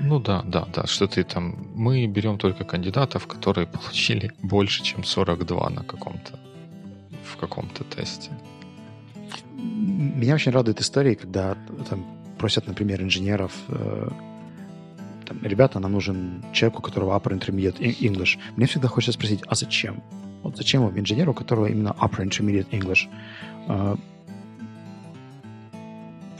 Ну 0.00 0.20
да, 0.20 0.42
да, 0.44 0.66
да, 0.74 0.86
что 0.86 1.06
ты 1.06 1.24
там... 1.24 1.56
Мы 1.74 2.06
берем 2.06 2.38
только 2.38 2.64
кандидатов, 2.64 3.26
которые 3.26 3.66
получили 3.72 4.30
больше, 4.42 4.82
чем 4.82 5.04
42 5.04 5.70
на 5.70 5.82
каком-то 5.82 6.38
в 7.24 7.36
каком-то 7.38 7.84
тесте. 7.84 8.30
Меня 9.56 10.34
очень 10.34 10.52
радует 10.52 10.80
истории, 10.80 11.14
когда 11.14 11.56
там 11.88 12.06
просят, 12.38 12.66
например, 12.66 13.02
инженеров 13.02 13.52
э, 13.68 14.08
там, 15.26 15.38
ребята, 15.42 15.80
нам 15.80 15.92
нужен 15.92 16.44
человек, 16.52 16.78
у 16.78 16.82
которого 16.82 17.18
upper 17.18 17.38
intermediate 17.38 17.78
English. 18.00 18.38
Мне 18.56 18.66
всегда 18.66 18.88
хочется 18.88 19.12
спросить, 19.12 19.40
а 19.48 19.54
зачем? 19.54 20.02
Вот 20.42 20.56
зачем 20.56 20.82
вам 20.82 20.98
инженеру, 20.98 21.32
у 21.32 21.34
которого 21.34 21.66
именно 21.66 21.94
upper 22.00 22.24
intermediate 22.24 22.70
English? 22.70 23.08
Uh, 23.68 23.98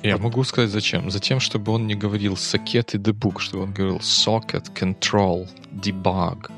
я 0.02 0.18
могу 0.18 0.44
сказать 0.44 0.70
зачем. 0.70 1.10
Затем, 1.10 1.40
чтобы 1.40 1.72
он 1.72 1.86
не 1.86 1.96
говорил 1.96 2.34
socket 2.34 2.94
и 2.94 2.98
debug, 2.98 3.40
чтобы 3.40 3.64
он 3.64 3.72
говорил 3.72 3.98
socket, 3.98 4.72
control, 4.72 5.48
debug. 5.72 6.50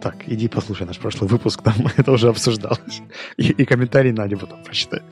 Так, 0.00 0.14
иди 0.26 0.48
послушай 0.48 0.86
наш 0.86 0.98
прошлый 0.98 1.28
выпуск, 1.28 1.62
там 1.64 1.74
это 1.96 2.12
уже 2.12 2.28
обсуждалось. 2.28 3.02
И, 3.36 3.48
и 3.48 3.64
комментарий 3.64 4.12
Надя 4.12 4.36
потом 4.36 4.62
прочитай. 4.64 5.02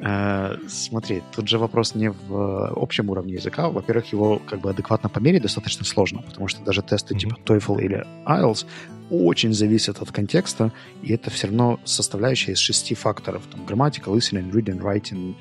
Э, 0.00 0.56
смотри, 0.68 1.22
тут 1.34 1.48
же 1.48 1.58
вопрос 1.58 1.94
не 1.94 2.10
в 2.10 2.72
общем 2.76 3.08
уровне 3.10 3.34
языка. 3.34 3.68
Во-первых, 3.68 4.12
его 4.12 4.38
как 4.46 4.60
бы 4.60 4.70
адекватно 4.70 5.08
померить 5.08 5.42
достаточно 5.42 5.84
сложно, 5.84 6.22
потому 6.22 6.48
что 6.48 6.62
даже 6.62 6.82
тесты 6.82 7.14
mm-hmm. 7.14 7.18
типа 7.18 7.36
TOEFL 7.44 7.80
или 7.80 8.06
IELTS 8.26 8.66
очень 9.10 9.52
зависят 9.52 10.02
от 10.02 10.10
контекста, 10.10 10.72
и 11.02 11.12
это 11.12 11.30
все 11.30 11.46
равно 11.46 11.78
составляющая 11.84 12.52
из 12.52 12.58
шести 12.58 12.94
факторов. 12.94 13.42
Там 13.50 13.64
грамматика, 13.64 14.10
listening, 14.10 14.50
reading, 14.50 14.80
writing, 14.80 15.34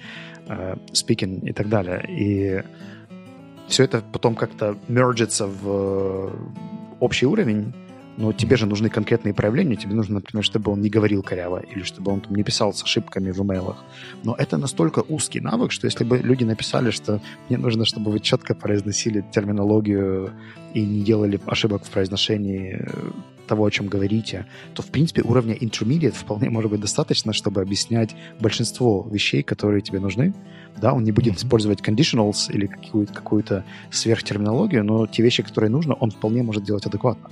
uh, 0.48 0.80
speaking 0.94 1.50
и 1.50 1.52
так 1.52 1.68
далее. 1.68 2.06
И 2.08 2.64
все 3.68 3.84
это 3.84 4.02
потом 4.14 4.36
как-то 4.36 4.78
мерджится 4.88 5.48
в 5.48 6.32
общий 7.00 7.26
уровень, 7.26 7.74
но 8.18 8.34
тебе 8.34 8.56
же 8.58 8.66
нужны 8.66 8.90
конкретные 8.90 9.34
проявления. 9.34 9.76
Тебе 9.76 9.94
нужно, 9.94 10.16
например, 10.16 10.44
чтобы 10.44 10.72
он 10.72 10.82
не 10.82 10.90
говорил 10.90 11.22
коряво 11.22 11.60
или 11.60 11.84
чтобы 11.84 12.12
он 12.12 12.22
там 12.22 12.36
не 12.36 12.44
писал 12.44 12.74
с 12.74 12.84
ошибками 12.84 13.32
в 13.32 13.42
имейлах. 13.42 13.84
Но 14.24 14.36
это 14.36 14.58
настолько 14.58 15.04
узкий 15.08 15.42
навык, 15.42 15.72
что 15.72 15.88
если 15.88 16.04
бы 16.04 16.18
люди 16.18 16.44
написали, 16.44 16.92
что 16.92 17.22
мне 17.50 17.58
нужно, 17.58 17.86
чтобы 17.86 18.12
вы 18.12 18.20
четко 18.20 18.56
произносили 18.56 19.24
терминологию 19.32 20.32
и 20.74 20.86
не 20.86 21.02
делали 21.02 21.40
ошибок 21.46 21.84
в 21.84 21.90
произношении 21.90 22.78
э, 22.80 23.12
того, 23.48 23.66
о 23.66 23.72
чем 23.72 23.88
говорите, 23.88 24.46
то, 24.74 24.82
в 24.82 24.88
принципе, 24.88 25.22
уровня 25.22 25.56
intermediate 25.56 26.16
вполне 26.16 26.50
может 26.50 26.72
быть 26.72 26.82
достаточно, 26.82 27.34
чтобы 27.34 27.62
объяснять 27.62 28.16
большинство 28.40 29.08
вещей, 29.12 29.44
которые 29.44 29.82
тебе 29.82 30.00
нужны. 30.00 30.34
Да, 30.78 30.94
он 30.94 31.04
не 31.04 31.12
будет 31.12 31.38
использовать 31.38 31.82
conditionals 31.82 32.52
или 32.52 32.68
какую-то, 32.68 33.14
какую-то 33.14 33.64
сверхтерминологию, 33.92 34.84
но 34.84 35.08
те 35.08 35.24
вещи, 35.24 35.44
которые 35.44 35.70
нужно, 35.70 35.94
он 35.94 36.12
вполне 36.12 36.44
может 36.44 36.64
делать 36.64 36.86
адекватно 36.86 37.30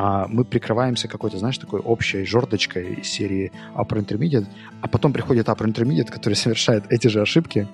а 0.00 0.28
мы 0.28 0.44
прикрываемся 0.44 1.08
какой-то, 1.08 1.38
знаешь, 1.38 1.58
такой 1.58 1.80
общей 1.80 2.24
жердочкой 2.24 2.94
из 2.94 3.08
серии 3.08 3.50
Upper 3.74 3.98
Intermediate, 3.98 4.46
а 4.80 4.86
потом 4.86 5.12
приходит 5.12 5.48
Upper 5.48 5.66
Intermediate, 5.66 6.08
который 6.08 6.34
совершает 6.44 6.84
эти 6.88 7.08
же 7.08 7.20
ошибки, 7.20 7.66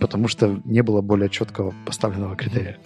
потому 0.00 0.26
что 0.28 0.58
не 0.64 0.82
было 0.82 1.02
более 1.02 1.28
четкого 1.28 1.74
поставленного 1.84 2.34
критерия. 2.34 2.78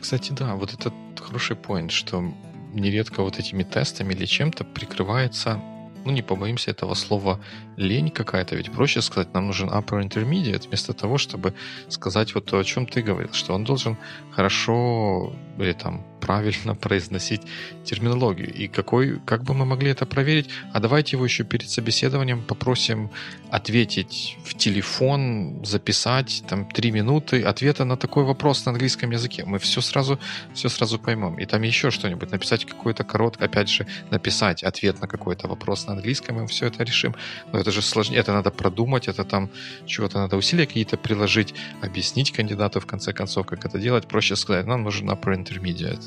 Кстати, 0.00 0.32
да, 0.32 0.54
вот 0.54 0.72
это 0.72 0.90
хороший 1.20 1.54
point, 1.54 1.90
что 1.90 2.24
нередко 2.72 3.22
вот 3.22 3.38
этими 3.38 3.62
тестами 3.62 4.14
или 4.14 4.24
чем-то 4.24 4.64
прикрывается 4.64 5.60
ну, 6.06 6.12
не 6.12 6.22
побоимся 6.22 6.70
этого 6.70 6.94
слова, 6.94 7.40
лень 7.76 8.10
какая-то. 8.10 8.56
Ведь 8.56 8.72
проще 8.72 9.02
сказать, 9.02 9.34
нам 9.34 9.46
нужен 9.46 9.68
upper 9.68 10.02
intermediate, 10.02 10.68
вместо 10.68 10.92
того, 10.92 11.18
чтобы 11.18 11.54
сказать 11.88 12.34
вот 12.34 12.46
то, 12.46 12.58
о 12.58 12.64
чем 12.64 12.86
ты 12.86 13.02
говорил, 13.02 13.32
что 13.32 13.54
он 13.54 13.64
должен 13.64 13.96
хорошо 14.32 15.32
или 15.58 15.72
там 15.72 16.04
правильно 16.20 16.74
произносить 16.80 17.42
терминологию. 17.84 18.52
И 18.52 18.68
какой, 18.68 19.20
как 19.24 19.44
бы 19.44 19.54
мы 19.54 19.64
могли 19.64 19.90
это 19.90 20.06
проверить? 20.06 20.48
А 20.72 20.80
давайте 20.80 21.16
его 21.16 21.24
еще 21.24 21.44
перед 21.44 21.70
собеседованием 21.70 22.42
попросим 22.42 23.10
ответить 23.50 24.36
в 24.44 24.54
телефон, 24.54 25.64
записать 25.64 26.42
там 26.48 26.68
три 26.68 26.90
минуты 26.90 27.42
ответа 27.42 27.84
на 27.84 27.96
такой 27.96 28.24
вопрос 28.24 28.66
на 28.66 28.72
английском 28.72 29.10
языке. 29.10 29.44
Мы 29.44 29.58
все 29.58 29.80
сразу, 29.80 30.18
все 30.54 30.68
сразу 30.68 30.98
поймем. 30.98 31.38
И 31.38 31.46
там 31.46 31.62
еще 31.62 31.90
что-нибудь, 31.90 32.30
написать 32.32 32.64
какой-то 32.64 33.04
короткий, 33.04 33.44
опять 33.44 33.68
же, 33.68 33.86
написать 34.10 34.62
ответ 34.62 35.00
на 35.00 35.06
какой-то 35.06 35.48
вопрос 35.48 35.86
на 35.86 35.92
английском, 35.92 36.38
и 36.38 36.40
мы 36.42 36.46
все 36.48 36.66
это 36.66 36.82
решим. 36.82 37.14
Но 37.52 37.58
это 37.66 37.72
же 37.72 37.82
сложнее, 37.82 38.20
это 38.20 38.32
надо 38.32 38.50
продумать, 38.50 39.08
это 39.08 39.24
там 39.24 39.50
чего-то 39.86 40.18
надо 40.18 40.36
усилия 40.36 40.66
какие-то 40.66 40.96
приложить, 40.96 41.54
объяснить 41.82 42.30
кандидату 42.30 42.78
в 42.78 42.86
конце 42.86 43.12
концов, 43.12 43.46
как 43.46 43.64
это 43.64 43.78
делать. 43.78 44.06
Проще 44.06 44.36
сказать, 44.36 44.66
нам 44.66 44.84
нужен 44.84 45.10
upper 45.10 45.34
intermediate 45.34 46.04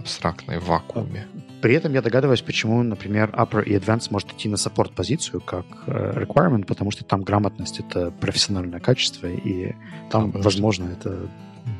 абстрактной 0.00 0.58
в 0.58 0.66
вакууме. 0.66 1.26
При 1.60 1.74
этом 1.74 1.92
я 1.92 2.00
догадываюсь, 2.00 2.40
почему, 2.40 2.82
например, 2.82 3.30
Upper 3.30 3.64
и 3.64 3.74
Advanced 3.76 4.08
может 4.10 4.32
идти 4.32 4.48
на 4.48 4.56
саппорт-позицию 4.56 5.40
как 5.40 5.66
э, 5.86 6.24
requirement, 6.24 6.64
потому 6.64 6.90
что 6.90 7.04
там 7.04 7.22
грамотность— 7.22 7.80
это 7.80 8.10
профессиональное 8.12 8.80
качество, 8.80 9.26
и 9.26 9.74
там, 10.10 10.32
а, 10.34 10.38
возможно, 10.38 10.86
что... 11.00 11.10
это... 11.10 11.30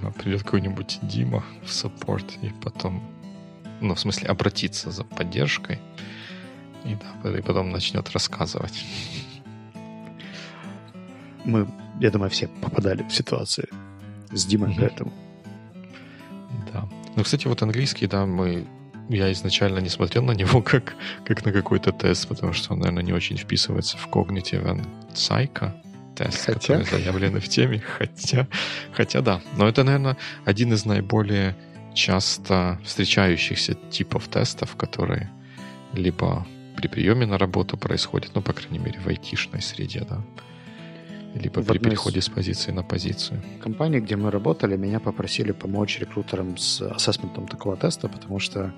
Да, 0.02 0.11
придет 0.11 0.42
какой-нибудь 0.42 0.98
Дима 1.02 1.44
в 1.64 1.72
саппорт, 1.72 2.26
и 2.42 2.50
потом, 2.62 3.02
ну, 3.80 3.94
в 3.94 4.00
смысле, 4.00 4.28
обратиться 4.28 4.90
за 4.90 5.04
поддержкой, 5.04 5.78
и, 6.85 6.97
да, 7.22 7.39
и 7.39 7.43
потом 7.43 7.70
начнет 7.70 8.09
рассказывать. 8.11 8.85
Мы, 11.45 11.68
я 12.01 12.11
думаю, 12.11 12.31
все 12.31 12.49
попадали 12.49 13.03
в 13.03 13.12
ситуации 13.12 13.68
с 14.31 14.45
Димой, 14.45 14.70
mm-hmm. 14.70 14.81
поэтому... 14.81 15.12
Да. 16.72 16.89
Ну, 17.16 17.22
кстати, 17.22 17.47
вот 17.47 17.62
английский, 17.62 18.07
да, 18.07 18.26
мы 18.26 18.66
я 19.09 19.33
изначально 19.33 19.79
не 19.79 19.89
смотрел 19.89 20.22
на 20.22 20.33
него 20.33 20.62
как, 20.62 20.95
как 21.24 21.45
на 21.45 21.53
какой-то 21.53 21.93
тест, 21.93 22.29
потому 22.29 22.53
что 22.53 22.74
он, 22.74 22.81
наверное, 22.81 23.03
не 23.03 23.12
очень 23.12 23.37
вписывается 23.37 23.97
в 23.97 24.09
Cognitive 24.09 24.64
and 24.64 24.87
Psycho 25.14 25.72
тест, 26.14 26.47
хотя... 26.47 26.59
который 26.59 26.85
заявлены 26.85 27.41
в 27.41 27.49
теме, 27.49 27.81
хотя, 27.81 28.47
хотя 28.93 29.20
да. 29.20 29.41
Но 29.57 29.68
это, 29.68 29.85
наверное, 29.85 30.16
один 30.45 30.72
из 30.72 30.85
наиболее 30.85 31.57
часто 31.95 32.79
встречающихся 32.85 33.74
типов 33.91 34.29
тестов, 34.29 34.76
которые 34.76 35.31
либо 35.93 36.47
при 36.79 36.87
приеме 36.87 37.26
на 37.26 37.39
работу 37.39 37.76
происходят, 37.76 38.31
ну, 38.35 38.43
по 38.43 38.53
крайней 38.53 38.79
мере, 38.79 39.01
в 39.01 39.09
айтишной 39.09 39.61
среде, 39.61 40.07
да, 40.09 40.20
либо 41.35 41.61
в 41.61 41.66
при 41.66 41.79
переходе 41.79 42.20
с 42.20 42.29
позиции 42.29 42.72
на 42.72 42.85
позицию. 42.85 43.41
В 43.59 43.62
компании, 43.62 43.99
где 43.99 44.14
мы 44.14 44.31
работали, 44.31 44.76
меня 44.76 45.01
попросили 45.01 45.51
помочь 45.53 45.99
рекрутерам 45.99 46.57
с 46.57 46.81
ассессментом 46.83 47.49
такого 47.49 47.76
теста, 47.76 48.09
потому 48.09 48.39
что 48.39 48.72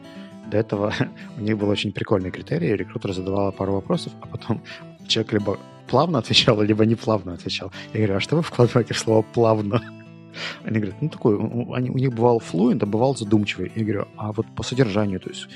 до 0.51 0.57
этого 0.57 0.95
у 1.39 1.43
них 1.43 1.59
был 1.59 1.69
очень 1.69 1.93
прикольный 1.93 2.31
критерий. 2.31 2.75
Рекрутер 2.75 3.13
задавал 3.13 3.53
пару 3.53 3.75
вопросов, 3.75 4.13
а 4.23 4.27
потом 4.27 4.63
человек 5.07 5.33
либо 5.35 5.59
плавно 5.87 6.19
отвечал, 6.19 6.63
либо 6.63 6.87
не 6.87 6.95
плавно 6.95 7.35
отвечал. 7.35 7.71
Я 7.93 7.99
говорю, 7.99 8.17
а 8.17 8.21
что 8.21 8.37
вы 8.37 8.43
вкладываете 8.43 8.95
в 8.95 8.99
слово 8.99 9.23
«плавно»? 9.35 9.83
Они 10.65 10.79
говорят, 10.79 11.03
ну 11.03 11.09
такой, 11.09 11.37
они, 11.77 11.91
у 11.91 11.99
них 11.99 12.15
бывал 12.15 12.39
флуент, 12.39 12.83
а 12.83 12.87
бывал 12.87 13.15
задумчивый. 13.15 13.73
Я 13.77 13.85
говорю, 13.85 14.09
а 14.17 14.33
вот 14.33 14.47
по 14.57 14.63
содержанию, 14.63 15.21
то 15.21 15.29
есть 15.29 15.49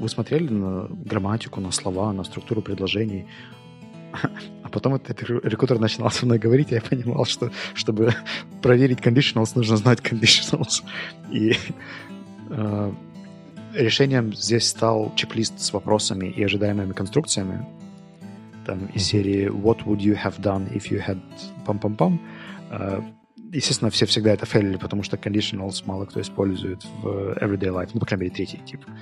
вы 0.00 0.08
смотрели 0.08 0.48
на 0.48 0.88
грамматику, 0.90 1.60
на 1.60 1.70
слова, 1.70 2.12
на 2.12 2.24
структуру 2.24 2.62
предложений, 2.62 3.26
а 4.62 4.68
потом 4.70 4.94
этот 4.94 5.22
рекрутер 5.22 5.78
начинал 5.78 6.10
со 6.10 6.26
мной 6.26 6.38
говорить, 6.38 6.72
и 6.72 6.74
я 6.74 6.80
понимал, 6.80 7.24
что 7.26 7.50
чтобы 7.74 8.14
проверить 8.62 9.00
conditionals, 9.00 9.52
нужно 9.54 9.76
знать 9.76 10.00
conditionals. 10.00 10.82
И 11.30 11.54
э, 12.48 12.92
решением 13.74 14.34
здесь 14.34 14.68
стал 14.68 15.12
чек-лист 15.14 15.60
с 15.60 15.72
вопросами 15.72 16.26
и 16.26 16.42
ожидаемыми 16.42 16.92
конструкциями. 16.92 17.66
Там 18.66 18.86
из 18.94 19.04
серии 19.04 19.48
«What 19.48 19.84
would 19.84 20.00
you 20.00 20.16
have 20.16 20.40
done 20.40 20.72
if 20.72 20.90
you 20.90 21.00
had 21.06 21.20
пам-пам-пам?» 21.66 22.20
э, 22.70 23.02
Естественно, 23.52 23.90
все 23.90 24.06
всегда 24.06 24.30
это 24.32 24.46
фейлили, 24.46 24.76
потому 24.76 25.02
что 25.02 25.16
conditionals 25.16 25.82
мало 25.84 26.04
кто 26.04 26.20
использует 26.20 26.84
в 27.02 27.36
everyday 27.40 27.72
life. 27.72 27.90
Ну, 27.94 28.00
по 28.00 28.06
крайней 28.06 28.26
мере, 28.26 28.34
третий 28.36 28.60
тип. 28.64 28.84
Э, 28.86 28.92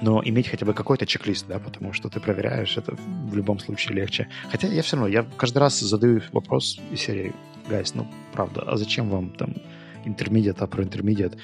но 0.00 0.22
иметь 0.24 0.48
хотя 0.48 0.66
бы 0.66 0.74
какой-то 0.74 1.06
чек-лист, 1.06 1.46
да, 1.48 1.58
потому 1.58 1.92
что 1.92 2.08
ты 2.08 2.20
проверяешь, 2.20 2.76
это 2.76 2.94
в 2.94 3.34
любом 3.34 3.58
случае 3.58 3.96
легче. 3.96 4.28
Хотя 4.50 4.68
я 4.68 4.82
все 4.82 4.96
равно, 4.96 5.08
я 5.08 5.24
каждый 5.36 5.58
раз 5.58 5.80
задаю 5.80 6.20
вопрос 6.32 6.78
из 6.92 7.00
серии, 7.00 7.32
гайс, 7.68 7.94
ну, 7.94 8.06
правда, 8.32 8.62
а 8.62 8.76
зачем 8.76 9.08
вам 9.08 9.30
там 9.30 9.54
интермедиат, 10.04 10.58
upper 10.58 10.88
intermediate? 10.88 11.38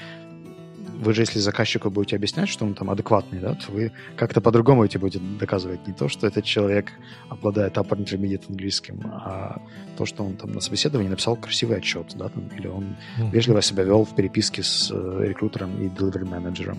Вы 1.02 1.14
же, 1.14 1.22
если 1.22 1.40
заказчику 1.40 1.90
будете 1.90 2.16
объяснять, 2.16 2.48
что 2.48 2.64
он 2.64 2.74
там 2.74 2.88
адекватный, 2.88 3.40
да, 3.40 3.54
то 3.54 3.72
вы 3.72 3.90
как-то 4.16 4.40
по-другому 4.40 4.84
эти 4.84 4.98
будете 4.98 5.20
доказывать. 5.40 5.86
Не 5.88 5.92
то, 5.92 6.08
что 6.08 6.28
этот 6.28 6.44
человек 6.44 6.92
обладает 7.28 7.76
upper 7.76 7.98
intermediate 7.98 8.44
английским, 8.48 9.00
а 9.04 9.60
то, 9.96 10.06
что 10.06 10.24
он 10.24 10.36
там 10.36 10.52
на 10.52 10.60
собеседовании 10.60 11.10
написал 11.10 11.36
красивый 11.36 11.78
отчет, 11.78 12.14
да, 12.14 12.28
там, 12.28 12.48
или 12.56 12.68
он 12.68 12.84
mm-hmm. 13.18 13.30
вежливо 13.32 13.62
себя 13.62 13.82
вел 13.82 14.04
в 14.04 14.14
переписке 14.14 14.62
с 14.62 14.92
э, 14.92 15.24
рекрутером 15.28 15.82
и 15.82 15.88
delivery 15.88 16.24
менеджером 16.24 16.78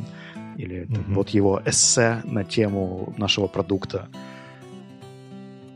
или 0.57 0.83
угу. 0.83 1.13
вот 1.15 1.29
его 1.29 1.61
эссе 1.65 2.21
на 2.23 2.43
тему 2.43 3.13
нашего 3.17 3.47
продукта. 3.47 4.07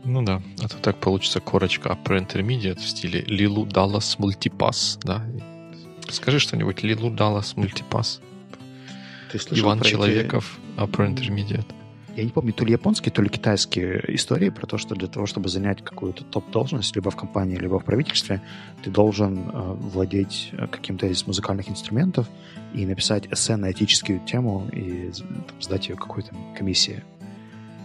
Ну 0.04 0.22
да, 0.22 0.40
а 0.62 0.68
то 0.68 0.78
так 0.78 0.96
получится 0.96 1.40
корочка 1.40 1.90
Upper 1.90 2.26
Intermediate 2.26 2.78
в 2.78 2.88
стиле 2.88 3.20
Лилу 3.26 3.66
Даллас 3.66 4.18
Мультипас, 4.18 4.98
да? 5.02 5.22
Скажи 6.08 6.38
что-нибудь, 6.38 6.82
Лилу 6.82 7.10
Даллас 7.10 7.56
Мультипас. 7.56 8.22
Иван 9.52 9.80
Человеков, 9.80 10.58
эти... 10.76 10.80
Upper 10.80 11.14
Intermediate 11.14 11.74
я 12.18 12.24
не 12.24 12.30
помню, 12.30 12.52
то 12.52 12.64
ли 12.64 12.72
японские, 12.72 13.12
то 13.12 13.22
ли 13.22 13.28
китайские 13.28 14.02
истории 14.16 14.48
про 14.48 14.66
то, 14.66 14.76
что 14.76 14.96
для 14.96 15.06
того, 15.06 15.26
чтобы 15.26 15.48
занять 15.48 15.84
какую-то 15.84 16.24
топ-должность, 16.24 16.96
либо 16.96 17.10
в 17.12 17.16
компании, 17.16 17.56
либо 17.56 17.78
в 17.78 17.84
правительстве, 17.84 18.42
ты 18.82 18.90
должен 18.90 19.38
э, 19.38 19.74
владеть 19.74 20.50
э, 20.52 20.66
каким-то 20.66 21.06
из 21.06 21.28
музыкальных 21.28 21.70
инструментов 21.70 22.28
и 22.74 22.84
написать 22.86 23.28
эссе 23.32 23.54
на 23.54 23.70
этическую 23.70 24.18
тему 24.18 24.68
и 24.72 25.12
там, 25.12 25.62
сдать 25.62 25.88
ее 25.88 25.94
какой-то 25.94 26.34
комиссии. 26.56 27.04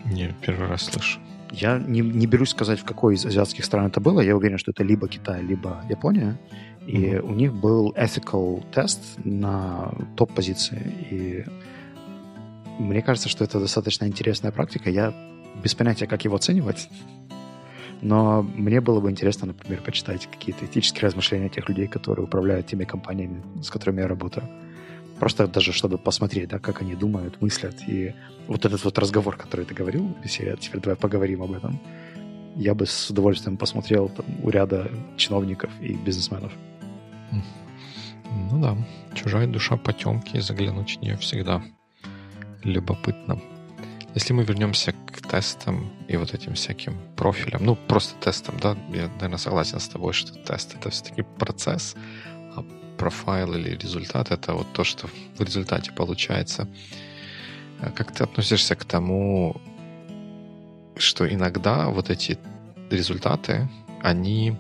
Не, 0.05 0.33
первый 0.41 0.67
раз 0.67 0.85
слышу. 0.85 1.19
Я 1.51 1.77
не, 1.77 1.99
не 1.99 2.25
берусь 2.25 2.49
сказать, 2.49 2.79
в 2.79 2.85
какой 2.85 3.13
из 3.13 3.25
азиатских 3.27 3.63
стран 3.65 3.85
это 3.85 3.99
было. 3.99 4.19
Я 4.19 4.35
уверен, 4.35 4.57
что 4.57 4.71
это 4.71 4.83
либо 4.83 5.07
Китай, 5.07 5.43
либо 5.43 5.85
Япония. 5.87 6.39
И 6.85 7.05
mm-hmm. 7.05 7.21
у 7.21 7.33
них 7.33 7.53
был 7.53 7.91
ethical 7.91 8.63
тест 8.71 9.01
на 9.23 9.93
топ-позиции. 10.15 10.81
И 11.11 11.45
мне 12.79 13.01
кажется, 13.01 13.29
что 13.29 13.43
это 13.43 13.59
достаточно 13.59 14.05
интересная 14.05 14.51
практика. 14.51 14.89
Я 14.89 15.13
без 15.63 15.75
понятия, 15.75 16.07
как 16.07 16.25
его 16.25 16.35
оценивать. 16.35 16.89
Но 18.01 18.41
мне 18.41 18.81
было 18.81 18.99
бы 18.99 19.09
интересно, 19.09 19.47
например, 19.47 19.81
почитать 19.81 20.27
какие-то 20.27 20.65
этические 20.65 21.03
размышления 21.03 21.47
тех 21.47 21.69
людей, 21.69 21.87
которые 21.87 22.25
управляют 22.25 22.67
теми 22.67 22.83
компаниями, 22.83 23.41
с 23.61 23.69
которыми 23.69 24.01
я 24.01 24.07
работаю. 24.07 24.49
Просто 25.19 25.47
даже 25.47 25.71
чтобы 25.71 25.97
посмотреть, 25.97 26.49
да, 26.49 26.59
как 26.59 26.81
они 26.81 26.95
думают, 26.95 27.41
мыслят. 27.41 27.75
И 27.87 28.13
вот 28.47 28.65
этот 28.65 28.83
вот 28.83 28.97
разговор, 28.97 29.37
который 29.37 29.65
ты 29.65 29.73
говорил, 29.73 30.17
если 30.21 30.53
теперь 30.59 30.81
давай 30.81 30.97
поговорим 30.97 31.43
об 31.43 31.53
этом, 31.53 31.79
я 32.57 32.75
бы 32.75 32.85
с 32.85 33.09
удовольствием 33.09 33.55
посмотрел 33.55 34.09
там, 34.09 34.25
у 34.43 34.49
ряда 34.49 34.91
чиновников 35.15 35.71
и 35.79 35.93
бизнесменов. 35.93 36.51
Ну 38.51 38.61
да, 38.61 38.77
чужая 39.15 39.47
душа 39.47 39.77
потемки, 39.77 40.39
заглянуть 40.39 40.97
в 40.97 41.01
нее 41.01 41.17
всегда 41.17 41.61
любопытно. 42.63 43.39
Если 44.15 44.33
мы 44.33 44.43
вернемся 44.43 44.93
к 44.93 45.27
тестам 45.27 45.91
и 46.07 46.17
вот 46.17 46.33
этим 46.33 46.53
всяким 46.53 46.97
профилям, 47.15 47.65
ну, 47.65 47.75
просто 47.75 48.13
тестам, 48.19 48.55
да, 48.61 48.77
я, 48.89 49.07
наверное, 49.15 49.37
согласен 49.37 49.79
с 49.79 49.87
тобой, 49.87 50.13
что 50.13 50.33
тест— 50.33 50.75
это 50.79 50.91
все-таки 50.91 51.23
процесс, 51.23 51.95
а 52.55 52.63
профайл 52.97 53.53
или 53.53 53.75
результат— 53.75 54.31
это 54.31 54.53
вот 54.53 54.71
то, 54.73 54.83
что 54.83 55.07
в 55.07 55.41
результате 55.41 55.91
получается. 55.91 56.67
А 57.81 57.89
как 57.89 58.11
ты 58.11 58.23
относишься 58.23 58.75
к 58.75 58.85
тому, 58.85 59.59
что 60.95 61.27
иногда 61.27 61.89
вот 61.89 62.11
эти 62.11 62.37
результаты, 62.91 63.67
они 64.01 64.55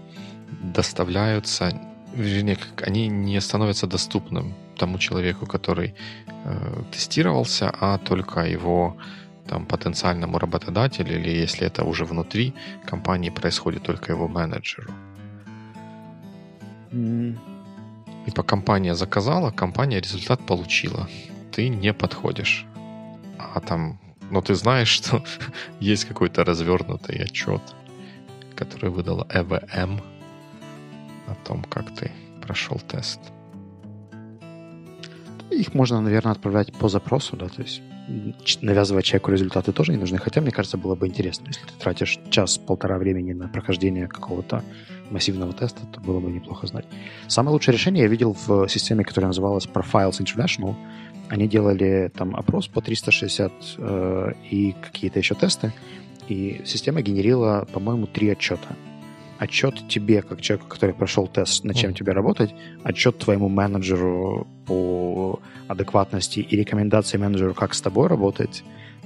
доставляются, 0.63 1.79
вернее, 2.15 2.57
они 2.87 3.07
не 3.07 3.41
становятся 3.41 3.87
доступным 3.87 4.53
тому 4.77 4.97
человеку, 4.97 5.45
который 5.45 5.93
э, 6.45 6.83
тестировался, 6.91 7.69
а 7.79 7.97
только 7.97 8.41
его 8.41 8.95
там, 9.47 9.65
потенциальному 9.65 10.39
работодателю, 10.39 11.19
или 11.19 11.29
если 11.29 11.67
это 11.67 11.83
уже 11.83 12.05
внутри 12.05 12.53
компании 12.85 13.29
происходит 13.29 13.83
только 13.83 14.11
его 14.11 14.27
менеджеру. 14.27 14.91
Mm. 16.91 17.37
Типа 18.25 18.43
компания 18.43 18.95
заказала, 18.95 19.51
компания 19.51 19.99
результат 19.99 20.45
получила. 20.45 21.07
Ты 21.51 21.69
не 21.69 21.93
подходишь. 21.93 22.65
А 23.37 23.59
там, 23.59 23.99
ну 24.31 24.41
ты 24.41 24.55
знаешь, 24.55 24.87
что 24.89 25.23
есть 25.79 26.05
какой-то 26.05 26.43
развернутый 26.45 27.23
отчет, 27.23 27.61
который 28.55 28.89
выдала 28.89 29.27
EVM 29.29 30.01
о 31.27 31.35
том, 31.35 31.63
как 31.63 31.93
ты 31.95 32.11
прошел 32.41 32.79
тест. 32.87 33.19
Их 35.49 35.73
можно, 35.73 36.01
наверное, 36.01 36.31
отправлять 36.31 36.73
по 36.73 36.89
запросу, 36.89 37.37
да, 37.37 37.47
то 37.47 37.61
есть 37.61 37.81
навязывать 38.61 39.05
человеку 39.05 39.31
результаты 39.31 39.71
тоже 39.71 39.93
не 39.93 39.97
нужны. 39.97 40.17
Хотя, 40.17 40.41
мне 40.41 40.51
кажется, 40.51 40.77
было 40.77 40.95
бы 40.95 41.07
интересно, 41.07 41.47
если 41.47 41.61
ты 41.61 41.73
тратишь 41.79 42.19
час-полтора 42.29 42.97
времени 42.97 43.33
на 43.33 43.47
прохождение 43.47 44.07
какого-то 44.07 44.63
массивного 45.09 45.53
теста, 45.53 45.81
то 45.91 46.01
было 46.01 46.19
бы 46.19 46.31
неплохо 46.31 46.67
знать. 46.67 46.85
Самое 47.27 47.53
лучшее 47.53 47.73
решение 47.73 48.03
я 48.03 48.09
видел 48.09 48.35
в 48.45 48.67
системе, 48.67 49.03
которая 49.03 49.27
называлась 49.27 49.65
Profiles 49.65 50.19
International. 50.19 50.75
Они 51.29 51.47
делали 51.47 52.11
там 52.15 52.35
опрос 52.35 52.67
по 52.67 52.81
360 52.81 53.51
э, 53.77 54.31
и 54.49 54.75
какие-то 54.81 55.19
еще 55.19 55.35
тесты, 55.35 55.71
и 56.27 56.61
система 56.65 57.01
генерила, 57.01 57.65
по-моему, 57.71 58.07
три 58.07 58.29
отчета 58.29 58.75
отчет 59.39 59.87
тебе, 59.87 60.21
как 60.21 60.41
человеку, 60.41 60.67
который 60.69 60.93
прошел 60.93 61.27
тест, 61.27 61.63
над 61.63 61.75
чем 61.75 61.93
тебе 61.93 62.13
работать, 62.13 62.53
отчет 62.83 63.17
твоему 63.19 63.49
менеджеру 63.49 64.47
по 64.65 65.39
адекватности 65.67 66.39
и 66.39 66.55
рекомендации 66.55 67.17
менеджеру, 67.17 67.53
как 67.53 67.73
с 67.73 67.81
тобой 67.81 68.07
работать, 68.07 68.63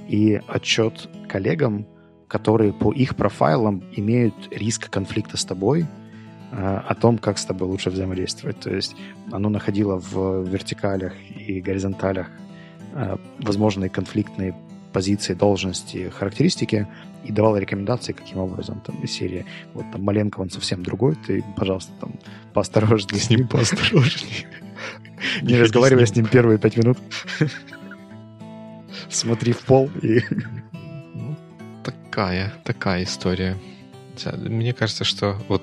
и 0.08 0.40
отчет 0.48 1.08
коллегам, 1.28 1.86
которые 2.28 2.72
по 2.72 2.92
их 2.92 3.16
профайлам 3.16 3.82
имеют 3.92 4.34
риск 4.50 4.90
конфликта 4.90 5.36
с 5.36 5.44
тобой, 5.44 5.86
э, 6.52 6.80
о 6.88 6.94
том, 6.94 7.18
как 7.18 7.38
с 7.38 7.44
тобой 7.44 7.68
лучше 7.68 7.90
взаимодействовать. 7.90 8.60
То 8.60 8.74
есть 8.74 8.96
оно 9.32 9.48
находило 9.48 9.98
в 9.98 10.44
вертикалях 10.44 11.14
и 11.30 11.60
горизонталях 11.60 12.28
э, 12.94 13.16
возможные 13.38 13.90
конфликтные 13.90 14.54
позиции, 14.98 15.34
должности, 15.34 16.10
характеристики 16.18 16.88
и 17.22 17.30
давала 17.30 17.58
рекомендации, 17.58 18.12
каким 18.12 18.38
образом 18.38 18.80
там 18.80 19.00
из 19.04 19.12
серии 19.12 19.46
вот 19.74 19.84
там 19.92 20.02
Маленко 20.02 20.40
он 20.40 20.50
совсем 20.50 20.82
другой, 20.82 21.14
ты, 21.14 21.44
пожалуйста, 21.56 21.92
там 22.00 22.14
поосторожнее 22.52 23.20
с 23.20 23.30
ним, 23.30 23.46
поосторожнее. 23.46 24.48
Не 25.42 25.56
разговаривай 25.60 26.04
с 26.04 26.16
ним 26.16 26.26
первые 26.26 26.58
пять 26.58 26.76
минут. 26.76 26.98
Смотри 29.08 29.52
в 29.52 29.60
пол 29.60 29.88
и... 30.02 30.20
Ну, 31.14 31.36
такая, 31.84 32.52
такая 32.64 33.04
история. 33.04 33.56
Мне 34.36 34.72
кажется, 34.72 35.04
что 35.04 35.38
вот 35.48 35.62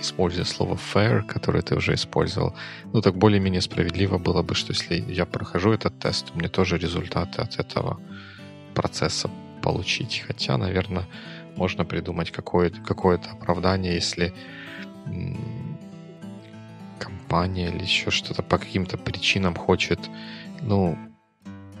используя 0.00 0.46
слово 0.46 0.78
fair, 0.94 1.22
которое 1.22 1.60
ты 1.60 1.76
уже 1.76 1.92
использовал, 1.92 2.54
ну 2.94 3.02
так 3.02 3.14
более-менее 3.14 3.60
справедливо 3.60 4.16
было 4.16 4.42
бы, 4.42 4.54
что 4.54 4.72
если 4.72 5.04
я 5.12 5.26
прохожу 5.26 5.72
этот 5.72 5.98
тест, 5.98 6.32
у 6.34 6.38
меня 6.38 6.48
тоже 6.48 6.78
результаты 6.78 7.42
от 7.42 7.60
этого 7.60 8.00
процесса 8.74 9.30
получить. 9.62 10.24
Хотя, 10.26 10.58
наверное, 10.58 11.06
можно 11.56 11.84
придумать 11.84 12.30
какое-то 12.30 12.80
какое 12.80 13.16
оправдание, 13.16 13.94
если 13.94 14.34
компания 16.98 17.68
или 17.68 17.82
еще 17.82 18.10
что-то 18.10 18.42
по 18.42 18.58
каким-то 18.58 18.98
причинам 18.98 19.54
хочет, 19.54 19.98
ну, 20.60 20.98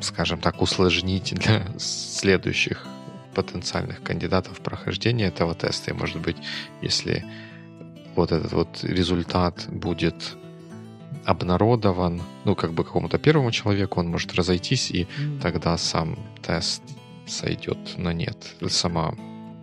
скажем 0.00 0.40
так, 0.40 0.62
усложнить 0.62 1.34
для 1.34 1.66
следующих 1.78 2.86
потенциальных 3.34 4.02
кандидатов 4.02 4.60
прохождения 4.60 5.26
этого 5.26 5.54
теста. 5.54 5.90
И, 5.90 5.94
может 5.94 6.20
быть, 6.20 6.36
если 6.82 7.24
вот 8.14 8.32
этот 8.32 8.52
вот 8.52 8.84
результат 8.84 9.66
будет 9.68 10.36
обнародован, 11.24 12.22
ну, 12.44 12.54
как 12.54 12.72
бы 12.72 12.84
какому-то 12.84 13.18
первому 13.18 13.50
человеку, 13.50 14.00
он 14.00 14.08
может 14.08 14.34
разойтись, 14.34 14.90
и 14.90 15.06
тогда 15.42 15.76
сам 15.78 16.18
тест 16.42 16.82
сойдет 17.26 17.96
на 17.96 18.12
нет. 18.12 18.36
Сама 18.68 19.14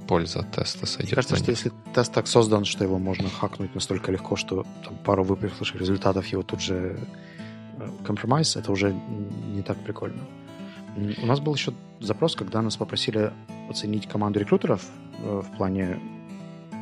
польза 0.07 0.43
теста 0.43 0.85
сойдет 0.85 1.11
Мне 1.11 1.15
кажется, 1.15 1.37
что 1.37 1.51
если 1.51 1.71
тест 1.93 2.13
так 2.13 2.27
создан, 2.27 2.65
что 2.65 2.83
его 2.83 2.99
можно 2.99 3.29
хакнуть 3.29 3.75
настолько 3.75 4.11
легко, 4.11 4.35
что 4.35 4.65
там, 4.83 4.97
пару 5.05 5.23
выпавших 5.23 5.75
результатов 5.75 6.27
его 6.27 6.43
тут 6.43 6.61
же 6.61 6.99
компромисс, 8.03 8.55
это 8.55 8.71
уже 8.71 8.93
не 9.55 9.61
так 9.61 9.77
прикольно. 9.83 10.21
У 11.21 11.25
нас 11.25 11.39
был 11.39 11.55
еще 11.55 11.73
запрос, 11.99 12.35
когда 12.35 12.61
нас 12.61 12.75
попросили 12.75 13.31
оценить 13.69 14.07
команду 14.07 14.39
рекрутеров 14.39 14.85
э, 15.19 15.41
в 15.41 15.57
плане 15.57 15.99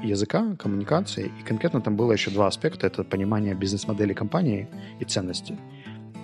языка, 0.03 0.55
коммуникации, 0.57 1.31
и 1.39 1.43
конкретно 1.43 1.81
там 1.81 1.95
было 1.95 2.11
еще 2.11 2.31
два 2.31 2.47
аспекта. 2.47 2.87
Это 2.87 3.03
понимание 3.03 3.53
бизнес-модели 3.53 4.13
компании 4.13 4.67
и 4.99 5.05
ценностей. 5.05 5.57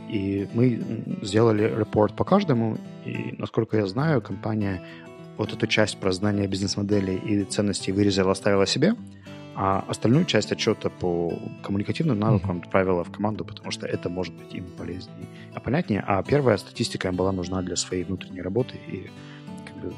И 0.09 0.47
мы 0.53 0.81
сделали 1.23 1.63
репорт 1.63 2.15
по 2.15 2.23
каждому, 2.23 2.77
и, 3.05 3.35
насколько 3.37 3.77
я 3.77 3.87
знаю, 3.87 4.21
компания 4.21 4.81
вот 5.37 5.51
эту 5.51 5.67
часть 5.67 5.97
про 5.97 6.11
знание 6.11 6.47
бизнес-модели 6.47 7.13
и 7.13 7.43
ценностей 7.43 7.91
вырезала, 7.91 8.31
оставила 8.31 8.65
себе, 8.65 8.95
а 9.55 9.83
остальную 9.87 10.25
часть 10.25 10.51
отчета 10.51 10.89
по 10.89 11.33
коммуникативным 11.63 12.19
навыкам 12.19 12.57
отправила 12.57 13.03
в 13.03 13.11
команду, 13.11 13.45
потому 13.45 13.71
что 13.71 13.87
это 13.87 14.09
может 14.09 14.33
быть 14.33 14.53
им 14.53 14.65
полезнее, 14.77 15.27
а 15.53 15.59
понятнее. 15.59 16.03
А 16.05 16.21
первая 16.23 16.57
статистика 16.57 17.07
им 17.07 17.15
была 17.15 17.31
нужна 17.31 17.61
для 17.61 17.75
своей 17.75 18.03
внутренней 18.03 18.41
работы, 18.41 18.75
и 18.87 19.09
как 19.65 19.77
бы 19.77 19.93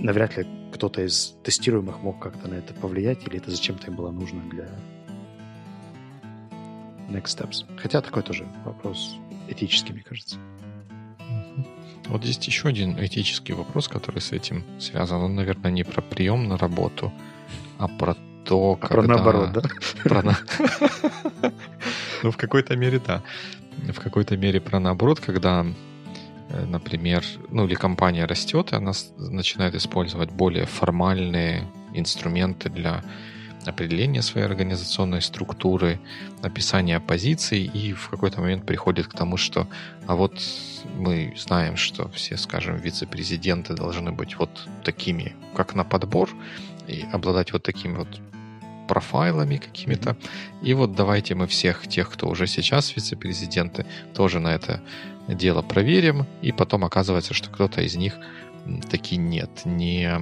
навряд 0.00 0.36
ли 0.36 0.46
кто-то 0.72 1.02
из 1.02 1.34
тестируемых 1.42 2.02
мог 2.02 2.18
как-то 2.18 2.48
на 2.48 2.54
это 2.54 2.74
повлиять, 2.74 3.26
или 3.26 3.38
это 3.38 3.50
зачем-то 3.50 3.88
им 3.88 3.96
было 3.96 4.10
нужно 4.10 4.40
для 4.50 4.68
next 7.08 7.36
steps. 7.36 7.64
Хотя 7.76 8.00
такой 8.00 8.22
тоже 8.22 8.46
вопрос 8.64 9.16
этический, 9.48 9.92
мне 9.92 10.02
кажется. 10.02 10.36
Вот 12.06 12.24
здесь 12.24 12.38
еще 12.46 12.68
один 12.68 12.98
этический 12.98 13.52
вопрос, 13.54 13.88
который 13.88 14.20
с 14.20 14.32
этим 14.32 14.64
связан. 14.80 15.22
Он, 15.22 15.34
наверное, 15.36 15.70
не 15.70 15.84
про 15.84 16.02
прием 16.02 16.48
на 16.48 16.58
работу, 16.58 17.12
а 17.78 17.86
про 17.86 18.16
то, 18.44 18.72
а 18.72 18.76
когда... 18.76 19.02
Про 19.02 19.06
наоборот, 19.06 19.52
да? 19.52 19.62
Про 20.02 20.22
на... 20.22 20.38
Ну, 22.22 22.30
в 22.30 22.36
какой-то 22.36 22.76
мере, 22.76 23.00
да. 23.06 23.22
В 23.88 23.98
какой-то 24.00 24.36
мере 24.36 24.60
про 24.60 24.78
наоборот, 24.78 25.20
когда, 25.20 25.64
например, 26.50 27.24
ну, 27.50 27.66
или 27.66 27.74
компания 27.74 28.24
растет, 28.24 28.72
и 28.72 28.76
она 28.76 28.92
начинает 29.18 29.74
использовать 29.74 30.30
более 30.30 30.66
формальные 30.66 31.66
инструменты 31.94 32.68
для 32.68 33.02
определение 33.66 34.22
своей 34.22 34.46
организационной 34.46 35.20
структуры, 35.20 36.00
описание 36.42 36.98
позиций, 36.98 37.62
и 37.62 37.92
в 37.92 38.08
какой-то 38.08 38.40
момент 38.40 38.64
приходит 38.64 39.06
к 39.06 39.12
тому, 39.12 39.36
что 39.36 39.66
а 40.06 40.14
вот 40.14 40.40
мы 40.96 41.34
знаем, 41.36 41.76
что 41.76 42.08
все, 42.10 42.36
скажем, 42.36 42.76
вице-президенты 42.76 43.74
должны 43.74 44.12
быть 44.12 44.38
вот 44.38 44.50
такими, 44.82 45.34
как 45.54 45.74
на 45.74 45.84
подбор, 45.84 46.30
и 46.88 47.04
обладать 47.12 47.52
вот 47.52 47.62
такими 47.62 47.98
вот 47.98 48.20
профайлами 48.90 49.56
какими-то. 49.56 50.16
И 50.62 50.74
вот 50.74 50.96
давайте 50.96 51.36
мы 51.36 51.46
всех 51.46 51.86
тех, 51.86 52.10
кто 52.10 52.28
уже 52.28 52.48
сейчас 52.48 52.96
вице-президенты, 52.96 53.86
тоже 54.14 54.40
на 54.40 54.48
это 54.48 54.82
дело 55.28 55.62
проверим, 55.62 56.26
и 56.42 56.50
потом 56.50 56.84
оказывается, 56.84 57.32
что 57.32 57.50
кто-то 57.50 57.82
из 57.82 57.94
них 57.94 58.18
таки 58.90 59.16
нет, 59.16 59.50
не 59.64 60.18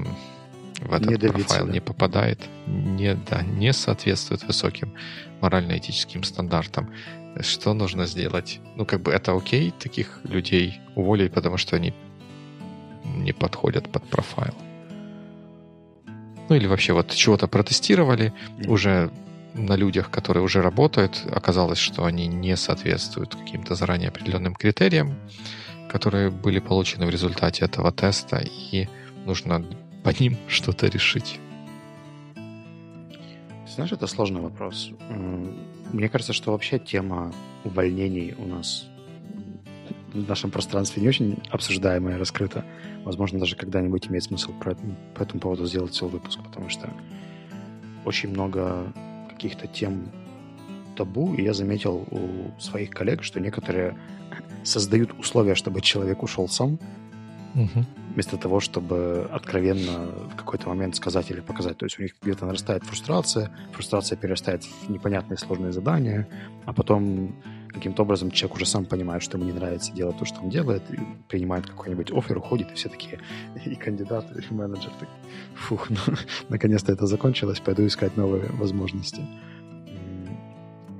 в 0.82 0.92
этот 0.92 1.08
не 1.08 1.16
добиться, 1.16 1.46
профайл 1.46 1.66
да. 1.66 1.72
не 1.72 1.80
попадает, 1.80 2.40
не, 2.66 3.14
да, 3.14 3.40
не 3.40 3.72
соответствует 3.72 4.44
высоким 4.44 4.92
морально-этическим 5.40 6.22
стандартам. 6.22 6.90
Что 7.40 7.72
нужно 7.72 8.04
сделать? 8.04 8.60
Ну, 8.76 8.84
как 8.84 9.00
бы 9.00 9.12
это 9.12 9.34
окей, 9.34 9.70
таких 9.70 10.20
людей 10.24 10.78
уволить, 10.94 11.32
потому 11.32 11.56
что 11.56 11.76
они 11.76 11.94
не 13.16 13.32
подходят 13.32 13.90
под 13.90 14.04
профайл. 14.10 14.54
Ну 16.48 16.56
или 16.56 16.66
вообще 16.66 16.92
вот 16.92 17.10
чего-то 17.10 17.46
протестировали, 17.46 18.32
mm-hmm. 18.32 18.68
уже 18.68 19.10
на 19.54 19.76
людях, 19.76 20.10
которые 20.10 20.42
уже 20.42 20.62
работают, 20.62 21.24
оказалось, 21.30 21.78
что 21.78 22.04
они 22.04 22.26
не 22.26 22.56
соответствуют 22.56 23.34
каким-то 23.34 23.74
заранее 23.74 24.08
определенным 24.08 24.54
критериям, 24.54 25.14
которые 25.90 26.30
были 26.30 26.58
получены 26.58 27.06
в 27.06 27.10
результате 27.10 27.64
этого 27.64 27.92
теста, 27.92 28.42
и 28.72 28.88
нужно 29.26 29.64
по 30.04 30.10
ним 30.10 30.36
что-то 30.48 30.86
решить? 30.86 31.38
Знаешь, 33.74 33.92
это 33.92 34.06
сложный 34.06 34.40
вопрос. 34.40 34.90
Мне 35.92 36.08
кажется, 36.08 36.32
что 36.32 36.52
вообще 36.52 36.78
тема 36.78 37.32
увольнений 37.64 38.34
у 38.38 38.46
нас 38.46 38.86
в 40.12 40.28
нашем 40.28 40.50
пространстве 40.50 41.02
не 41.02 41.08
очень 41.08 41.38
обсуждаемая, 41.50 42.18
раскрыта. 42.18 42.64
Возможно, 43.04 43.38
даже 43.38 43.56
когда-нибудь 43.56 44.08
имеет 44.08 44.24
смысл 44.24 44.52
про, 44.52 44.76
по 45.14 45.22
этому 45.22 45.40
поводу 45.40 45.66
сделать 45.66 45.94
целый 45.94 46.12
выпуск, 46.12 46.40
потому 46.42 46.68
что 46.68 46.90
очень 48.04 48.30
много 48.30 48.92
каких-то 49.28 49.66
тем 49.66 50.10
табу, 50.96 51.34
и 51.34 51.42
я 51.42 51.54
заметил 51.54 52.06
у 52.10 52.60
своих 52.60 52.90
коллег, 52.90 53.22
что 53.22 53.40
некоторые 53.40 53.96
создают 54.64 55.18
условия, 55.18 55.54
чтобы 55.54 55.80
человек 55.80 56.22
ушел 56.22 56.48
сам, 56.48 56.78
угу. 57.54 57.84
вместо 58.14 58.36
того, 58.36 58.60
чтобы 58.60 59.28
откровенно 59.32 60.06
в 60.32 60.36
какой-то 60.36 60.68
момент 60.68 60.96
сказать 60.96 61.30
или 61.30 61.40
показать. 61.40 61.78
То 61.78 61.86
есть 61.86 61.98
у 61.98 62.02
них 62.02 62.14
где-то 62.20 62.46
нарастает 62.46 62.82
фрустрация, 62.84 63.50
фрустрация 63.72 64.16
перерастает 64.16 64.64
в 64.64 64.90
непонятные 64.90 65.38
сложные 65.38 65.72
задания, 65.72 66.28
а 66.66 66.72
потом 66.72 67.34
каким-то 67.68 68.02
образом 68.02 68.30
человек 68.30 68.56
уже 68.56 68.66
сам 68.66 68.84
понимает, 68.84 69.22
что 69.22 69.38
ему 69.38 69.46
не 69.46 69.52
нравится 69.52 69.92
делать 69.92 70.18
то, 70.18 70.24
что 70.24 70.40
он 70.40 70.50
делает, 70.50 70.82
и 70.90 70.98
принимает 71.28 71.66
какой-нибудь 71.66 72.12
офер, 72.12 72.38
уходит, 72.38 72.70
и 72.72 72.74
все 72.74 72.88
такие, 72.88 73.20
и 73.64 73.74
кандидат, 73.74 74.26
и 74.36 74.54
менеджер, 74.54 74.90
так, 74.98 75.08
фух, 75.54 75.90
ну, 75.90 75.98
наконец-то 76.48 76.92
это 76.92 77.06
закончилось, 77.06 77.60
пойду 77.60 77.86
искать 77.86 78.16
новые 78.16 78.46
возможности. 78.52 79.22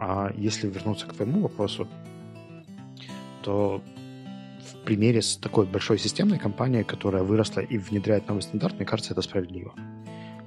А 0.00 0.32
если 0.36 0.68
вернуться 0.68 1.06
к 1.06 1.14
твоему 1.14 1.40
вопросу, 1.40 1.88
что 3.48 3.82
в 4.60 4.84
примере 4.84 5.22
с 5.22 5.36
такой 5.38 5.66
большой 5.66 5.98
системной 5.98 6.38
компанией, 6.38 6.84
которая 6.84 7.22
выросла 7.22 7.60
и 7.60 7.78
внедряет 7.78 8.28
новый 8.28 8.42
стандарт, 8.42 8.76
мне 8.76 8.84
кажется, 8.84 9.14
это 9.14 9.22
справедливо. 9.22 9.72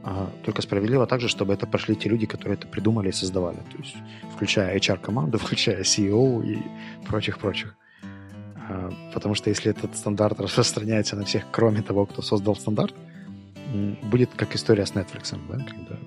А, 0.03 0.31
только 0.43 0.61
справедливо 0.61 1.05
также, 1.05 1.27
чтобы 1.27 1.53
это 1.53 1.67
прошли 1.67 1.95
те 1.95 2.09
люди, 2.09 2.25
которые 2.25 2.57
это 2.57 2.67
придумали 2.67 3.09
и 3.09 3.11
создавали. 3.11 3.57
То 3.57 3.77
есть, 3.77 3.95
включая 4.33 4.77
HR-команду, 4.77 5.37
включая 5.39 5.81
CEO 5.83 6.43
и 6.43 6.59
прочих-прочих. 7.07 7.75
А, 8.69 8.91
потому 9.13 9.35
что 9.35 9.49
если 9.49 9.71
этот 9.71 9.95
стандарт 9.95 10.39
распространяется 10.39 11.15
на 11.15 11.23
всех, 11.25 11.43
кроме 11.51 11.81
того, 11.81 12.05
кто 12.05 12.21
создал 12.21 12.55
стандарт, 12.55 12.95
будет 14.03 14.31
как 14.35 14.55
история 14.55 14.85
с 14.85 14.93
Netflix, 14.93 15.37
да, 15.49 15.63
когда 15.63 15.97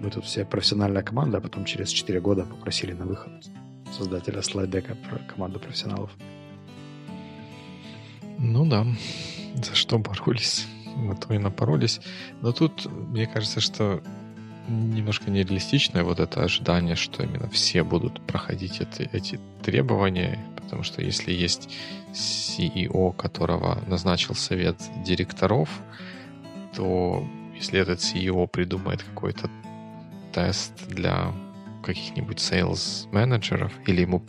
мы 0.00 0.10
тут 0.10 0.24
все 0.24 0.44
профессиональная 0.44 1.02
команда, 1.02 1.38
а 1.38 1.40
потом 1.40 1.64
через 1.64 1.90
4 1.90 2.20
года 2.20 2.44
попросили 2.44 2.92
на 2.92 3.06
выход 3.06 3.32
создателя 3.96 4.42
слайдека 4.42 4.94
про 4.94 5.18
команду 5.18 5.58
профессионалов. 5.58 6.10
Ну 8.38 8.66
да, 8.66 8.86
за 9.54 9.74
что 9.74 9.98
боролись, 9.98 10.66
на 10.96 11.14
то 11.14 11.34
и 11.34 11.38
напоролись. 11.38 12.00
Но 12.40 12.52
тут, 12.52 12.86
мне 12.86 13.26
кажется, 13.26 13.60
что 13.60 14.02
немножко 14.68 15.30
нереалистичное 15.30 16.04
вот 16.04 16.20
это 16.20 16.42
ожидание, 16.42 16.96
что 16.96 17.22
именно 17.22 17.48
все 17.48 17.82
будут 17.82 18.24
проходить 18.26 18.80
эти, 18.80 19.08
эти 19.12 19.40
требования, 19.62 20.38
потому 20.56 20.82
что 20.82 21.02
если 21.02 21.32
есть 21.32 21.68
CEO, 22.12 23.14
которого 23.14 23.82
назначил 23.86 24.34
совет 24.34 24.76
директоров, 25.04 25.68
то 26.74 27.26
если 27.54 27.80
этот 27.80 28.00
CEO 28.00 28.46
придумает 28.46 29.02
какой-то 29.02 29.50
тест 30.32 30.72
для 30.88 31.32
каких-нибудь 31.84 32.38
sales 32.38 33.08
менеджеров 33.12 33.72
или 33.86 34.02
ему 34.02 34.22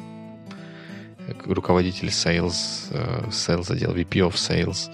руководитель 1.45 2.09
sales, 2.09 2.88
э, 2.91 3.30
sales 3.30 3.72
отдел, 3.72 3.95
VP 3.95 4.30
of 4.30 4.34
sales 4.34 4.91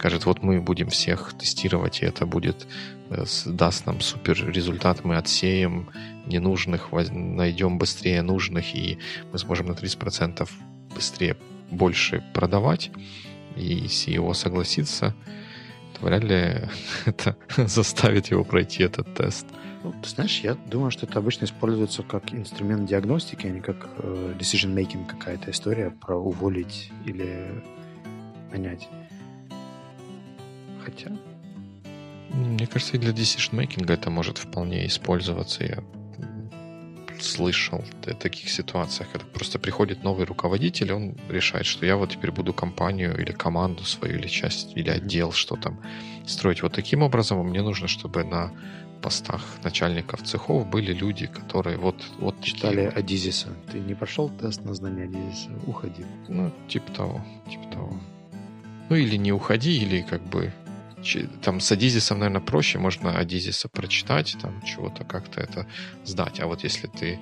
скажет, 0.00 0.24
вот 0.24 0.42
мы 0.42 0.62
будем 0.62 0.88
всех 0.88 1.34
тестировать, 1.34 2.00
и 2.00 2.06
это 2.06 2.24
будет, 2.24 2.66
э, 3.10 3.24
даст 3.44 3.84
нам 3.84 4.00
супер 4.00 4.50
результат, 4.50 5.04
мы 5.04 5.18
отсеем 5.18 5.90
ненужных, 6.24 6.88
найдем 7.10 7.76
быстрее 7.76 8.22
нужных, 8.22 8.74
и 8.74 8.98
мы 9.30 9.38
сможем 9.38 9.66
на 9.66 9.74
30% 9.74 10.48
быстрее 10.94 11.36
больше 11.70 12.24
продавать, 12.32 12.90
и 13.56 13.84
CEO 13.88 14.32
согласится, 14.32 15.14
то 15.98 16.06
вряд 16.06 16.24
ли 16.24 16.68
это 17.04 17.36
заставит 17.66 18.28
его 18.30 18.42
пройти 18.42 18.82
этот 18.84 19.14
тест. 19.14 19.46
Ну, 19.84 19.92
ты 20.02 20.08
знаешь, 20.08 20.40
я 20.40 20.54
думаю, 20.54 20.90
что 20.90 21.04
это 21.04 21.18
обычно 21.18 21.44
используется 21.44 22.02
как 22.02 22.32
инструмент 22.32 22.88
диагностики, 22.88 23.46
а 23.46 23.50
не 23.50 23.60
как 23.60 23.90
э, 23.98 24.34
decision-making 24.38 25.04
какая-то 25.04 25.50
история 25.50 25.90
про 25.90 26.16
уволить 26.16 26.90
или 27.04 27.62
нанять. 28.50 28.88
Хотя... 30.84 31.10
Мне 32.30 32.66
кажется, 32.66 32.96
и 32.96 33.00
для 33.00 33.10
decision-making 33.10 33.92
это 33.92 34.10
может 34.10 34.38
вполне 34.38 34.86
использоваться. 34.86 35.64
Я 35.64 35.82
слышал 37.20 37.84
в 38.02 38.14
таких 38.14 38.50
ситуациях, 38.50 39.10
когда 39.12 39.26
просто 39.26 39.58
приходит 39.58 40.04
новый 40.04 40.24
руководитель, 40.24 40.92
он 40.92 41.16
решает, 41.28 41.66
что 41.66 41.84
я 41.84 41.96
вот 41.96 42.10
теперь 42.10 42.30
буду 42.30 42.54
компанию 42.54 43.18
или 43.20 43.32
команду 43.32 43.84
свою, 43.84 44.18
или 44.18 44.28
часть, 44.28 44.76
или 44.76 44.88
отдел, 44.90 45.32
что 45.32 45.56
там 45.56 45.80
строить 46.26 46.62
вот 46.62 46.72
таким 46.72 47.02
образом. 47.02 47.46
Мне 47.46 47.62
нужно, 47.62 47.88
чтобы 47.88 48.24
на 48.24 48.52
постах 49.02 49.42
начальников 49.64 50.22
цехов 50.22 50.66
были 50.68 50.92
люди, 50.92 51.26
которые 51.26 51.78
вот... 51.78 51.96
вот 52.18 52.40
Читали 52.42 52.86
такие. 52.86 53.00
Адизиса. 53.00 53.48
Ты 53.72 53.78
не 53.80 53.94
прошел 53.94 54.28
тест 54.28 54.64
на 54.64 54.74
знание 54.74 55.04
Адизиса? 55.04 55.50
Уходи. 55.66 56.04
Ну, 56.28 56.52
типа 56.68 56.92
того, 56.92 57.24
типа 57.50 57.64
того. 57.72 58.00
Ну, 58.88 58.96
или 58.96 59.16
не 59.16 59.32
уходи, 59.32 59.76
или 59.78 60.02
как 60.02 60.22
бы 60.22 60.52
там 61.42 61.60
с 61.60 61.72
Адизисом, 61.72 62.18
наверное, 62.18 62.40
проще, 62.40 62.78
можно 62.78 63.18
Адизиса 63.18 63.68
прочитать, 63.68 64.36
там 64.40 64.62
чего-то 64.62 65.04
как-то 65.04 65.40
это 65.40 65.66
сдать. 66.04 66.40
А 66.40 66.46
вот 66.46 66.64
если 66.64 66.86
ты 66.86 67.18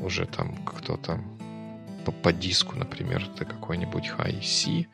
уже 0.00 0.26
там 0.26 0.56
кто-то 0.64 1.20
по, 2.04 2.12
по 2.12 2.32
диску, 2.32 2.76
например, 2.76 3.26
ты 3.38 3.44
какой-нибудь 3.44 4.10
high 4.18 4.42
C, 4.42 4.86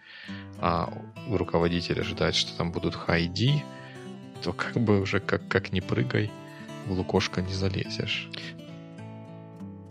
а 0.58 0.92
руководитель 1.28 2.00
ожидает, 2.00 2.34
что 2.34 2.56
там 2.56 2.72
будут 2.72 2.94
high 2.94 3.28
D, 3.28 3.62
то 4.42 4.52
как 4.52 4.76
бы 4.76 5.00
уже 5.00 5.20
как, 5.20 5.46
как 5.48 5.72
не 5.72 5.80
прыгай, 5.80 6.30
в 6.86 6.92
лукошко 6.92 7.42
не 7.42 7.52
залезешь. 7.52 8.28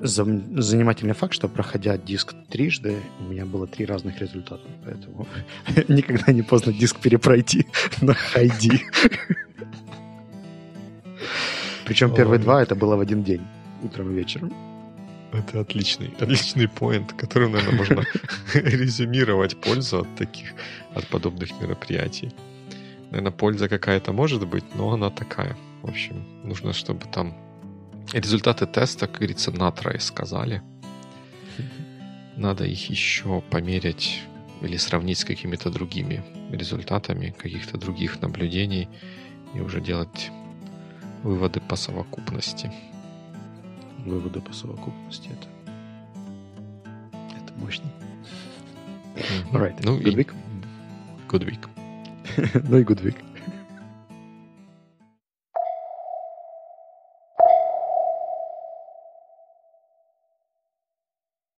Занимательный 0.01 1.13
факт, 1.13 1.33
что 1.33 1.49
проходя 1.49 1.97
диск 1.97 2.33
трижды, 2.49 2.97
у 3.19 3.23
меня 3.23 3.45
было 3.45 3.67
три 3.67 3.85
разных 3.85 4.19
результата. 4.19 4.65
Поэтому 4.85 5.27
никогда 5.87 6.31
не 6.31 6.41
поздно 6.41 6.71
диск 6.71 6.99
перепройти 6.99 7.65
на 8.01 8.13
хайди. 8.13 8.85
Причем 11.85 12.13
первые 12.13 12.39
два 12.39 12.61
это 12.61 12.75
было 12.75 12.95
в 12.95 12.99
один 12.99 13.23
день, 13.23 13.41
утром 13.83 14.11
и 14.11 14.15
вечером. 14.15 14.53
Это 15.33 15.59
отличный, 15.59 16.13
отличный 16.19 16.67
поинт, 16.67 17.13
который, 17.13 17.49
наверное, 17.49 17.77
можно 17.77 18.03
резюмировать 18.53 19.59
пользу 19.59 19.99
от 19.99 20.15
таких, 20.15 20.53
от 20.95 21.07
подобных 21.07 21.49
мероприятий. 21.61 22.31
Наверное, 23.11 23.31
польза 23.31 23.67
какая-то 23.67 24.13
может 24.13 24.47
быть, 24.47 24.63
но 24.75 24.91
она 24.91 25.09
такая. 25.09 25.57
В 25.81 25.89
общем, 25.89 26.23
нужно, 26.43 26.73
чтобы 26.73 27.05
там 27.11 27.35
результаты 28.13 28.65
теста, 28.65 29.07
как 29.07 29.17
говорится, 29.17 29.51
на 29.51 29.71
трое 29.71 29.99
сказали. 29.99 30.61
Надо 32.35 32.65
их 32.65 32.89
еще 32.89 33.41
померять 33.49 34.21
или 34.61 34.77
сравнить 34.77 35.19
с 35.19 35.25
какими-то 35.25 35.69
другими 35.69 36.23
результатами 36.51 37.35
каких-то 37.37 37.77
других 37.77 38.21
наблюдений 38.21 38.87
и 39.53 39.59
уже 39.59 39.81
делать 39.81 40.31
выводы 41.23 41.59
по 41.59 41.75
совокупности. 41.75 42.71
Выводы 44.05 44.41
по 44.41 44.53
совокупности 44.53 45.29
это 45.29 45.47
это 47.35 47.53
мощно. 47.57 47.91
Mm-hmm. 49.15 49.51
All 49.51 49.61
right. 49.61 49.75
Ну, 49.83 49.99
good 49.99 50.15
week. 50.15 50.33
Good 51.27 51.45
week. 51.45 51.67
ну 52.69 52.77
и 52.77 52.83
good 52.83 53.03
week. 53.03 53.17